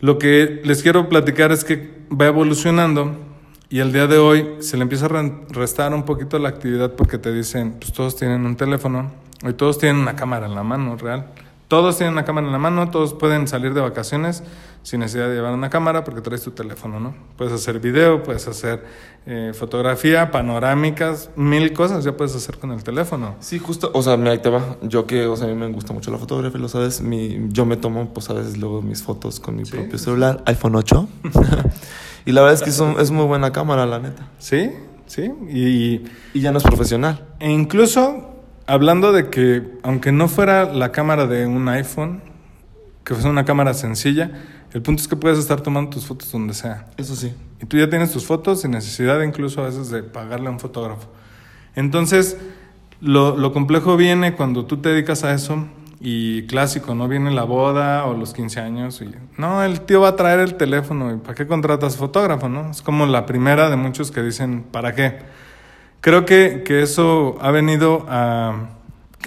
Lo 0.00 0.18
que 0.18 0.60
les 0.64 0.82
quiero 0.82 1.08
platicar 1.08 1.52
es 1.52 1.64
que 1.64 2.04
va 2.10 2.26
evolucionando 2.26 3.16
y 3.68 3.80
el 3.80 3.92
día 3.92 4.06
de 4.06 4.18
hoy 4.18 4.46
se 4.60 4.76
le 4.76 4.82
empieza 4.82 5.06
a 5.06 5.08
re- 5.08 5.46
restar 5.48 5.92
un 5.94 6.04
poquito 6.04 6.38
la 6.38 6.48
actividad 6.50 6.92
porque 6.92 7.18
te 7.18 7.32
dicen, 7.32 7.76
pues 7.80 7.92
todos 7.92 8.14
tienen 8.14 8.46
un 8.46 8.56
teléfono, 8.56 9.10
hoy 9.44 9.54
todos 9.54 9.78
tienen 9.78 9.96
una 10.00 10.14
cámara 10.14 10.46
en 10.46 10.54
la 10.54 10.62
mano, 10.62 10.96
real. 10.96 11.32
Todos 11.68 11.96
tienen 11.96 12.12
una 12.12 12.24
cámara 12.24 12.46
en 12.46 12.52
la 12.52 12.58
mano, 12.60 12.90
todos 12.90 13.12
pueden 13.14 13.48
salir 13.48 13.74
de 13.74 13.80
vacaciones 13.80 14.44
sin 14.84 15.00
necesidad 15.00 15.28
de 15.28 15.34
llevar 15.34 15.52
una 15.52 15.68
cámara 15.68 16.04
porque 16.04 16.20
traes 16.20 16.42
tu 16.42 16.52
teléfono, 16.52 17.00
¿no? 17.00 17.12
Puedes 17.36 17.52
hacer 17.52 17.80
video, 17.80 18.22
puedes 18.22 18.46
hacer 18.46 18.84
eh, 19.26 19.50
fotografía, 19.52 20.30
panorámicas, 20.30 21.30
mil 21.34 21.72
cosas 21.72 22.04
ya 22.04 22.16
puedes 22.16 22.36
hacer 22.36 22.58
con 22.58 22.70
el 22.70 22.84
teléfono. 22.84 23.34
Sí, 23.40 23.58
justo, 23.58 23.90
o 23.94 24.02
sea, 24.02 24.16
mira, 24.16 24.30
ahí 24.30 24.38
te 24.38 24.48
va. 24.48 24.76
Yo 24.82 25.06
que, 25.06 25.26
o 25.26 25.36
sea, 25.36 25.48
a 25.48 25.50
mí 25.50 25.56
me 25.56 25.66
gusta 25.72 25.92
mucho 25.92 26.12
la 26.12 26.18
fotografía, 26.18 26.60
lo 26.60 26.68
sabes. 26.68 27.00
Mi, 27.00 27.48
yo 27.48 27.66
me 27.66 27.76
tomo, 27.76 28.14
pues 28.14 28.30
a 28.30 28.34
veces 28.34 28.58
luego 28.58 28.80
mis 28.80 29.02
fotos 29.02 29.40
con 29.40 29.56
mi 29.56 29.64
Sí, 29.64 29.72
propio 29.72 29.98
celular, 29.98 30.44
iPhone 30.46 30.76
8. 30.76 31.08
y 32.26 32.30
la 32.30 32.42
verdad 32.42 32.54
es 32.54 32.62
que 32.62 32.70
es, 32.70 32.78
un- 32.78 33.00
es 33.00 33.10
muy 33.10 33.24
buena 33.24 33.50
cámara, 33.50 33.86
la 33.86 33.98
neta. 33.98 34.28
¿Sí? 34.38 34.70
¿Sí? 35.06 35.32
Y, 35.48 36.04
Y 36.32 36.40
ya 36.40 36.52
no 36.52 36.58
es 36.58 36.64
profesional. 36.64 37.26
e 37.40 37.50
incluso 37.50 38.35
hablando 38.66 39.12
de 39.12 39.30
que 39.30 39.62
aunque 39.82 40.12
no 40.12 40.28
fuera 40.28 40.72
la 40.72 40.92
cámara 40.92 41.26
de 41.26 41.46
un 41.46 41.68
iPhone, 41.68 42.22
que 43.04 43.14
fuese 43.14 43.28
una 43.28 43.44
cámara 43.44 43.74
sencilla, 43.74 44.30
el 44.72 44.82
punto 44.82 45.00
es 45.00 45.08
que 45.08 45.16
puedes 45.16 45.38
estar 45.38 45.60
tomando 45.60 45.90
tus 45.90 46.06
fotos 46.06 46.30
donde 46.30 46.52
sea. 46.52 46.86
Eso 46.96 47.14
sí. 47.16 47.32
Y 47.62 47.66
tú 47.66 47.78
ya 47.78 47.88
tienes 47.88 48.12
tus 48.12 48.26
fotos 48.26 48.62
sin 48.62 48.72
necesidad 48.72 49.22
incluso 49.22 49.62
a 49.62 49.66
veces 49.66 49.90
de 49.90 50.02
pagarle 50.02 50.48
a 50.48 50.50
un 50.50 50.60
fotógrafo. 50.60 51.08
Entonces, 51.74 52.36
lo, 53.00 53.36
lo 53.36 53.52
complejo 53.52 53.96
viene 53.96 54.34
cuando 54.34 54.66
tú 54.66 54.78
te 54.78 54.90
dedicas 54.90 55.24
a 55.24 55.32
eso 55.32 55.66
y 56.00 56.46
clásico, 56.46 56.94
¿no? 56.94 57.08
Viene 57.08 57.30
la 57.30 57.44
boda 57.44 58.04
o 58.04 58.14
los 58.14 58.34
15 58.34 58.60
años 58.60 59.00
y... 59.00 59.10
No, 59.38 59.62
el 59.62 59.80
tío 59.82 60.00
va 60.02 60.08
a 60.08 60.16
traer 60.16 60.40
el 60.40 60.56
teléfono 60.56 61.14
y 61.14 61.18
¿para 61.18 61.34
qué 61.34 61.46
contratas 61.46 61.96
fotógrafo, 61.96 62.48
no? 62.48 62.70
Es 62.70 62.82
como 62.82 63.06
la 63.06 63.24
primera 63.24 63.70
de 63.70 63.76
muchos 63.76 64.10
que 64.10 64.22
dicen, 64.22 64.64
¿para 64.70 64.94
qué? 64.94 65.18
Creo 66.06 66.24
que, 66.24 66.62
que 66.64 66.82
eso 66.82 67.36
ha 67.40 67.50
venido 67.50 68.06
a 68.08 68.75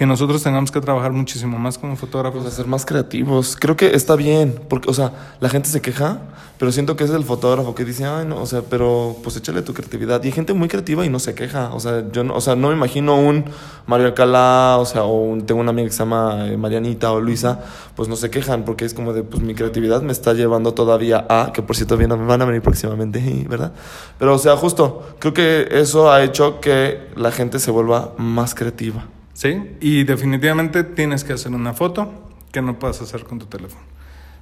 que 0.00 0.06
nosotros 0.06 0.42
tengamos 0.42 0.70
que 0.70 0.80
trabajar 0.80 1.12
muchísimo 1.12 1.58
más 1.58 1.76
como 1.76 1.94
fotógrafos. 1.94 2.40
Pues 2.42 2.54
ser 2.54 2.66
más 2.66 2.86
creativos. 2.86 3.54
Creo 3.60 3.76
que 3.76 3.94
está 3.94 4.16
bien, 4.16 4.58
porque, 4.66 4.88
o 4.88 4.94
sea, 4.94 5.12
la 5.40 5.50
gente 5.50 5.68
se 5.68 5.82
queja, 5.82 6.22
pero 6.56 6.72
siento 6.72 6.96
que 6.96 7.04
es 7.04 7.10
el 7.10 7.22
fotógrafo 7.22 7.74
que 7.74 7.84
dice, 7.84 8.06
ay, 8.06 8.24
no, 8.24 8.40
o 8.40 8.46
sea, 8.46 8.62
pero 8.62 9.14
pues 9.22 9.36
échale 9.36 9.60
tu 9.60 9.74
creatividad. 9.74 10.22
Y 10.24 10.28
hay 10.28 10.32
gente 10.32 10.54
muy 10.54 10.68
creativa 10.68 11.04
y 11.04 11.10
no 11.10 11.18
se 11.18 11.34
queja. 11.34 11.74
O 11.74 11.80
sea, 11.80 12.10
yo 12.12 12.24
no, 12.24 12.34
o 12.34 12.40
sea, 12.40 12.56
no 12.56 12.68
me 12.68 12.74
imagino 12.76 13.14
un 13.20 13.44
Mario 13.86 14.06
Alcalá, 14.06 14.78
o 14.78 14.86
sea, 14.86 15.02
o 15.04 15.20
un- 15.20 15.44
tengo 15.44 15.60
una 15.60 15.68
amiga 15.68 15.88
que 15.88 15.92
se 15.92 15.98
llama 15.98 16.48
eh, 16.48 16.56
Marianita 16.56 17.12
o 17.12 17.20
Luisa, 17.20 17.60
pues 17.94 18.08
no 18.08 18.16
se 18.16 18.30
quejan, 18.30 18.64
porque 18.64 18.86
es 18.86 18.94
como 18.94 19.12
de, 19.12 19.22
pues 19.22 19.42
mi 19.42 19.54
creatividad 19.54 20.00
me 20.00 20.12
está 20.12 20.32
llevando 20.32 20.72
todavía 20.72 21.26
a, 21.28 21.52
que 21.52 21.60
por 21.60 21.76
cierto 21.76 21.98
van 21.98 22.40
a 22.40 22.44
venir 22.46 22.62
próximamente, 22.62 23.44
¿verdad? 23.50 23.72
Pero, 24.18 24.34
o 24.34 24.38
sea, 24.38 24.56
justo, 24.56 25.06
creo 25.18 25.34
que 25.34 25.68
eso 25.72 26.10
ha 26.10 26.22
hecho 26.24 26.58
que 26.58 27.08
la 27.16 27.30
gente 27.32 27.58
se 27.58 27.70
vuelva 27.70 28.14
más 28.16 28.54
creativa. 28.54 29.04
Sí, 29.40 29.58
y 29.80 30.04
definitivamente 30.04 30.84
tienes 30.84 31.24
que 31.24 31.32
hacer 31.32 31.52
una 31.52 31.72
foto 31.72 32.12
que 32.52 32.60
no 32.60 32.78
puedas 32.78 33.00
hacer 33.00 33.24
con 33.24 33.38
tu 33.38 33.46
teléfono. 33.46 33.82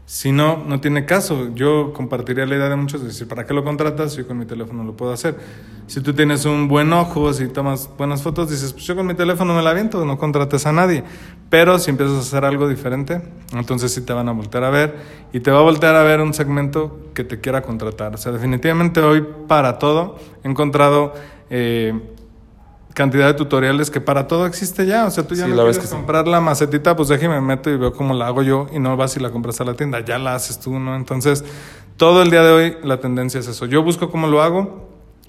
Si 0.06 0.32
no, 0.32 0.56
no 0.66 0.80
tiene 0.80 1.04
caso. 1.04 1.54
Yo 1.54 1.92
compartiría 1.92 2.46
la 2.46 2.56
idea 2.56 2.68
de 2.68 2.74
muchos 2.74 3.02
de 3.02 3.06
decir, 3.06 3.28
¿para 3.28 3.46
qué 3.46 3.54
lo 3.54 3.62
contratas? 3.62 4.16
Yo 4.16 4.26
con 4.26 4.36
mi 4.38 4.44
teléfono 4.44 4.82
lo 4.82 4.96
puedo 4.96 5.12
hacer. 5.12 5.36
Si 5.86 6.00
tú 6.00 6.14
tienes 6.14 6.46
un 6.46 6.66
buen 6.66 6.92
ojo, 6.92 7.32
si 7.32 7.46
tomas 7.46 7.88
buenas 7.96 8.22
fotos, 8.22 8.50
dices, 8.50 8.72
pues 8.72 8.86
yo 8.86 8.96
con 8.96 9.06
mi 9.06 9.14
teléfono 9.14 9.54
me 9.54 9.62
la 9.62 9.72
viento, 9.72 10.04
no 10.04 10.18
contrates 10.18 10.66
a 10.66 10.72
nadie. 10.72 11.04
Pero 11.48 11.78
si 11.78 11.90
empiezas 11.90 12.16
a 12.16 12.18
hacer 12.18 12.44
algo 12.44 12.68
diferente, 12.68 13.22
entonces 13.52 13.94
sí 13.94 14.00
te 14.00 14.12
van 14.12 14.28
a 14.28 14.32
voltear 14.32 14.64
a 14.64 14.70
ver 14.70 14.96
y 15.32 15.38
te 15.38 15.52
va 15.52 15.60
a 15.60 15.62
voltear 15.62 15.94
a 15.94 16.02
ver 16.02 16.20
un 16.20 16.34
segmento 16.34 16.98
que 17.14 17.22
te 17.22 17.38
quiera 17.38 17.62
contratar. 17.62 18.16
O 18.16 18.18
sea, 18.18 18.32
definitivamente 18.32 19.00
hoy 19.00 19.24
para 19.46 19.78
todo 19.78 20.18
he 20.42 20.48
encontrado... 20.48 21.14
Eh, 21.50 22.16
cantidad 22.98 23.26
de 23.28 23.34
tutoriales 23.34 23.90
que 23.92 24.00
para 24.00 24.26
todo 24.26 24.44
existe 24.44 24.84
ya. 24.84 25.06
O 25.06 25.10
sea, 25.10 25.24
tú 25.26 25.36
ya 25.36 25.44
Sí, 25.44 25.50
no 25.50 25.56
la 25.56 25.62
quieres 25.62 25.76
es 25.76 25.82
que 25.82 25.88
sí. 25.88 25.94
comprar 25.94 26.26
la 26.26 26.40
macetita, 26.40 26.96
pues 26.96 27.08
déjeme 27.08 27.40
meto 27.40 27.70
y 27.70 27.76
veo 27.76 27.92
cómo 27.92 28.12
la 28.12 28.26
hago 28.26 28.42
yo 28.42 28.66
y 28.72 28.80
no 28.80 28.96
vas 28.96 29.16
y 29.16 29.20
la 29.20 29.30
compras 29.30 29.60
a 29.60 29.64
la 29.64 29.74
tienda, 29.74 30.00
ya 30.00 30.18
la 30.18 30.34
haces 30.34 30.58
tú, 30.58 30.78
¿no? 30.80 30.96
Entonces, 30.96 31.44
todo 31.96 32.22
el 32.22 32.30
día 32.30 32.42
de 32.42 32.50
hoy 32.52 32.76
la 32.82 32.98
tendencia 32.98 33.38
es 33.38 33.46
eso. 33.46 33.66
Yo 33.66 33.84
busco 33.84 34.10
cómo 34.10 34.26
lo 34.26 34.42
hago 34.42 34.88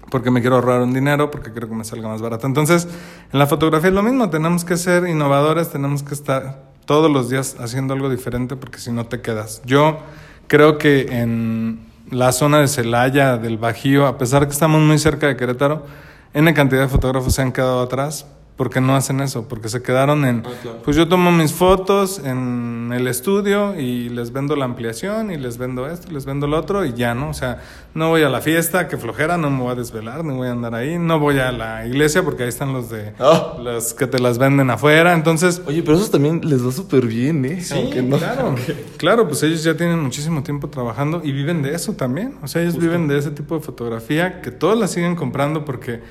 porque 0.10 0.32
me 0.32 0.42
quiero 0.42 0.56
ahorrar 0.56 0.82
un 0.82 0.94
dinero, 0.94 1.30
porque 1.30 1.52
quiero 1.52 1.70
que 1.70 1.76
me 1.76 1.84
salga 1.84 2.08
más 2.08 2.22
barato. 2.22 2.48
Entonces, 2.48 2.88
en 3.32 3.38
la 3.38 3.46
fotografía 3.46 3.90
es 3.90 3.96
lo 3.96 4.02
mismo, 4.02 4.30
tenemos 4.32 4.66
que 4.66 4.76
ser 4.76 5.08
innovadores, 5.08 5.70
tenemos 5.70 6.02
que 6.02 6.16
estar 6.16 6.64
todos 6.86 7.12
los 7.12 7.30
días 7.30 7.56
haciendo 7.60 7.94
algo 7.94 8.10
diferente 8.10 8.56
porque 8.56 8.80
si 8.80 8.92
no 8.92 9.06
te 9.06 9.22
quedas. 9.22 9.62
Yo 9.66 10.00
creo 10.48 10.80
que 10.80 11.02
en 11.22 11.80
la 12.10 12.32
zona 12.32 12.60
de 12.62 12.68
Celaya, 12.68 13.38
del 13.38 13.60
Bajío, 13.60 14.08
a 14.08 14.18
pesar 14.18 14.48
que 14.48 14.54
estamos 14.54 14.82
muy 14.82 14.98
cerca 14.98 15.28
de 15.28 15.38
Querétaro, 15.38 15.86
N 16.34 16.54
cantidad 16.54 16.82
de 16.82 16.88
fotógrafos 16.88 17.34
se 17.34 17.42
han 17.42 17.52
quedado 17.52 17.82
atrás 17.82 18.26
porque 18.60 18.82
no 18.82 18.94
hacen 18.94 19.22
eso, 19.22 19.48
porque 19.48 19.70
se 19.70 19.82
quedaron 19.82 20.26
en, 20.26 20.44
Ah, 20.46 20.50
claro. 20.62 20.80
pues 20.84 20.98
yo 20.98 21.08
tomo 21.08 21.32
mis 21.32 21.54
fotos 21.54 22.20
en 22.26 22.92
el 22.94 23.08
estudio 23.08 23.80
y 23.80 24.10
les 24.10 24.34
vendo 24.34 24.58
la 24.58 24.66
ampliación 24.66 25.32
y 25.32 25.38
les 25.38 25.58
vendo 25.58 25.88
esto, 25.88 26.10
y 26.10 26.14
les 26.14 26.26
vendo 26.26 26.46
lo 26.46 26.58
otro 26.60 26.84
y 26.84 26.92
ya, 26.92 27.16
¿no? 27.16 27.30
O 27.30 27.34
sea, 27.34 27.62
no 27.94 28.10
voy 28.10 28.24
a 28.24 28.28
la 28.28 28.42
fiesta, 28.42 28.90
que 28.90 28.98
flojera, 28.98 29.38
no 29.38 29.50
me 29.50 29.62
voy 29.64 29.72
a 29.72 29.76
desvelar, 29.76 30.26
no 30.26 30.36
voy 30.36 30.50
a 30.50 30.52
andar 30.52 30.76
ahí, 30.76 31.00
no 31.00 31.20
voy 31.20 31.40
a 31.40 31.54
la 31.54 31.86
iglesia 31.88 32.22
porque 32.24 32.44
ahí 32.44 32.50
están 32.50 32.74
los 32.74 32.90
de 32.90 33.14
Ah. 33.18 33.54
los 33.64 33.94
que 33.94 34.08
te 34.08 34.20
las 34.20 34.38
venden 34.38 34.70
afuera, 34.70 35.14
entonces 35.14 35.62
Oye, 35.66 35.82
pero 35.82 35.96
eso 35.98 36.12
también 36.12 36.42
les 36.44 36.62
va 36.68 36.74
súper 36.74 37.06
bien, 37.08 37.46
¿eh? 37.46 37.62
Sí, 37.62 37.90
no- 38.04 38.18
claro. 38.18 38.56
Claro, 38.98 39.26
pues 39.26 39.42
ellos 39.44 39.64
ya 39.64 39.78
tienen 39.78 40.00
muchísimo 40.02 40.44
tiempo 40.44 40.68
trabajando 40.68 41.22
y 41.24 41.32
viven 41.32 41.62
de 41.62 41.74
eso 41.76 41.94
también. 41.94 42.36
O 42.44 42.48
sea, 42.50 42.62
ellos 42.62 42.78
viven 42.78 43.08
de 43.08 43.18
ese 43.20 43.32
tipo 43.32 43.56
de 43.56 43.62
fotografía 43.62 44.42
que 44.42 44.52
todos 44.52 44.78
la 44.78 44.88
siguen 44.90 45.16
comprando 45.16 45.64
porque 45.64 46.02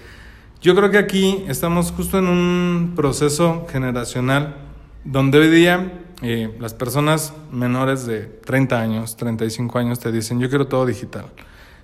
yo 0.61 0.75
creo 0.75 0.91
que 0.91 0.99
aquí 0.99 1.45
estamos 1.49 1.93
justo 1.93 2.19
en 2.19 2.27
un 2.27 2.93
proceso 2.97 3.67
generacional 3.71 4.57
donde 5.05 5.39
hoy 5.39 5.49
día 5.49 5.93
eh, 6.23 6.57
las 6.59 6.75
personas 6.75 7.33
menores 7.53 8.07
de 8.07 8.23
30 8.23 8.81
años, 8.81 9.17
35 9.17 9.79
años 9.79 10.01
te 10.01 10.11
dicen, 10.11 10.41
yo 10.41 10.49
quiero 10.49 10.67
todo 10.67 10.85
digital. 10.87 11.27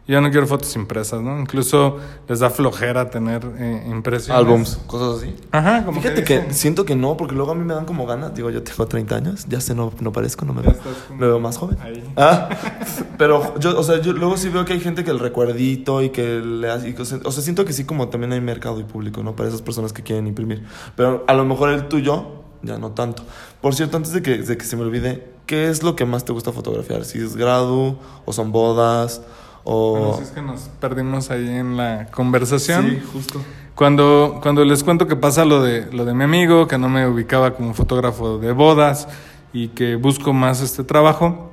Yo 0.07 0.21
no 0.21 0.31
quiero 0.31 0.47
fotos 0.47 0.77
impresas, 0.77 1.23
¿no? 1.23 1.41
Incluso 1.41 1.97
les 2.29 2.41
da 2.41 2.51
flojera 2.51 3.09
tener 3.09 3.43
eh, 3.57 3.87
impresiones. 3.89 4.39
Álbums, 4.39 4.77
cosas 4.87 5.23
así. 5.23 5.35
Ajá, 5.51 5.83
como 5.87 6.03
Fíjate 6.03 6.23
que, 6.25 6.53
siento 6.53 6.85
que 6.85 6.95
no, 6.95 7.17
porque 7.17 7.35
luego 7.35 7.53
a 7.53 7.55
mí 7.55 7.65
me 7.65 7.73
dan 7.73 7.87
como 7.87 8.05
ganas. 8.05 8.35
Digo, 8.35 8.51
yo 8.51 8.63
tengo 8.63 8.87
30 8.87 9.17
años, 9.17 9.47
ya 9.49 9.63
sé, 9.63 9.75
no, 9.75 9.91
no 10.01 10.13
parezco, 10.13 10.45
no 10.45 10.53
me 10.53 10.63
Ya 10.63 10.73
veo. 10.73 10.83
Me 11.17 11.27
veo 11.27 11.41
más 11.41 11.57
joven. 11.57 11.79
ahí. 11.81 12.05
Ah, 12.17 12.51
pero 13.19 13.59
yo, 13.59 13.79
o 13.79 13.83
sea, 13.83 14.01
yo 14.01 14.13
luego 14.13 14.37
sí 14.37 14.49
veo 14.49 14.65
que 14.65 14.73
hay 14.73 14.81
gente 14.81 15.05
que 15.05 15.11
el 15.11 15.19
recuerdito 15.19 16.03
y 16.03 16.11
que 16.11 16.41
le 16.41 16.71
hace. 16.71 16.91
y 16.91 16.95
o 16.99 17.05
sea, 17.05 17.43
siento 17.43 17.65
que 17.65 17.73
sí, 17.73 17.85
como 17.85 18.09
también 18.09 18.33
hay 18.33 18.41
mercado 18.41 18.81
y 18.81 18.85
público, 18.85 19.23
¿no? 19.23 19.37
Para 19.37 19.49
esas 19.49 19.63
personas 19.63 19.93
que 19.93 20.03
quieren 20.03 20.27
imprimir. 20.27 20.65
Pero 20.97 21.25
a 21.27 21.35
lo 21.35 21.45
mejor 21.45 21.71
el 21.71 21.89
tuyo, 21.89 22.27
ya 22.63 22.79
no 22.79 22.93
tanto. 22.93 23.25
Por 23.61 23.75
cierto, 23.75 23.97
antes 23.97 24.13
de 24.13 24.23
que, 24.23 24.39
de 24.39 24.57
que 24.57 24.65
se 24.65 24.77
me 24.77 24.83
olvide, 24.83 25.29
¿qué 25.47 25.69
es 25.69 25.83
lo 25.83 25.97
que 25.97 26.05
más 26.05 26.25
te 26.25 26.33
gusta 26.33 26.53
fotografiar? 26.53 27.05
Si 27.05 27.19
es 27.19 27.37
gradu, 27.37 27.99
o 28.25 28.33
son 28.33 28.53
bodas, 28.53 29.23
Bueno, 29.65 30.11
o. 30.11 30.17
si 30.17 30.25
es 30.25 30.31
que 30.31 30.43
nos 30.43 30.63
perdimos 30.81 31.31
ahí 31.31 31.49
en 31.49 31.77
la 31.77 32.07
conversación. 32.11 32.91
Sí, 32.91 33.03
justo. 33.13 33.41
Cuando, 33.75 34.39
cuando 34.41 34.65
les 34.65 34.85
cuento 34.85 35.09
que 35.09 35.17
pasa 35.17 35.45
lo 35.45 35.61
de, 35.61 35.91
lo 35.93 36.05
de 36.05 36.15
mi 36.15 36.25
amigo, 36.25 36.69
que 36.69 36.79
no 36.79 36.89
me 36.89 37.09
ubicaba 37.09 37.55
como 37.55 37.75
fotógrafo 37.75 38.39
de 38.39 38.53
bodas 38.53 39.09
y 39.53 39.69
que 39.69 39.97
busco 39.97 40.33
más 40.33 40.61
este 40.61 40.85
trabajo, 40.85 41.51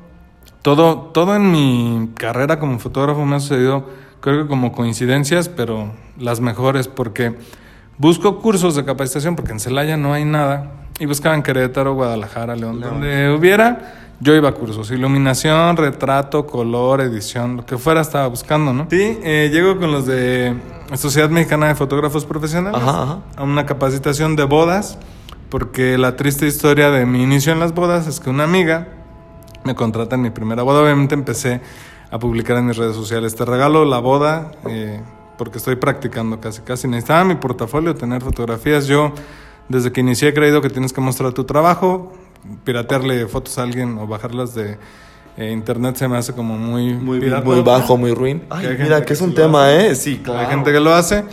todo, 0.62 0.98
todo 1.14 1.36
en 1.36 1.52
mi 1.52 2.10
carrera 2.16 2.60
como 2.60 2.80
fotógrafo 2.80 3.26
me 3.26 3.36
ha 3.36 3.40
sucedido, 3.40 3.90
creo 4.20 4.44
que 4.44 4.48
como 4.48 4.72
coincidencias, 4.72 5.50
pero 5.50 5.92
las 6.18 6.40
mejores, 6.40 6.88
porque 6.88 7.36
busco 7.98 8.40
cursos 8.40 8.76
de 8.76 8.86
capacitación, 8.86 9.36
porque 9.36 9.52
en 9.52 9.60
Celaya 9.60 9.98
no 9.98 10.14
hay 10.14 10.26
nada, 10.26 10.72
y 11.00 11.06
buscaba 11.06 11.36
en 11.36 11.42
Querétaro, 11.44 11.96
Guadalajara, 11.96 12.56
León, 12.56 12.80
León. 12.80 12.94
donde 12.94 13.34
hubiera, 13.34 14.10
yo 14.20 14.36
iba 14.36 14.50
a 14.50 14.52
cursos, 14.52 14.92
iluminación, 14.92 15.78
retrato, 15.78 16.46
color, 16.46 17.02
edición, 17.02 17.58
lo 17.58 17.66
que 17.66 17.80
fuera 17.80 18.02
estaba 18.02 18.28
buscando, 18.28 18.72
¿no? 18.72 18.86
Sí, 18.90 19.18
eh, 19.24 19.50
llego 19.52 19.80
con 19.80 19.92
los 19.92 20.06
de 20.06 20.56
Sociedad 20.94 21.30
Mexicana 21.32 21.70
de 21.70 21.76
Fotógrafos 21.76 22.26
Profesionales 22.26 22.80
Ajá, 22.80 23.04
ajá. 23.04 23.20
a 23.36 23.44
una 23.44 23.66
capacitación 23.66 24.36
de 24.36 24.44
bodas, 24.44 25.00
porque 25.50 25.98
la 25.98 26.16
triste 26.16 26.46
historia 26.46 26.92
de 26.92 27.08
mi 27.08 27.24
inicio 27.24 27.52
en 27.52 27.60
las 27.60 27.74
bodas 27.74 28.06
es 28.06 28.20
que 28.20 28.30
una 28.30 28.44
amiga 28.44 29.01
me 29.64 29.76
contrata 29.76 30.16
en 30.16 30.22
mi 30.22 30.30
primera 30.30 30.64
boda. 30.64 30.82
Obviamente 30.82 31.16
empecé 31.16 31.62
a 32.10 32.20
publicar 32.20 32.58
en 32.58 32.66
mis 32.68 32.78
redes 32.78 32.96
sociales. 32.96 33.36
Te 33.36 33.46
regalo 33.46 33.86
la 33.86 34.00
boda 34.00 34.52
eh, 34.68 35.02
porque 35.38 35.58
estoy 35.58 35.76
practicando 35.76 36.40
casi, 36.40 36.62
casi. 36.62 36.88
Necesitaba 36.88 37.24
mi 37.24 37.36
portafolio, 37.36 37.96
tener 37.96 38.22
fotografías. 38.22 38.88
Yo, 38.88 39.14
desde 39.70 39.92
que 39.92 40.02
inicié, 40.02 40.30
he 40.30 40.34
creído 40.34 40.62
que 40.62 40.70
tienes 40.70 40.94
que 40.94 41.02
mostrar 41.02 41.34
tu 41.34 41.44
trabajo. 41.46 42.12
Piratearle 42.64 43.28
fotos 43.28 43.58
a 43.58 43.64
alguien 43.64 43.98
o 43.98 44.08
bajarlas 44.08 44.56
de 44.56 44.78
eh, 45.38 45.52
internet 45.52 45.96
se 45.96 46.08
me 46.08 46.18
hace 46.18 46.34
como 46.34 46.58
muy, 46.58 46.94
Muy, 46.94 47.20
pirata. 47.20 47.46
muy 47.46 47.62
bajo, 47.62 47.98
muy 47.98 48.14
ruin. 48.14 48.44
Ay, 48.50 48.76
mira, 48.80 49.00
que 49.00 49.06
que 49.08 49.14
es 49.14 49.22
un 49.22 49.34
tema, 49.34 49.68
hace. 49.68 49.88
¿eh? 49.92 49.96
Sí, 49.96 50.18
claro. 50.24 50.40
Hay 50.40 50.48
gente 50.48 50.72
que 50.72 50.80
lo 50.80 50.94
hace, 50.94 51.24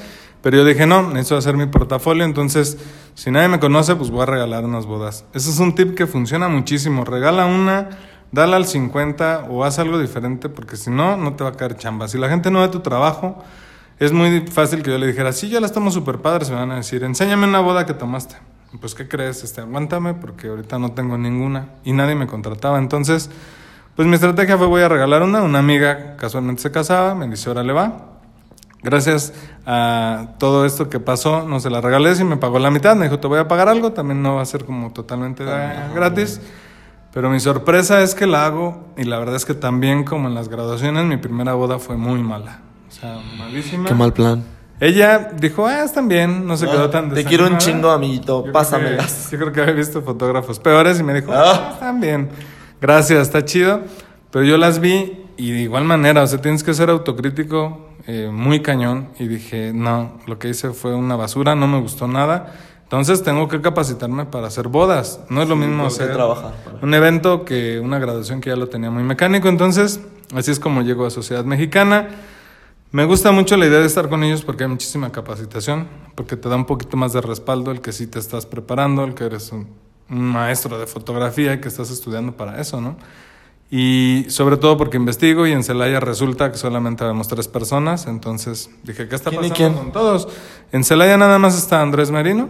pero 0.42 0.58
yo 0.58 0.64
dije, 0.64 0.86
no, 0.86 1.02
necesito 1.08 1.36
hacer 1.36 1.56
mi 1.56 1.66
portafolio, 1.66 2.24
entonces, 2.24 2.78
si 3.14 3.30
nadie 3.30 3.48
me 3.48 3.58
conoce, 3.58 3.96
pues 3.96 4.10
voy 4.10 4.22
a 4.22 4.26
regalar 4.26 4.64
unas 4.64 4.86
bodas. 4.86 5.24
Ese 5.34 5.50
es 5.50 5.58
un 5.58 5.74
tip 5.74 5.96
que 5.96 6.06
funciona 6.06 6.48
muchísimo. 6.48 7.04
Regala 7.04 7.46
una, 7.46 7.88
dala 8.32 8.56
al 8.56 8.66
50 8.66 9.46
o 9.48 9.64
haz 9.64 9.78
algo 9.78 9.98
diferente, 9.98 10.48
porque 10.48 10.76
si 10.76 10.90
no, 10.90 11.16
no 11.16 11.34
te 11.34 11.44
va 11.44 11.50
a 11.50 11.54
caer 11.54 11.76
chamba. 11.76 12.08
Si 12.08 12.18
la 12.18 12.28
gente 12.28 12.50
no 12.50 12.60
ve 12.60 12.68
tu 12.68 12.80
trabajo, 12.80 13.42
es 13.98 14.12
muy 14.12 14.46
fácil 14.46 14.82
que 14.82 14.90
yo 14.90 14.98
le 14.98 15.06
dijera, 15.06 15.32
sí, 15.32 15.48
yo 15.48 15.60
las 15.60 15.72
tomo 15.72 15.90
súper 15.90 16.18
padres, 16.18 16.50
me 16.50 16.56
van 16.56 16.70
a 16.70 16.76
decir, 16.76 17.02
enséñame 17.04 17.46
una 17.46 17.60
boda 17.60 17.86
que 17.86 17.94
tomaste. 17.94 18.36
Pues, 18.80 18.94
¿qué 18.94 19.08
crees? 19.08 19.44
Este, 19.44 19.62
aguántame, 19.62 20.14
porque 20.14 20.48
ahorita 20.48 20.78
no 20.78 20.92
tengo 20.92 21.16
ninguna. 21.16 21.68
Y 21.84 21.92
nadie 21.92 22.14
me 22.14 22.26
contrataba, 22.26 22.78
entonces... 22.78 23.30
Pues 23.98 24.06
mi 24.06 24.14
estrategia 24.14 24.56
fue 24.56 24.68
voy 24.68 24.82
a 24.82 24.88
regalar 24.88 25.24
una, 25.24 25.42
una 25.42 25.58
amiga 25.58 26.14
casualmente 26.18 26.62
se 26.62 26.70
casaba, 26.70 27.16
me 27.16 27.26
dice, 27.26 27.50
órale 27.50 27.72
va. 27.72 28.18
Gracias 28.80 29.34
a 29.66 30.36
todo 30.38 30.64
esto 30.64 30.88
que 30.88 31.00
pasó, 31.00 31.42
no 31.42 31.58
se 31.58 31.68
la 31.68 31.80
regalé 31.80 32.12
y 32.16 32.22
me 32.22 32.36
pagó 32.36 32.60
la 32.60 32.70
mitad, 32.70 32.94
me 32.94 33.06
dijo, 33.06 33.18
te 33.18 33.26
voy 33.26 33.40
a 33.40 33.48
pagar 33.48 33.68
algo, 33.68 33.90
también 33.92 34.22
no 34.22 34.36
va 34.36 34.42
a 34.42 34.44
ser 34.44 34.64
como 34.64 34.92
totalmente 34.92 35.42
eh, 35.44 35.72
gratis. 35.96 36.40
Pero 37.18 37.30
mi 37.30 37.40
sorpresa 37.40 38.00
es 38.04 38.14
que 38.14 38.26
la 38.28 38.46
hago 38.46 38.92
y 38.96 39.02
la 39.02 39.18
verdad 39.18 39.34
es 39.34 39.44
que 39.44 39.52
también 39.54 40.04
como 40.04 40.28
en 40.28 40.36
las 40.36 40.48
graduaciones, 40.48 41.04
mi 41.04 41.16
primera 41.16 41.52
boda 41.54 41.80
fue 41.80 41.96
muy 41.96 42.22
mala. 42.22 42.60
O 42.88 42.92
sea, 42.92 43.18
malísima. 43.36 43.88
Qué 43.88 43.94
mal 43.94 44.12
plan. 44.12 44.44
Ella 44.78 45.32
dijo, 45.36 45.66
ah, 45.66 45.82
están 45.82 46.06
bien, 46.06 46.46
no 46.46 46.56
se 46.56 46.66
quedó 46.66 46.90
tan 46.90 47.12
Te 47.12 47.24
quiero 47.24 47.48
un 47.48 47.58
chingo, 47.58 47.90
amiguito. 47.90 48.36
Yo 48.36 48.42
creo 48.42 48.52
Pásamelas. 48.52 49.26
que- 49.30 49.32
Yo 49.36 49.38
creo 49.40 49.52
que 49.52 49.60
había 49.62 49.74
visto 49.74 50.00
fotógrafos 50.02 50.60
peores 50.60 51.00
y 51.00 51.02
me 51.02 51.12
dijo, 51.12 51.32
Ah. 51.34 51.42
ah, 51.56 51.70
están 51.72 52.00
bien. 52.00 52.28
Gracias, 52.80 53.22
está 53.22 53.44
chido. 53.44 53.80
Pero 54.30 54.44
yo 54.44 54.56
las 54.56 54.78
vi 54.78 55.24
y 55.36 55.50
de 55.50 55.62
igual 55.62 55.82
manera, 55.82 56.22
o 56.22 56.26
sea, 56.28 56.40
tienes 56.40 56.62
que 56.62 56.72
ser 56.72 56.88
autocrítico 56.88 57.88
eh, 58.06 58.30
muy 58.32 58.62
cañón. 58.62 59.08
Y 59.18 59.26
dije, 59.26 59.72
no, 59.74 60.12
lo 60.28 60.38
que 60.38 60.50
hice 60.50 60.70
fue 60.70 60.94
una 60.94 61.16
basura, 61.16 61.56
no 61.56 61.66
me 61.66 61.80
gustó 61.80 62.06
nada. 62.06 62.54
Entonces 62.88 63.22
tengo 63.22 63.48
que 63.48 63.60
capacitarme 63.60 64.24
para 64.24 64.46
hacer 64.46 64.68
bodas. 64.68 65.20
No 65.28 65.42
es 65.42 65.48
lo 65.48 65.56
mismo 65.56 65.84
hacer 65.84 66.10
trabajar 66.14 66.54
para- 66.64 66.78
un 66.80 66.94
evento 66.94 67.44
que 67.44 67.78
una 67.80 67.98
graduación 67.98 68.40
que 68.40 68.48
ya 68.48 68.56
lo 68.56 68.68
tenía 68.68 68.90
muy 68.90 69.02
mecánico. 69.02 69.48
Entonces, 69.48 70.00
así 70.34 70.50
es 70.50 70.58
como 70.58 70.80
llego 70.80 71.04
a 71.04 71.10
Sociedad 71.10 71.44
Mexicana. 71.44 72.08
Me 72.90 73.04
gusta 73.04 73.30
mucho 73.30 73.58
la 73.58 73.66
idea 73.66 73.80
de 73.80 73.86
estar 73.86 74.08
con 74.08 74.24
ellos 74.24 74.40
porque 74.42 74.64
hay 74.64 74.70
muchísima 74.70 75.12
capacitación, 75.12 75.86
porque 76.14 76.36
te 76.36 76.48
da 76.48 76.56
un 76.56 76.64
poquito 76.64 76.96
más 76.96 77.12
de 77.12 77.20
respaldo 77.20 77.70
el 77.72 77.82
que 77.82 77.92
sí 77.92 78.06
te 78.06 78.18
estás 78.18 78.46
preparando, 78.46 79.04
el 79.04 79.12
que 79.12 79.24
eres 79.24 79.52
un, 79.52 79.68
un 80.08 80.22
maestro 80.24 80.78
de 80.78 80.86
fotografía 80.86 81.52
y 81.52 81.60
que 81.60 81.68
estás 81.68 81.90
estudiando 81.90 82.32
para 82.38 82.58
eso, 82.58 82.80
¿no? 82.80 82.96
Y 83.70 84.24
sobre 84.30 84.56
todo 84.56 84.78
porque 84.78 84.96
investigo 84.96 85.46
y 85.46 85.52
en 85.52 85.62
Celaya 85.62 86.00
resulta 86.00 86.50
que 86.50 86.56
solamente 86.56 87.04
vemos 87.04 87.28
tres 87.28 87.48
personas, 87.48 88.06
entonces 88.06 88.70
dije, 88.84 89.06
¿qué 89.08 89.14
está 89.14 89.28
¿Quién 89.28 89.44
y 89.44 89.48
pasando 89.50 89.74
quién? 89.74 89.84
con 89.84 89.92
todos? 89.92 90.28
En 90.72 90.82
Celaya 90.84 91.18
nada 91.18 91.38
más 91.38 91.54
está 91.58 91.82
Andrés 91.82 92.10
Merino, 92.10 92.48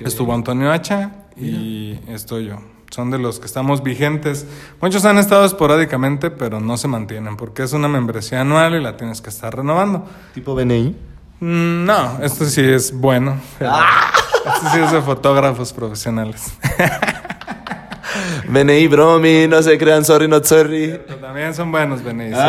estuvo 0.00 0.32
Antonio 0.34 0.70
Hacha 0.72 1.10
y 1.36 1.98
estoy 2.08 2.46
yo. 2.46 2.56
Son 2.90 3.10
de 3.10 3.18
los 3.18 3.38
que 3.38 3.44
estamos 3.46 3.82
vigentes. 3.82 4.46
Muchos 4.80 5.04
han 5.04 5.18
estado 5.18 5.44
esporádicamente, 5.44 6.30
pero 6.30 6.58
no 6.58 6.76
se 6.78 6.88
mantienen 6.88 7.36
porque 7.36 7.62
es 7.62 7.72
una 7.74 7.86
membresía 7.88 8.40
anual 8.40 8.74
y 8.74 8.80
la 8.82 8.96
tienes 8.96 9.20
que 9.20 9.28
estar 9.28 9.54
renovando. 9.54 10.06
Tipo 10.34 10.54
BNI. 10.54 10.96
Mm, 11.40 11.84
No, 11.84 12.18
esto 12.22 12.46
sí 12.46 12.62
es 12.62 12.92
bueno. 12.98 13.38
pero 13.58 13.72
Esto 13.72 14.68
sí 14.72 14.78
es 14.80 14.90
de 14.92 15.02
fotógrafos 15.02 15.72
profesionales. 15.74 16.52
BNI, 18.48 18.88
bromi, 18.88 19.46
no 19.46 19.62
se 19.62 19.76
crean, 19.76 20.04
sorry, 20.04 20.26
not 20.26 20.44
sorry. 20.44 20.98
Pero 21.06 21.18
también 21.20 21.54
son 21.54 21.70
buenos, 21.70 22.02
Benny. 22.02 22.30
sí. 22.32 22.40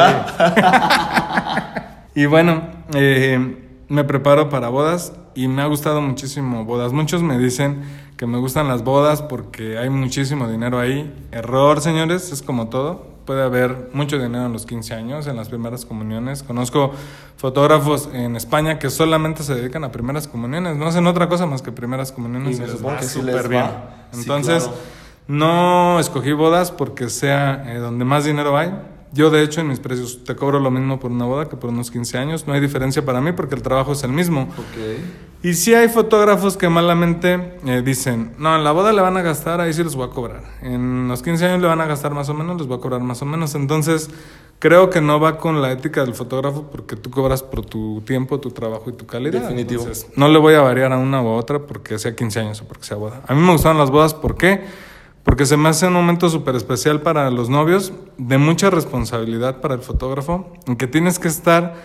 y 2.21 2.25
bueno, 2.25 2.63
eh, 2.93 3.57
me 3.89 4.03
preparo 4.05 4.49
para 4.49 4.69
bodas 4.69 5.11
y 5.39 5.47
me 5.47 5.61
ha 5.61 5.67
gustado 5.67 6.01
muchísimo 6.01 6.65
bodas. 6.65 6.91
Muchos 6.91 7.23
me 7.23 7.37
dicen 7.37 7.81
que 8.17 8.25
me 8.25 8.37
gustan 8.39 8.67
las 8.67 8.83
bodas 8.83 9.21
porque 9.21 9.77
hay 9.77 9.89
muchísimo 9.89 10.49
dinero 10.49 10.79
ahí. 10.79 11.13
Error, 11.31 11.79
señores, 11.79 12.33
es 12.33 12.41
como 12.41 12.67
todo. 12.67 13.07
Puede 13.23 13.43
haber 13.43 13.89
mucho 13.93 14.17
dinero 14.19 14.47
en 14.47 14.51
los 14.51 14.65
15 14.65 14.93
años, 14.95 15.27
en 15.27 15.37
las 15.37 15.47
primeras 15.47 15.85
comuniones. 15.85 16.43
Conozco 16.43 16.91
fotógrafos 17.37 18.09
en 18.11 18.35
España 18.35 18.79
que 18.79 18.89
solamente 18.89 19.43
se 19.43 19.55
dedican 19.55 19.85
a 19.85 19.93
primeras 19.93 20.27
comuniones. 20.27 20.75
No 20.75 20.87
hacen 20.87 21.07
otra 21.07 21.29
cosa 21.29 21.45
más 21.45 21.61
que 21.61 21.71
primeras 21.71 22.11
comuniones. 22.11 22.57
Y 22.57 22.59
me 22.59 22.67
les 22.67 22.75
supongo 22.75 22.95
va 22.95 22.99
que 22.99 23.05
sí 23.05 23.21
súper 23.21 23.47
bien. 23.47 23.63
Sí, 24.11 24.19
Entonces, 24.19 24.63
claro. 24.63 24.77
no 25.29 25.99
escogí 26.01 26.33
bodas 26.33 26.73
porque 26.73 27.07
sea 27.07 27.63
eh, 27.65 27.77
donde 27.77 28.03
más 28.03 28.25
dinero 28.25 28.57
hay. 28.57 28.73
Yo, 29.13 29.29
de 29.29 29.41
hecho, 29.41 29.61
en 29.61 29.69
mis 29.69 29.79
precios 29.79 30.25
te 30.25 30.35
cobro 30.35 30.59
lo 30.59 30.69
mismo 30.69 30.99
por 30.99 31.11
una 31.11 31.23
boda 31.23 31.47
que 31.47 31.55
por 31.55 31.69
unos 31.69 31.91
15 31.91 32.17
años. 32.17 32.45
No 32.45 32.51
hay 32.51 32.59
diferencia 32.59 33.05
para 33.05 33.21
mí 33.21 33.31
porque 33.31 33.55
el 33.55 33.61
trabajo 33.61 33.93
es 33.93 34.03
el 34.03 34.11
mismo. 34.11 34.41
Ok. 34.41 35.28
Y 35.41 35.53
sí 35.53 35.73
hay 35.73 35.87
fotógrafos 35.87 36.57
que 36.57 36.67
malamente 36.67 37.57
eh, 37.65 37.81
dicen, 37.83 38.33
no, 38.37 38.57
en 38.57 38.63
la 38.65 38.73
boda 38.73 38.91
le 38.91 39.01
van 39.01 39.15
a 39.15 39.21
gastar, 39.21 39.61
ahí 39.61 39.71
sí 39.71 39.81
los 39.83 39.95
voy 39.95 40.07
a 40.07 40.09
cobrar. 40.09 40.43
En 40.61 41.07
los 41.07 41.23
15 41.23 41.45
años 41.45 41.61
le 41.61 41.67
van 41.67 41.79
a 41.79 41.85
gastar 41.85 42.13
más 42.13 42.27
o 42.27 42.33
menos, 42.33 42.57
les 42.57 42.67
voy 42.67 42.77
a 42.77 42.81
cobrar 42.81 42.99
más 42.99 43.21
o 43.21 43.25
menos. 43.25 43.55
Entonces, 43.55 44.09
creo 44.59 44.89
que 44.89 44.99
no 44.99 45.17
va 45.21 45.37
con 45.37 45.61
la 45.61 45.71
ética 45.71 46.03
del 46.03 46.13
fotógrafo 46.13 46.63
porque 46.69 46.97
tú 46.97 47.09
cobras 47.09 47.41
por 47.41 47.65
tu 47.65 48.01
tiempo, 48.01 48.41
tu 48.41 48.51
trabajo 48.51 48.89
y 48.89 48.93
tu 48.93 49.05
calidad. 49.05 49.43
Definitivo. 49.43 49.83
Entonces, 49.83 50.09
no 50.17 50.27
le 50.27 50.39
voy 50.39 50.55
a 50.55 50.61
variar 50.61 50.91
a 50.91 50.97
una 50.97 51.21
u 51.21 51.27
otra 51.27 51.59
porque 51.59 51.97
sea 51.99 52.13
15 52.13 52.39
años 52.41 52.61
o 52.61 52.65
porque 52.65 52.83
sea 52.83 52.97
boda. 52.97 53.21
A 53.25 53.33
mí 53.33 53.41
me 53.41 53.53
gustaron 53.53 53.77
las 53.77 53.91
bodas, 53.91 54.13
¿por 54.13 54.35
qué? 54.35 54.65
Porque 55.23 55.45
se 55.45 55.55
me 55.55 55.69
hace 55.69 55.87
un 55.87 55.93
momento 55.93 56.27
súper 56.27 56.55
especial 56.55 57.01
para 57.01 57.29
los 57.29 57.49
novios, 57.49 57.93
de 58.17 58.37
mucha 58.37 58.69
responsabilidad 58.69 59.61
para 59.61 59.75
el 59.75 59.81
fotógrafo, 59.81 60.51
en 60.67 60.75
que 60.75 60.87
tienes 60.87 61.17
que 61.17 61.29
estar 61.29 61.75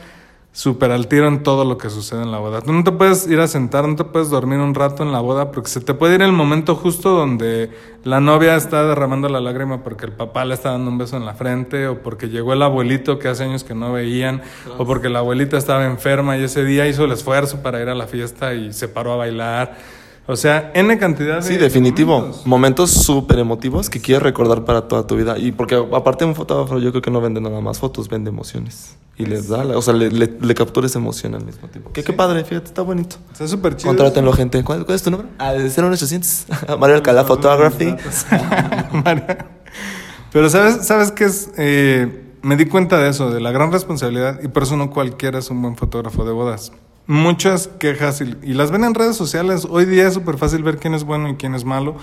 súper 0.54 0.92
al 0.92 1.08
tiro 1.08 1.26
en 1.26 1.42
todo 1.42 1.64
lo 1.64 1.78
que 1.78 1.90
sucede 1.90 2.22
en 2.22 2.30
la 2.30 2.38
boda. 2.38 2.62
Tú 2.62 2.72
no 2.72 2.84
te 2.84 2.92
puedes 2.92 3.26
ir 3.26 3.40
a 3.40 3.48
sentar, 3.48 3.88
no 3.88 3.96
te 3.96 4.04
puedes 4.04 4.30
dormir 4.30 4.60
un 4.60 4.72
rato 4.72 5.02
en 5.02 5.10
la 5.10 5.18
boda, 5.18 5.50
porque 5.50 5.68
se 5.68 5.80
te 5.80 5.94
puede 5.94 6.14
ir 6.14 6.22
el 6.22 6.30
momento 6.30 6.76
justo 6.76 7.10
donde 7.10 7.70
la 8.04 8.20
novia 8.20 8.54
está 8.54 8.84
derramando 8.84 9.28
la 9.28 9.40
lágrima 9.40 9.82
porque 9.82 10.06
el 10.06 10.12
papá 10.12 10.44
le 10.44 10.54
está 10.54 10.70
dando 10.70 10.92
un 10.92 10.96
beso 10.96 11.16
en 11.16 11.26
la 11.26 11.34
frente, 11.34 11.88
o 11.88 11.98
porque 11.98 12.28
llegó 12.28 12.52
el 12.52 12.62
abuelito 12.62 13.18
que 13.18 13.26
hace 13.26 13.42
años 13.42 13.64
que 13.64 13.74
no 13.74 13.92
veían, 13.92 14.42
o 14.78 14.86
porque 14.86 15.08
la 15.08 15.18
abuelita 15.18 15.56
estaba 15.58 15.86
enferma 15.86 16.38
y 16.38 16.44
ese 16.44 16.64
día 16.64 16.86
hizo 16.86 17.04
el 17.04 17.10
esfuerzo 17.10 17.60
para 17.60 17.82
ir 17.82 17.88
a 17.88 17.96
la 17.96 18.06
fiesta 18.06 18.54
y 18.54 18.72
se 18.72 18.86
paró 18.86 19.14
a 19.14 19.16
bailar. 19.16 19.76
O 20.26 20.37
sea, 20.37 20.70
N 20.74 20.96
cantidad 20.98 21.37
de... 21.37 21.42
Sí, 21.42 21.56
definitivo. 21.58 22.18
momentos. 22.18 22.46
Momentos 22.46 22.90
súper 22.90 23.38
emotivos 23.38 23.90
que 23.90 24.00
quieres 24.00 24.22
recordar 24.22 24.64
para 24.64 24.88
toda 24.88 25.06
tu 25.06 25.16
vida. 25.16 25.37
Y 25.38 25.52
porque 25.52 25.74
aparte 25.92 26.24
un 26.24 26.34
fotógrafo 26.34 26.78
yo 26.78 26.90
creo 26.92 27.02
que 27.02 27.10
no 27.10 27.20
vende 27.20 27.40
nada 27.42 27.60
más 27.60 27.78
fotos, 27.78 28.08
vende 28.08 28.30
emociones. 28.30 28.96
Y 29.18 29.26
les 29.26 29.48
da, 29.48 29.62
la- 29.64 29.76
o 29.76 29.82
sea, 29.82 29.92
le, 29.94 30.10
le, 30.10 30.26
le 30.40 30.54
captura 30.54 30.87
esa 30.87 30.98
emoción 30.98 31.34
al 31.34 31.44
mismo 31.44 31.68
tiempo. 31.68 31.92
Que 31.92 32.02
qué 32.02 32.12
padre, 32.14 32.42
fíjate, 32.44 32.66
está 32.68 32.80
bonito. 32.82 33.16
Está 33.32 33.46
súper 33.46 33.76
chido. 33.76 33.88
Contrátenlo, 33.90 34.32
gente. 34.32 34.64
¿Cuál, 34.64 34.84
cuál 34.87 34.96
es 34.96 35.02
tu 35.02 35.10
nombre? 35.10 35.28
Ah, 35.38 35.52
01800. 35.52 36.46
Mario 36.80 36.96
Alcalá 36.96 37.24
Photography. 37.24 37.94
Pero 40.32 40.48
sabes, 40.50 40.87
sabes 40.87 41.12
qué 41.12 41.24
es, 41.24 41.50
Eh, 41.56 42.22
me 42.42 42.56
di 42.56 42.66
cuenta 42.66 42.98
de 42.98 43.08
eso, 43.10 43.30
de 43.30 43.40
la 43.40 43.52
gran 43.52 43.70
responsabilidad 43.72 44.40
y 44.42 44.48
por 44.48 44.64
eso 44.64 44.76
no 44.76 44.90
cualquiera 44.90 45.38
es 45.38 45.48
un 45.50 45.62
buen 45.62 45.76
fotógrafo 45.76 46.24
de 46.24 46.32
bodas. 46.32 46.72
Muchas 47.06 47.68
quejas 47.78 48.20
y, 48.22 48.34
y 48.42 48.54
las 48.54 48.70
ven 48.70 48.84
en 48.84 48.94
redes 48.94 49.16
sociales. 49.16 49.66
Hoy 49.68 49.84
día 49.84 50.08
es 50.08 50.14
súper 50.14 50.38
fácil 50.38 50.62
ver 50.62 50.78
quién 50.78 50.94
es 50.94 51.04
bueno 51.04 51.28
y 51.28 51.36
quién 51.36 51.54
es 51.54 51.64
malo. 51.64 51.96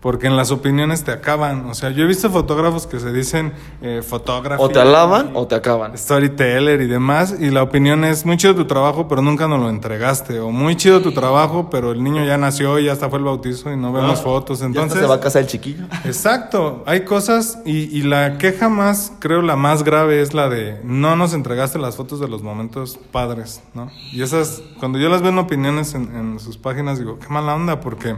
Porque 0.00 0.28
en 0.28 0.36
las 0.36 0.50
opiniones 0.50 1.04
te 1.04 1.10
acaban. 1.12 1.66
O 1.66 1.74
sea, 1.74 1.90
yo 1.90 2.04
he 2.04 2.06
visto 2.06 2.30
fotógrafos 2.30 2.86
que 2.86 2.98
se 2.98 3.12
dicen 3.12 3.52
eh, 3.82 4.00
fotógrafo. 4.02 4.62
O 4.62 4.68
te 4.70 4.80
alaban 4.80 5.32
o 5.34 5.46
te 5.46 5.54
acaban. 5.54 5.96
storyteller 5.98 6.80
y 6.80 6.86
demás, 6.86 7.34
y 7.38 7.50
la 7.50 7.62
opinión 7.62 8.04
es 8.04 8.24
muy 8.24 8.38
chido 8.38 8.54
tu 8.54 8.64
trabajo, 8.64 9.08
pero 9.08 9.20
nunca 9.20 9.46
nos 9.46 9.60
lo 9.60 9.68
entregaste, 9.68 10.40
o 10.40 10.50
muy 10.50 10.74
chido 10.76 11.02
tu 11.02 11.12
trabajo, 11.12 11.68
pero 11.70 11.92
el 11.92 12.02
niño 12.02 12.24
ya 12.24 12.38
nació 12.38 12.78
y 12.78 12.86
ya 12.86 12.92
hasta 12.92 13.10
fue 13.10 13.18
el 13.18 13.26
bautizo 13.26 13.70
y 13.70 13.76
no 13.76 13.92
vemos 13.92 14.22
fotos, 14.22 14.58
Ah, 14.58 14.62
Ya 14.62 14.66
entonces... 14.68 15.00
se 15.00 15.06
va 15.06 15.16
a 15.16 15.20
casar 15.20 15.42
el 15.42 15.48
chiquillo. 15.48 15.84
Exacto, 16.04 16.82
hay 16.86 17.04
cosas 17.04 17.58
y, 17.66 17.94
y 17.96 18.02
la 18.02 18.38
queja 18.38 18.68
más, 18.70 19.12
creo 19.18 19.42
la 19.42 19.56
más 19.56 19.84
grave 19.84 20.22
es 20.22 20.32
la 20.34 20.48
de 20.48 20.80
no 20.82 21.14
nos 21.16 21.34
entregaste 21.34 21.78
las 21.78 21.96
fotos 21.96 22.20
de 22.20 22.28
los 22.28 22.42
momentos 22.42 22.98
padres, 23.12 23.62
¿no? 23.74 23.90
Y 24.12 24.22
esas, 24.22 24.62
cuando 24.78 24.98
yo 24.98 25.08
las 25.10 25.20
veo 25.20 25.30
en 25.30 25.38
opiniones 25.38 25.94
en, 25.94 26.14
en 26.16 26.38
sus 26.40 26.56
páginas, 26.56 26.98
digo, 26.98 27.18
qué 27.18 27.28
mala 27.28 27.54
onda, 27.54 27.80
porque 27.80 28.16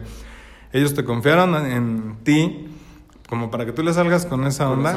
ellos 0.73 0.95
te 0.95 1.05
confiaron 1.05 1.55
en, 1.67 2.17
ti 2.25 2.69
como 3.29 3.51
para 3.51 3.65
que 3.65 3.73
tú 3.73 3.83
le 3.83 3.95
salgas 3.95 4.27
con 4.27 4.47
esa 4.47 4.69
onda. 4.69 4.95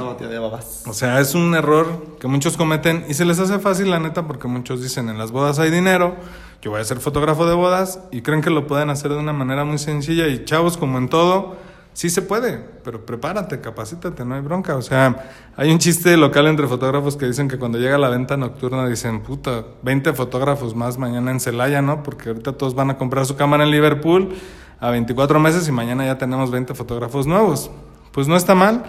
O 0.87 0.93
sea, 0.93 1.21
es 1.21 1.35
un 1.35 1.55
error 1.55 2.17
que 2.19 2.27
muchos 2.27 2.57
cometen 2.57 3.05
y 3.07 3.13
se 3.13 3.23
les 3.23 3.39
hace 3.39 3.59
fácil, 3.59 3.89
la 3.89 3.99
neta, 3.99 4.27
porque 4.27 4.49
muchos 4.49 4.81
dicen 4.81 5.07
en 5.07 5.17
las 5.17 5.31
bodas 5.31 5.57
hay 5.57 5.71
dinero, 5.71 6.15
yo 6.61 6.71
voy 6.71 6.81
a 6.81 6.83
ser 6.83 6.99
fotógrafo 6.99 7.45
de 7.45 7.55
bodas 7.55 7.99
y 8.11 8.23
creen 8.23 8.41
que 8.41 8.49
lo 8.49 8.67
pueden 8.67 8.89
hacer 8.89 9.11
de 9.11 9.17
una 9.17 9.31
manera 9.31 9.63
muy 9.63 9.77
sencilla 9.77 10.27
y 10.27 10.43
chavos, 10.43 10.75
como 10.75 10.97
en 10.97 11.07
todo, 11.07 11.55
sí 11.95 12.09
se 12.09 12.21
puede, 12.21 12.59
pero 12.83 13.05
prepárate, 13.05 13.61
capacítate, 13.61 14.25
no 14.25 14.35
hay 14.35 14.41
bronca. 14.41 14.75
O 14.75 14.81
sea, 14.81 15.29
hay 15.55 15.71
un 15.71 15.79
chiste 15.79 16.17
local 16.17 16.47
entre 16.47 16.67
fotógrafos 16.67 17.15
que 17.15 17.25
dicen 17.25 17.47
que 17.47 17.57
cuando 17.57 17.77
llega 17.79 17.97
la 17.97 18.09
venta 18.09 18.35
nocturna 18.35 18.85
dicen, 18.85 19.21
puta, 19.21 19.63
20 19.81 20.11
fotógrafos 20.11 20.75
más 20.75 20.97
mañana 20.97 21.31
en 21.31 21.39
Celaya, 21.39 21.81
¿no? 21.81 22.03
Porque 22.03 22.29
ahorita 22.29 22.51
todos 22.51 22.75
van 22.75 22.89
a 22.89 22.97
comprar 22.97 23.25
su 23.25 23.37
cámara 23.37 23.63
en 23.63 23.71
Liverpool 23.71 24.35
a 24.79 24.89
24 24.91 25.39
meses 25.39 25.67
y 25.67 25.71
mañana 25.71 26.05
ya 26.05 26.17
tenemos 26.17 26.51
20 26.51 26.73
fotógrafos 26.73 27.27
nuevos. 27.27 27.69
Pues 28.11 28.27
no 28.27 28.35
está 28.35 28.55
mal, 28.55 28.83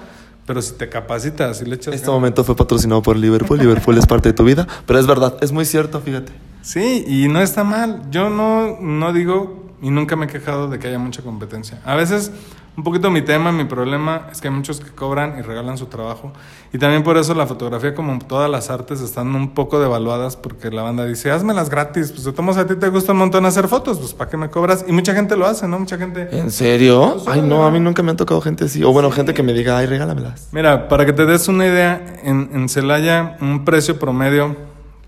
pero 0.46 0.62
si 0.62 0.74
te 0.74 0.88
capacitas 0.88 1.60
y 1.60 1.64
le 1.64 1.76
echas 1.76 1.94
Este 1.94 2.06
ganas- 2.06 2.14
momento 2.20 2.44
fue 2.44 2.54
patrocinado 2.56 3.02
por 3.02 3.16
Liverpool. 3.16 3.58
Liverpool 3.58 3.98
es 3.98 4.06
parte 4.06 4.28
de 4.30 4.32
tu 4.34 4.44
vida. 4.44 4.66
Pero 4.86 4.98
es 4.98 5.06
verdad, 5.06 5.36
es 5.40 5.52
muy 5.52 5.64
cierto, 5.64 6.00
fíjate. 6.00 6.32
Sí, 6.62 7.04
y 7.06 7.28
no 7.28 7.40
está 7.40 7.64
mal. 7.64 8.02
Yo 8.10 8.28
no, 8.30 8.78
no 8.80 9.12
digo 9.12 9.64
y 9.82 9.90
nunca 9.90 10.16
me 10.16 10.26
he 10.26 10.28
quejado 10.28 10.68
de 10.68 10.78
que 10.78 10.88
haya 10.88 10.98
mucha 10.98 11.22
competencia. 11.22 11.80
A 11.84 11.94
veces, 11.94 12.32
un 12.76 12.84
poquito 12.84 13.10
mi 13.10 13.22
tema, 13.22 13.52
mi 13.52 13.64
problema 13.64 14.28
es 14.30 14.40
que 14.40 14.48
hay 14.48 14.54
muchos 14.54 14.80
que 14.80 14.90
cobran 14.90 15.38
y 15.38 15.42
regalan 15.42 15.78
su 15.78 15.86
trabajo. 15.86 16.32
Y 16.72 16.78
también 16.78 17.02
por 17.02 17.16
eso 17.16 17.34
la 17.34 17.46
fotografía, 17.46 17.94
como 17.94 18.18
todas 18.18 18.50
las 18.50 18.68
artes, 18.68 19.00
están 19.00 19.34
un 19.34 19.54
poco 19.54 19.80
devaluadas 19.80 20.36
porque 20.36 20.70
la 20.70 20.82
banda 20.82 21.06
dice, 21.06 21.30
hazmelas 21.30 21.70
gratis. 21.70 22.12
Pues 22.12 22.24
de 22.24 22.42
modos, 22.42 22.58
a 22.58 22.66
ti 22.66 22.76
te 22.76 22.88
gusta 22.88 23.12
un 23.12 23.18
montón 23.18 23.46
hacer 23.46 23.66
fotos, 23.68 23.98
pues 23.98 24.12
¿para 24.12 24.30
qué 24.30 24.36
me 24.36 24.50
cobras? 24.50 24.84
Y 24.86 24.92
mucha 24.92 25.14
gente 25.14 25.36
lo 25.36 25.46
hace, 25.46 25.66
¿no? 25.66 25.78
Mucha 25.78 25.96
gente... 25.96 26.28
¿En 26.30 26.50
serio? 26.50 27.16
Ay, 27.26 27.40
no, 27.40 27.64
a 27.64 27.70
mí 27.70 27.80
nunca 27.80 28.02
me 28.02 28.10
han 28.10 28.16
tocado 28.16 28.42
gente 28.42 28.64
así. 28.64 28.84
O 28.84 28.92
bueno, 28.92 29.10
gente 29.10 29.32
que 29.32 29.42
me 29.42 29.54
diga, 29.54 29.78
ay, 29.78 29.86
regálamelas. 29.86 30.48
Mira, 30.52 30.88
para 30.88 31.06
que 31.06 31.14
te 31.14 31.24
des 31.24 31.48
una 31.48 31.66
idea, 31.66 32.20
en, 32.24 32.50
en 32.52 32.68
Celaya 32.68 33.38
un 33.40 33.64
precio 33.64 33.98
promedio, 33.98 34.54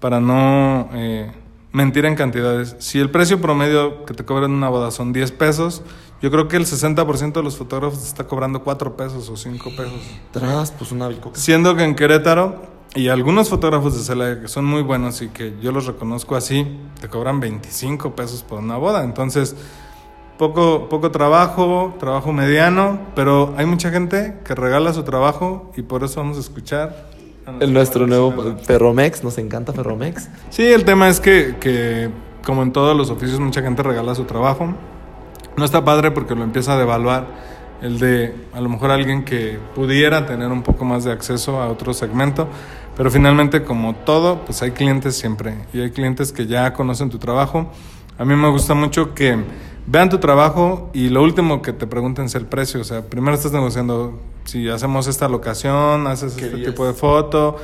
para 0.00 0.20
no 0.20 0.88
eh, 0.94 1.30
mentir 1.78 2.04
en 2.06 2.16
cantidades, 2.16 2.74
si 2.80 2.98
el 2.98 3.08
precio 3.10 3.40
promedio 3.40 4.04
que 4.04 4.12
te 4.12 4.24
cobran 4.24 4.50
en 4.50 4.56
una 4.56 4.68
boda 4.68 4.90
son 4.90 5.12
10 5.12 5.30
pesos, 5.32 5.82
yo 6.20 6.32
creo 6.32 6.48
que 6.48 6.56
el 6.56 6.66
60% 6.66 7.32
de 7.32 7.42
los 7.44 7.56
fotógrafos 7.56 8.04
está 8.04 8.26
cobrando 8.26 8.64
4 8.64 8.96
pesos 8.96 9.28
o 9.28 9.36
5 9.36 9.70
pesos. 9.70 10.00
Tras, 10.32 10.72
pues 10.72 10.90
una. 10.90 11.08
Siendo 11.34 11.76
que 11.76 11.84
en 11.84 11.94
Querétaro, 11.94 12.60
y 12.96 13.08
algunos 13.08 13.48
fotógrafos 13.48 13.96
de 13.96 14.02
Celaya 14.02 14.40
que 14.40 14.48
son 14.48 14.64
muy 14.64 14.82
buenos 14.82 15.22
y 15.22 15.28
que 15.28 15.54
yo 15.62 15.70
los 15.70 15.86
reconozco 15.86 16.34
así, 16.34 16.66
te 17.00 17.08
cobran 17.08 17.38
25 17.38 18.16
pesos 18.16 18.42
por 18.42 18.58
una 18.58 18.76
boda. 18.76 19.04
Entonces, 19.04 19.54
poco, 20.36 20.88
poco 20.88 21.12
trabajo, 21.12 21.94
trabajo 22.00 22.32
mediano, 22.32 22.98
pero 23.14 23.54
hay 23.56 23.66
mucha 23.66 23.90
gente 23.90 24.38
que 24.44 24.54
regala 24.56 24.92
su 24.92 25.04
trabajo 25.04 25.70
y 25.76 25.82
por 25.82 26.02
eso 26.02 26.20
vamos 26.20 26.38
a 26.38 26.40
escuchar. 26.40 27.10
El 27.60 27.72
nuestro 27.72 28.06
nuevo. 28.06 28.56
Ferromex, 28.62 29.24
nos 29.24 29.38
encanta 29.38 29.72
Ferromex. 29.72 30.28
Sí, 30.50 30.64
el 30.64 30.84
tema 30.84 31.08
es 31.08 31.20
que, 31.20 31.56
que, 31.60 32.10
como 32.44 32.62
en 32.62 32.72
todos 32.72 32.96
los 32.96 33.10
oficios, 33.10 33.40
mucha 33.40 33.62
gente 33.62 33.82
regala 33.82 34.14
su 34.14 34.24
trabajo. 34.24 34.74
No 35.56 35.64
está 35.64 35.84
padre 35.84 36.10
porque 36.10 36.34
lo 36.34 36.44
empieza 36.44 36.74
a 36.74 36.78
devaluar 36.78 37.26
el 37.82 37.98
de 37.98 38.34
a 38.54 38.60
lo 38.60 38.68
mejor 38.68 38.90
alguien 38.90 39.24
que 39.24 39.58
pudiera 39.74 40.26
tener 40.26 40.48
un 40.48 40.62
poco 40.62 40.84
más 40.84 41.04
de 41.04 41.12
acceso 41.12 41.60
a 41.60 41.68
otro 41.68 41.94
segmento, 41.94 42.48
pero 42.96 43.10
finalmente 43.10 43.62
como 43.62 43.94
todo, 43.94 44.44
pues 44.44 44.62
hay 44.62 44.72
clientes 44.72 45.16
siempre 45.16 45.54
y 45.72 45.80
hay 45.80 45.90
clientes 45.90 46.32
que 46.32 46.46
ya 46.46 46.72
conocen 46.72 47.10
tu 47.10 47.18
trabajo. 47.18 47.70
A 48.18 48.24
mí 48.24 48.34
me 48.34 48.48
gusta 48.50 48.74
mucho 48.74 49.14
que 49.14 49.36
vean 49.90 50.10
tu 50.10 50.18
trabajo 50.18 50.90
y 50.92 51.08
lo 51.08 51.22
último 51.22 51.62
que 51.62 51.72
te 51.72 51.86
pregunten 51.86 52.26
es 52.26 52.34
el 52.34 52.44
precio, 52.44 52.80
o 52.80 52.84
sea, 52.84 53.02
primero 53.02 53.34
estás 53.34 53.52
negociando 53.52 54.20
si 54.44 54.68
hacemos 54.68 55.06
esta 55.06 55.28
locación, 55.28 56.06
haces 56.06 56.34
¿Qué 56.34 56.44
este 56.44 56.56
días? 56.56 56.70
tipo 56.70 56.86
de 56.86 56.92
foto 56.92 57.56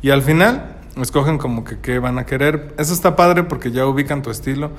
y 0.00 0.10
al 0.10 0.22
final 0.22 0.76
escogen 1.00 1.38
como 1.38 1.64
que 1.64 1.78
qué 1.80 1.98
van 1.98 2.18
a 2.18 2.26
querer. 2.26 2.74
Eso 2.78 2.92
está 2.92 3.16
padre 3.16 3.44
porque 3.44 3.70
ya 3.72 3.86
ubican 3.86 4.22
tu 4.22 4.30
estilo. 4.30 4.70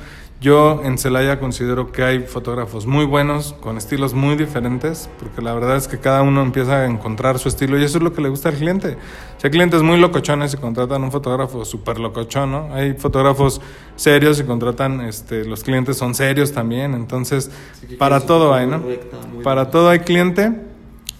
Yo 0.43 0.81
en 0.83 0.97
Celaya 0.97 1.39
considero 1.39 1.93
que 1.93 2.03
hay 2.03 2.19
fotógrafos 2.19 2.85
muy 2.85 3.05
buenos, 3.05 3.53
con 3.61 3.77
estilos 3.77 4.13
muy 4.13 4.35
diferentes, 4.35 5.09
porque 5.17 5.41
la 5.41 5.53
verdad 5.53 5.77
es 5.77 5.87
que 5.87 5.99
cada 5.99 6.21
uno 6.21 6.41
empieza 6.41 6.81
a 6.81 6.85
encontrar 6.85 7.39
su 7.39 7.47
estilo 7.47 7.79
y 7.79 7.83
eso 7.85 7.97
es 7.97 8.03
lo 8.03 8.11
que 8.11 8.21
le 8.21 8.27
gusta 8.27 8.49
al 8.49 8.55
cliente. 8.55 8.97
Si 9.37 9.47
hay 9.47 9.51
clientes 9.51 9.81
muy 9.83 9.97
locochones 9.97 10.53
y 10.53 10.57
contratan 10.57 11.01
un 11.01 11.13
fotógrafo 11.13 11.63
súper 11.63 11.97
locochón, 11.97 12.51
¿no? 12.51 12.73
Hay 12.73 12.91
fotógrafos 12.95 13.61
serios 13.95 14.37
y 14.41 14.43
contratan, 14.43 14.99
este, 14.99 15.45
los 15.45 15.63
clientes 15.63 15.95
son 15.95 16.13
serios 16.13 16.51
también, 16.51 16.93
entonces 16.93 17.49
para 17.97 18.19
todo 18.19 18.53
hay, 18.53 18.67
¿no? 18.67 18.83
Para 19.45 19.71
todo 19.71 19.87
hay 19.91 19.99
cliente. 19.99 20.51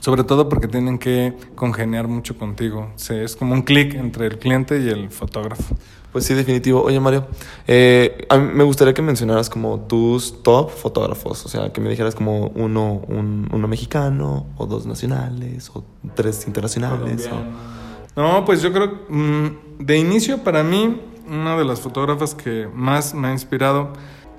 sobre 0.02 0.26
todo 0.26 0.50
porque 0.50 0.68
tienen 0.68 1.00
que 1.00 1.34
congeniar 1.56 2.10
mucho 2.10 2.38
contigo. 2.38 2.92
Es 3.10 3.38
como 3.38 3.54
un 3.54 3.62
clic 3.62 3.94
entre 3.94 4.26
el 4.28 4.38
cliente 4.38 4.82
y 4.82 4.90
el 4.90 5.10
fotógrafo. 5.10 5.78
Pues 6.14 6.26
sí, 6.26 6.34
definitivo. 6.36 6.82
Oye, 6.84 7.00
Mario, 7.00 7.26
eh, 7.68 8.26
a 8.30 8.38
mí 8.38 8.52
me 8.54 8.64
gustaría 8.64 8.94
que 8.94 9.02
mencionaras 9.02 9.50
como 9.50 9.80
tus 9.82 10.42
top 10.44 10.70
fotógrafos. 10.70 11.46
O 11.46 11.50
sea, 11.50 11.74
que 11.74 11.82
me 11.82 11.90
dijeras 11.90 12.14
como 12.16 12.48
uno, 12.56 13.02
un- 13.08 13.50
uno 13.52 13.68
mexicano, 13.68 14.46
o 14.58 14.66
dos 14.68 14.86
nacionales, 14.86 15.70
o 15.74 15.84
tres 16.16 16.46
internacionales. 16.48 17.28
No, 18.16 18.46
pues 18.46 18.62
yo 18.62 18.72
creo, 18.72 18.92
mm, 19.10 19.48
de 19.80 19.98
inicio 19.98 20.38
para 20.44 20.64
mí, 20.64 21.02
una 21.28 21.58
de 21.58 21.66
las 21.66 21.82
fotógrafas 21.82 22.36
que 22.36 22.68
más 22.74 23.16
me 23.16 23.30
ha 23.30 23.32
inspirado, 23.32 23.92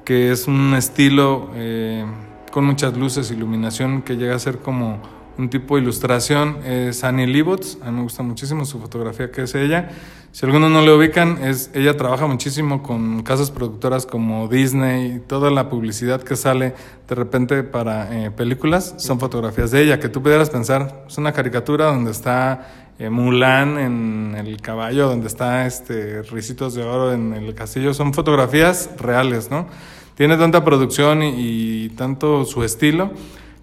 que 0.04 0.30
es 0.30 0.46
un 0.46 0.74
estilo 0.74 1.50
eh, 1.54 2.04
con 2.52 2.66
muchas 2.66 2.96
luces, 2.96 3.32
iluminación, 3.32 4.02
que 4.02 4.16
llega 4.16 4.36
a 4.36 4.38
ser 4.38 4.58
como 4.58 5.00
un 5.38 5.48
tipo 5.50 5.76
de 5.76 5.82
ilustración, 5.82 6.58
es 6.64 7.04
Annie 7.04 7.26
Leibovitz. 7.26 7.78
A 7.82 7.90
mí 7.90 7.96
me 7.98 8.02
gusta 8.02 8.22
muchísimo 8.22 8.64
su 8.64 8.78
fotografía 8.80 9.30
que 9.30 9.42
es 9.42 9.54
ella. 9.54 9.90
Si 10.32 10.44
algunos 10.44 10.70
no 10.70 10.82
le 10.82 10.92
ubican, 10.92 11.44
es, 11.44 11.70
ella 11.74 11.96
trabaja 11.96 12.26
muchísimo 12.26 12.82
con 12.82 13.22
casas 13.22 13.52
productoras 13.52 14.04
como 14.04 14.48
Disney, 14.48 15.22
toda 15.28 15.50
la 15.50 15.68
publicidad 15.68 16.22
que 16.22 16.34
sale 16.34 16.74
de 17.08 17.14
repente 17.14 17.62
para 17.62 18.24
eh, 18.24 18.30
películas 18.32 18.94
son 18.98 19.20
fotografías 19.20 19.70
de 19.70 19.82
ella, 19.82 20.00
que 20.00 20.08
tú 20.08 20.22
pudieras 20.22 20.50
pensar, 20.50 21.04
es 21.06 21.18
una 21.18 21.32
caricatura 21.32 21.86
donde 21.86 22.10
está 22.10 22.90
eh, 22.98 23.10
Mulan 23.10 23.78
en 23.78 24.34
el 24.36 24.60
caballo, 24.60 25.08
donde 25.08 25.28
está 25.28 25.66
este 25.66 26.22
Ricitos 26.22 26.74
de 26.74 26.82
Oro 26.82 27.12
en 27.12 27.32
el 27.32 27.54
castillo, 27.54 27.94
son 27.94 28.12
fotografías 28.12 28.90
reales, 28.98 29.52
¿no? 29.52 29.68
Tiene 30.16 30.36
tanta 30.36 30.64
producción 30.64 31.22
y 31.22 31.90
tanto 31.90 32.44
su 32.44 32.64
estilo 32.64 33.12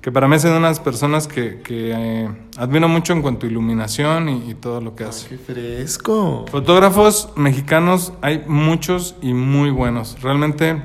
que 0.02 0.12
para 0.12 0.28
mí 0.28 0.40
son 0.40 0.54
unas 0.54 0.80
personas 0.80 1.28
que, 1.28 1.62
que 1.62 1.92
eh, 1.96 2.30
admiro 2.58 2.88
mucho 2.88 3.14
en 3.14 3.22
cuanto 3.22 3.46
a 3.46 3.50
iluminación 3.50 4.30
y, 4.30 4.50
y 4.50 4.56
todo 4.56 4.82
lo 4.82 4.96
que 4.96 5.04
hace. 5.04 5.30
¡Qué 5.30 5.38
fresco! 5.38 6.46
Fotógrafos 6.50 7.30
mexicanos 7.36 8.12
hay 8.22 8.44
muchos 8.48 9.16
y 9.22 9.34
muy 9.34 9.70
buenos. 9.70 10.20
Realmente 10.22 10.82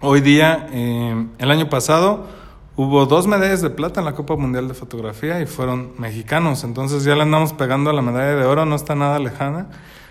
hoy 0.00 0.22
día, 0.22 0.66
eh, 0.72 1.26
el 1.38 1.50
año 1.50 1.68
pasado, 1.68 2.26
hubo 2.74 3.04
dos 3.04 3.26
medallas 3.26 3.60
de 3.60 3.68
plata 3.68 4.00
en 4.00 4.06
la 4.06 4.14
Copa 4.14 4.34
Mundial 4.36 4.66
de 4.66 4.74
Fotografía 4.74 5.42
y 5.42 5.46
fueron 5.46 5.92
mexicanos. 5.98 6.64
Entonces 6.64 7.04
ya 7.04 7.14
le 7.16 7.22
andamos 7.22 7.52
pegando 7.52 7.90
a 7.90 7.92
la 7.92 8.00
medalla 8.00 8.34
de 8.34 8.44
oro, 8.46 8.64
no 8.64 8.76
está 8.76 8.94
nada 8.94 9.18
lejana. 9.18 9.68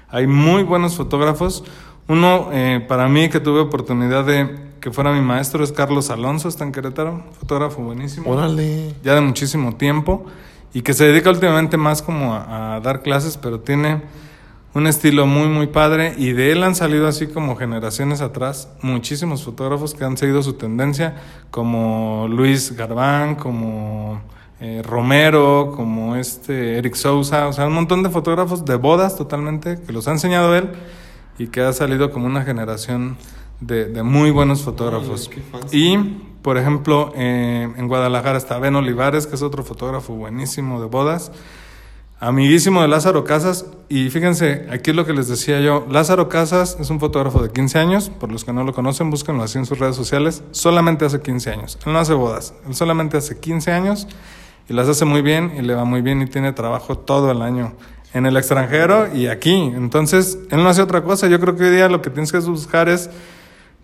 Hay 0.09 0.27
muy 0.27 0.61
buenos 0.61 0.95
fotógrafos. 0.95 1.63
Uno, 2.07 2.49
eh, 2.53 2.85
para 2.87 3.07
mí, 3.07 3.29
que 3.29 3.39
tuve 3.39 3.61
oportunidad 3.61 4.25
de 4.25 4.66
que 4.79 4.91
fuera 4.91 5.11
mi 5.11 5.21
maestro, 5.21 5.63
es 5.63 5.71
Carlos 5.71 6.09
Alonso, 6.09 6.49
está 6.49 6.63
en 6.63 6.71
Querétaro, 6.71 7.23
fotógrafo 7.39 7.81
buenísimo 7.81 8.29
Órale. 8.29 8.93
ya 9.03 9.15
de 9.15 9.21
muchísimo 9.21 9.75
tiempo 9.75 10.25
y 10.73 10.81
que 10.81 10.93
se 10.93 11.05
dedica 11.05 11.29
últimamente 11.29 11.77
más 11.77 12.01
como 12.01 12.33
a, 12.33 12.75
a 12.75 12.79
dar 12.79 13.01
clases, 13.01 13.37
pero 13.37 13.59
tiene 13.59 14.01
un 14.73 14.85
estilo 14.85 15.25
muy 15.25 15.47
muy 15.47 15.67
padre 15.67 16.13
y 16.17 16.33
de 16.33 16.51
él 16.51 16.61
han 16.63 16.75
salido 16.75 17.07
así 17.07 17.27
como 17.27 17.55
generaciones 17.55 18.21
atrás 18.21 18.69
muchísimos 18.81 19.43
fotógrafos 19.43 19.95
que 19.95 20.03
han 20.03 20.17
seguido 20.17 20.43
su 20.43 20.53
tendencia, 20.53 21.15
como 21.49 22.27
Luis 22.29 22.73
Garbán, 22.75 23.35
como 23.35 24.21
eh, 24.59 24.81
Romero, 24.83 25.73
como 25.75 26.15
este 26.15 26.77
Eric 26.77 26.95
Sousa, 26.95 27.47
o 27.47 27.53
sea, 27.53 27.65
un 27.67 27.73
montón 27.73 28.03
de 28.03 28.09
fotógrafos 28.09 28.65
de 28.65 28.75
bodas 28.75 29.15
totalmente 29.15 29.79
que 29.81 29.91
los 29.93 30.07
ha 30.07 30.11
enseñado 30.11 30.55
él 30.55 30.69
y 31.39 31.47
que 31.47 31.61
ha 31.61 31.73
salido 31.73 32.11
como 32.11 32.25
una 32.25 32.43
generación 32.43 33.17
de, 33.59 33.85
de 33.85 34.03
muy 34.03 34.31
buenos 34.31 34.61
fotógrafos. 34.61 35.29
Ay. 35.71 35.93
Y, 35.93 35.97
por 36.41 36.57
ejemplo, 36.57 37.11
eh, 37.15 37.67
en 37.75 37.87
Guadalajara 37.87 38.37
está 38.37 38.59
Ben 38.59 38.75
Olivares, 38.75 39.27
que 39.27 39.35
es 39.35 39.41
otro 39.41 39.63
fotógrafo 39.63 40.13
buenísimo 40.13 40.79
de 40.79 40.87
bodas, 40.87 41.31
amiguísimo 42.19 42.81
de 42.81 42.87
Lázaro 42.87 43.23
Casas. 43.23 43.65
Y 43.89 44.09
fíjense, 44.09 44.67
aquí 44.71 44.91
es 44.91 44.95
lo 44.95 45.05
que 45.05 45.13
les 45.13 45.27
decía 45.27 45.59
yo. 45.59 45.85
Lázaro 45.89 46.29
Casas 46.29 46.77
es 46.79 46.89
un 46.89 46.99
fotógrafo 46.99 47.41
de 47.41 47.51
15 47.51 47.79
años, 47.79 48.09
por 48.09 48.31
los 48.31 48.45
que 48.45 48.53
no 48.53 48.63
lo 48.63 48.73
conocen, 48.73 49.09
búsquenlo 49.09 49.43
así 49.43 49.57
en 49.57 49.65
sus 49.65 49.79
redes 49.79 49.95
sociales. 49.95 50.43
Solamente 50.51 51.05
hace 51.05 51.21
15 51.21 51.51
años. 51.51 51.79
Él 51.85 51.93
no 51.93 51.99
hace 51.99 52.13
bodas, 52.13 52.53
él 52.67 52.75
solamente 52.75 53.17
hace 53.17 53.39
15 53.39 53.71
años 53.71 54.07
y 54.69 54.73
las 54.73 54.87
hace 54.89 55.05
muy 55.05 55.21
bien 55.21 55.53
y 55.57 55.61
le 55.61 55.73
va 55.75 55.85
muy 55.85 56.01
bien 56.01 56.21
y 56.21 56.27
tiene 56.27 56.51
trabajo 56.51 56.97
todo 56.97 57.31
el 57.31 57.41
año 57.41 57.73
en 58.13 58.25
el 58.25 58.37
extranjero 58.37 59.13
y 59.13 59.27
aquí. 59.27 59.53
Entonces, 59.53 60.39
él 60.49 60.63
no 60.63 60.69
hace 60.69 60.81
otra 60.81 61.03
cosa. 61.03 61.27
Yo 61.27 61.39
creo 61.39 61.55
que 61.55 61.65
hoy 61.65 61.71
día 61.71 61.89
lo 61.89 62.01
que 62.01 62.09
tienes 62.09 62.31
que 62.31 62.39
buscar 62.39 62.89
es 62.89 63.09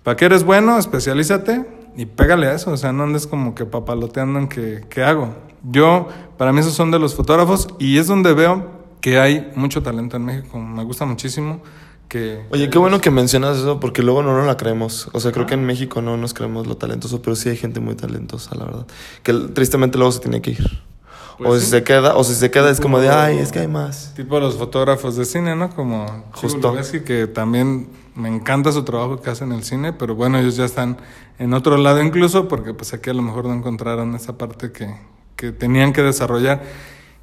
¿Para 0.03 0.17
qué 0.17 0.25
eres 0.25 0.43
bueno? 0.43 0.77
Especialízate 0.77 1.65
y 1.95 2.05
pégale 2.05 2.47
a 2.47 2.53
eso. 2.53 2.71
O 2.71 2.77
sea, 2.77 2.91
no 2.91 3.03
andes 3.03 3.25
como 3.25 3.55
que 3.55 3.65
papaloteando 3.65 4.39
en 4.39 4.47
qué, 4.47 4.81
qué 4.89 5.03
hago. 5.03 5.33
Yo, 5.63 6.09
para 6.37 6.51
mí, 6.51 6.59
esos 6.59 6.73
son 6.73 6.91
de 6.91 6.99
los 6.99 7.15
fotógrafos 7.15 7.69
y 7.79 7.97
es 7.97 8.07
donde 8.07 8.33
veo 8.33 8.83
que 8.99 9.19
hay 9.19 9.51
mucho 9.55 9.81
talento 9.81 10.17
en 10.17 10.25
México. 10.25 10.59
Me 10.59 10.83
gusta 10.83 11.05
muchísimo 11.05 11.61
que... 12.09 12.45
Oye, 12.51 12.69
qué 12.69 12.77
bueno 12.77 12.99
que 12.99 13.11
mencionas 13.11 13.57
eso 13.57 13.79
porque 13.79 14.01
luego 14.03 14.23
no 14.23 14.35
nos 14.37 14.45
la 14.45 14.57
creemos. 14.57 15.09
O 15.13 15.19
sea, 15.21 15.31
creo 15.31 15.45
que 15.45 15.53
en 15.53 15.65
México 15.65 16.01
no 16.01 16.17
nos 16.17 16.33
creemos 16.33 16.67
lo 16.67 16.75
talentoso, 16.75 17.21
pero 17.21 17.35
sí 17.35 17.49
hay 17.49 17.57
gente 17.57 17.79
muy 17.79 17.95
talentosa, 17.95 18.55
la 18.55 18.65
verdad. 18.65 18.87
Que 19.23 19.33
tristemente 19.33 19.97
luego 19.97 20.11
se 20.11 20.19
tiene 20.19 20.41
que 20.41 20.51
ir. 20.51 20.83
Pues 21.37 21.49
o 21.49 21.55
sí. 21.59 21.65
si 21.65 21.71
se 21.71 21.83
queda, 21.83 22.15
o 22.15 22.23
si 22.23 22.35
se 22.35 22.51
queda 22.51 22.69
es 22.69 22.79
como 22.79 22.99
de, 22.99 23.09
ay, 23.09 23.39
es 23.39 23.51
que 23.51 23.59
hay 23.59 23.67
más. 23.67 24.13
Tipo 24.15 24.39
los 24.39 24.55
fotógrafos 24.55 25.15
de 25.15 25.25
cine, 25.25 25.55
¿no? 25.55 25.69
Como 25.69 26.05
Justo. 26.33 26.73
Justo. 26.73 27.03
que 27.03 27.27
también 27.27 27.89
me 28.15 28.29
encanta 28.29 28.71
su 28.71 28.83
trabajo 28.83 29.21
que 29.21 29.29
hace 29.29 29.43
en 29.43 29.51
el 29.51 29.63
cine, 29.63 29.93
pero 29.93 30.15
bueno, 30.15 30.37
ellos 30.37 30.55
ya 30.55 30.65
están 30.65 30.97
en 31.39 31.53
otro 31.53 31.77
lado 31.77 32.01
incluso, 32.01 32.47
porque 32.47 32.73
pues 32.73 32.93
aquí 32.93 33.09
a 33.09 33.13
lo 33.13 33.21
mejor 33.21 33.45
no 33.45 33.53
encontraron 33.53 34.15
esa 34.15 34.37
parte 34.37 34.71
que, 34.71 34.95
que 35.35 35.51
tenían 35.51 35.93
que 35.93 36.01
desarrollar. 36.01 36.61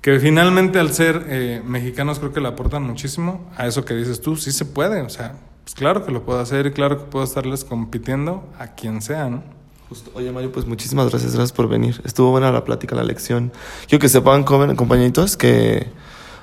Que 0.00 0.18
finalmente 0.18 0.78
al 0.78 0.94
ser 0.94 1.26
eh, 1.28 1.62
mexicanos 1.64 2.18
creo 2.18 2.32
que 2.32 2.40
le 2.40 2.48
aportan 2.48 2.82
muchísimo 2.82 3.46
a 3.56 3.66
eso 3.66 3.84
que 3.84 3.94
dices 3.94 4.22
tú, 4.22 4.34
sí 4.36 4.50
se 4.50 4.64
puede, 4.64 5.02
o 5.02 5.10
sea, 5.10 5.34
pues 5.62 5.74
claro 5.74 6.06
que 6.06 6.10
lo 6.10 6.24
puedo 6.24 6.40
hacer 6.40 6.66
y 6.66 6.70
claro 6.72 6.96
que 6.96 7.04
puedo 7.04 7.24
estarles 7.24 7.64
compitiendo 7.64 8.48
a 8.58 8.68
quien 8.68 9.02
sea, 9.02 9.28
¿no? 9.28 9.42
Justo. 9.90 10.10
Oye, 10.14 10.32
Mario, 10.32 10.52
pues 10.52 10.66
muchísimas 10.66 11.10
gracias, 11.10 11.34
gracias 11.34 11.52
por 11.52 11.68
venir. 11.68 12.00
Estuvo 12.04 12.30
buena 12.30 12.50
la 12.50 12.64
plática, 12.64 12.96
la 12.96 13.02
lección. 13.02 13.52
Quiero 13.88 14.00
que 14.00 14.08
sepan, 14.08 14.44
joven, 14.44 14.74
compañeritos, 14.76 15.36
que 15.36 15.88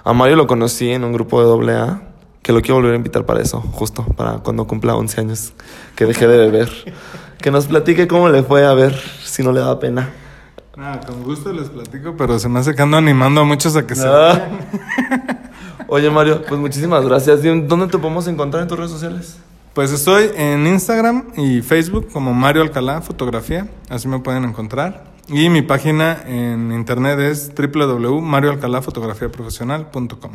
a 0.03 0.13
Mario 0.13 0.35
lo 0.35 0.47
conocí 0.47 0.91
en 0.91 1.03
un 1.03 1.13
grupo 1.13 1.41
de 1.41 1.47
doble 1.47 1.73
A, 1.73 2.01
que 2.41 2.53
lo 2.53 2.61
quiero 2.61 2.75
volver 2.75 2.93
a 2.93 2.95
invitar 2.95 3.25
para 3.25 3.41
eso, 3.41 3.59
justo, 3.61 4.03
para 4.15 4.37
cuando 4.39 4.65
cumpla 4.67 4.95
11 4.95 5.21
años, 5.21 5.53
que 5.95 6.05
deje 6.05 6.27
de 6.27 6.37
beber. 6.37 6.69
Que 7.37 7.51
nos 7.51 7.67
platique 7.67 8.07
cómo 8.07 8.29
le 8.29 8.41
fue 8.41 8.65
a 8.65 8.73
ver, 8.73 8.99
si 9.23 9.43
no 9.43 9.51
le 9.51 9.59
da 9.59 9.79
pena. 9.79 10.09
Nada, 10.75 11.01
con 11.01 11.23
gusto 11.23 11.53
les 11.53 11.69
platico, 11.69 12.15
pero 12.17 12.39
se 12.39 12.49
me 12.49 12.59
hace 12.59 12.73
que 12.73 12.81
ando 12.81 12.97
animando 12.97 13.41
a 13.41 13.43
muchos 13.43 13.75
a 13.75 13.85
que 13.85 13.93
se 13.93 14.07
Ah. 14.07 14.49
Oye, 15.87 16.09
Mario, 16.09 16.41
pues 16.47 16.59
muchísimas 16.59 17.05
gracias. 17.05 17.43
¿Dónde 17.43 17.87
te 17.87 17.99
podemos 17.99 18.27
encontrar 18.27 18.63
en 18.63 18.69
tus 18.69 18.77
redes 18.77 18.91
sociales? 18.91 19.37
Pues 19.73 19.91
estoy 19.91 20.31
en 20.35 20.65
Instagram 20.65 21.25
y 21.37 21.61
Facebook 21.61 22.07
como 22.11 22.33
Mario 22.33 22.63
Alcalá 22.63 23.01
Fotografía, 23.01 23.67
así 23.89 24.07
me 24.07 24.17
pueden 24.17 24.43
encontrar. 24.43 25.03
Y 25.27 25.49
mi 25.49 25.61
página 25.61 26.23
en 26.25 26.71
internet 26.71 27.19
es 27.19 27.51
www.marioalcalafotografiaprofesional.com. 27.55 30.31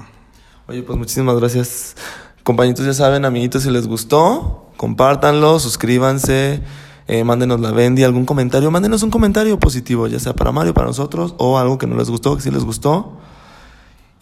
Oye, 0.72 0.82
pues 0.82 0.98
muchísimas 0.98 1.36
gracias. 1.36 1.96
Compañitos, 2.44 2.86
ya 2.86 2.94
saben, 2.94 3.26
amiguitos, 3.26 3.62
si 3.62 3.70
les 3.70 3.86
gustó, 3.86 4.72
compártanlo, 4.78 5.60
suscríbanse, 5.60 6.62
eh, 7.08 7.24
mándenos 7.24 7.60
la 7.60 7.72
bendi, 7.72 8.04
algún 8.04 8.24
comentario, 8.24 8.70
mándenos 8.70 9.02
un 9.02 9.10
comentario 9.10 9.58
positivo, 9.58 10.06
ya 10.06 10.18
sea 10.18 10.32
para 10.32 10.50
Mario, 10.50 10.72
para 10.72 10.86
nosotros, 10.86 11.34
o 11.36 11.58
algo 11.58 11.76
que 11.76 11.86
no 11.86 11.94
les 11.94 12.08
gustó, 12.08 12.34
que 12.36 12.42
sí 12.42 12.50
les 12.50 12.64
gustó. 12.64 13.18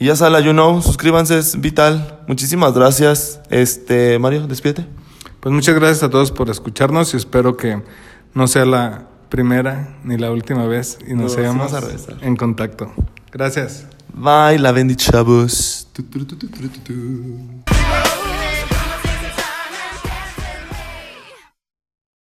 Y 0.00 0.06
ya 0.06 0.16
saben, 0.16 0.42
you 0.42 0.50
know, 0.50 0.82
suscríbanse, 0.82 1.38
es 1.38 1.60
vital. 1.60 2.18
Muchísimas 2.26 2.74
gracias. 2.74 3.40
Este, 3.48 4.18
Mario, 4.18 4.48
despídete. 4.48 4.86
Pues 5.38 5.54
muchas 5.54 5.76
gracias 5.76 6.02
a 6.02 6.10
todos 6.10 6.32
por 6.32 6.50
escucharnos 6.50 7.14
y 7.14 7.16
espero 7.16 7.56
que 7.56 7.80
no 8.34 8.48
sea 8.48 8.64
la 8.64 9.06
primera 9.28 9.98
ni 10.02 10.16
la 10.18 10.32
última 10.32 10.66
vez 10.66 10.98
y 11.06 11.14
nos 11.14 11.22
No, 11.22 11.28
sí 11.28 11.34
sigamos 11.36 11.70
vamos 11.70 11.74
a 11.74 11.80
regresar. 11.86 12.16
en 12.22 12.34
contacto. 12.34 12.92
Gracias. 13.30 13.86
weil 14.14 14.64
er 14.64 14.74
wenn 14.74 14.88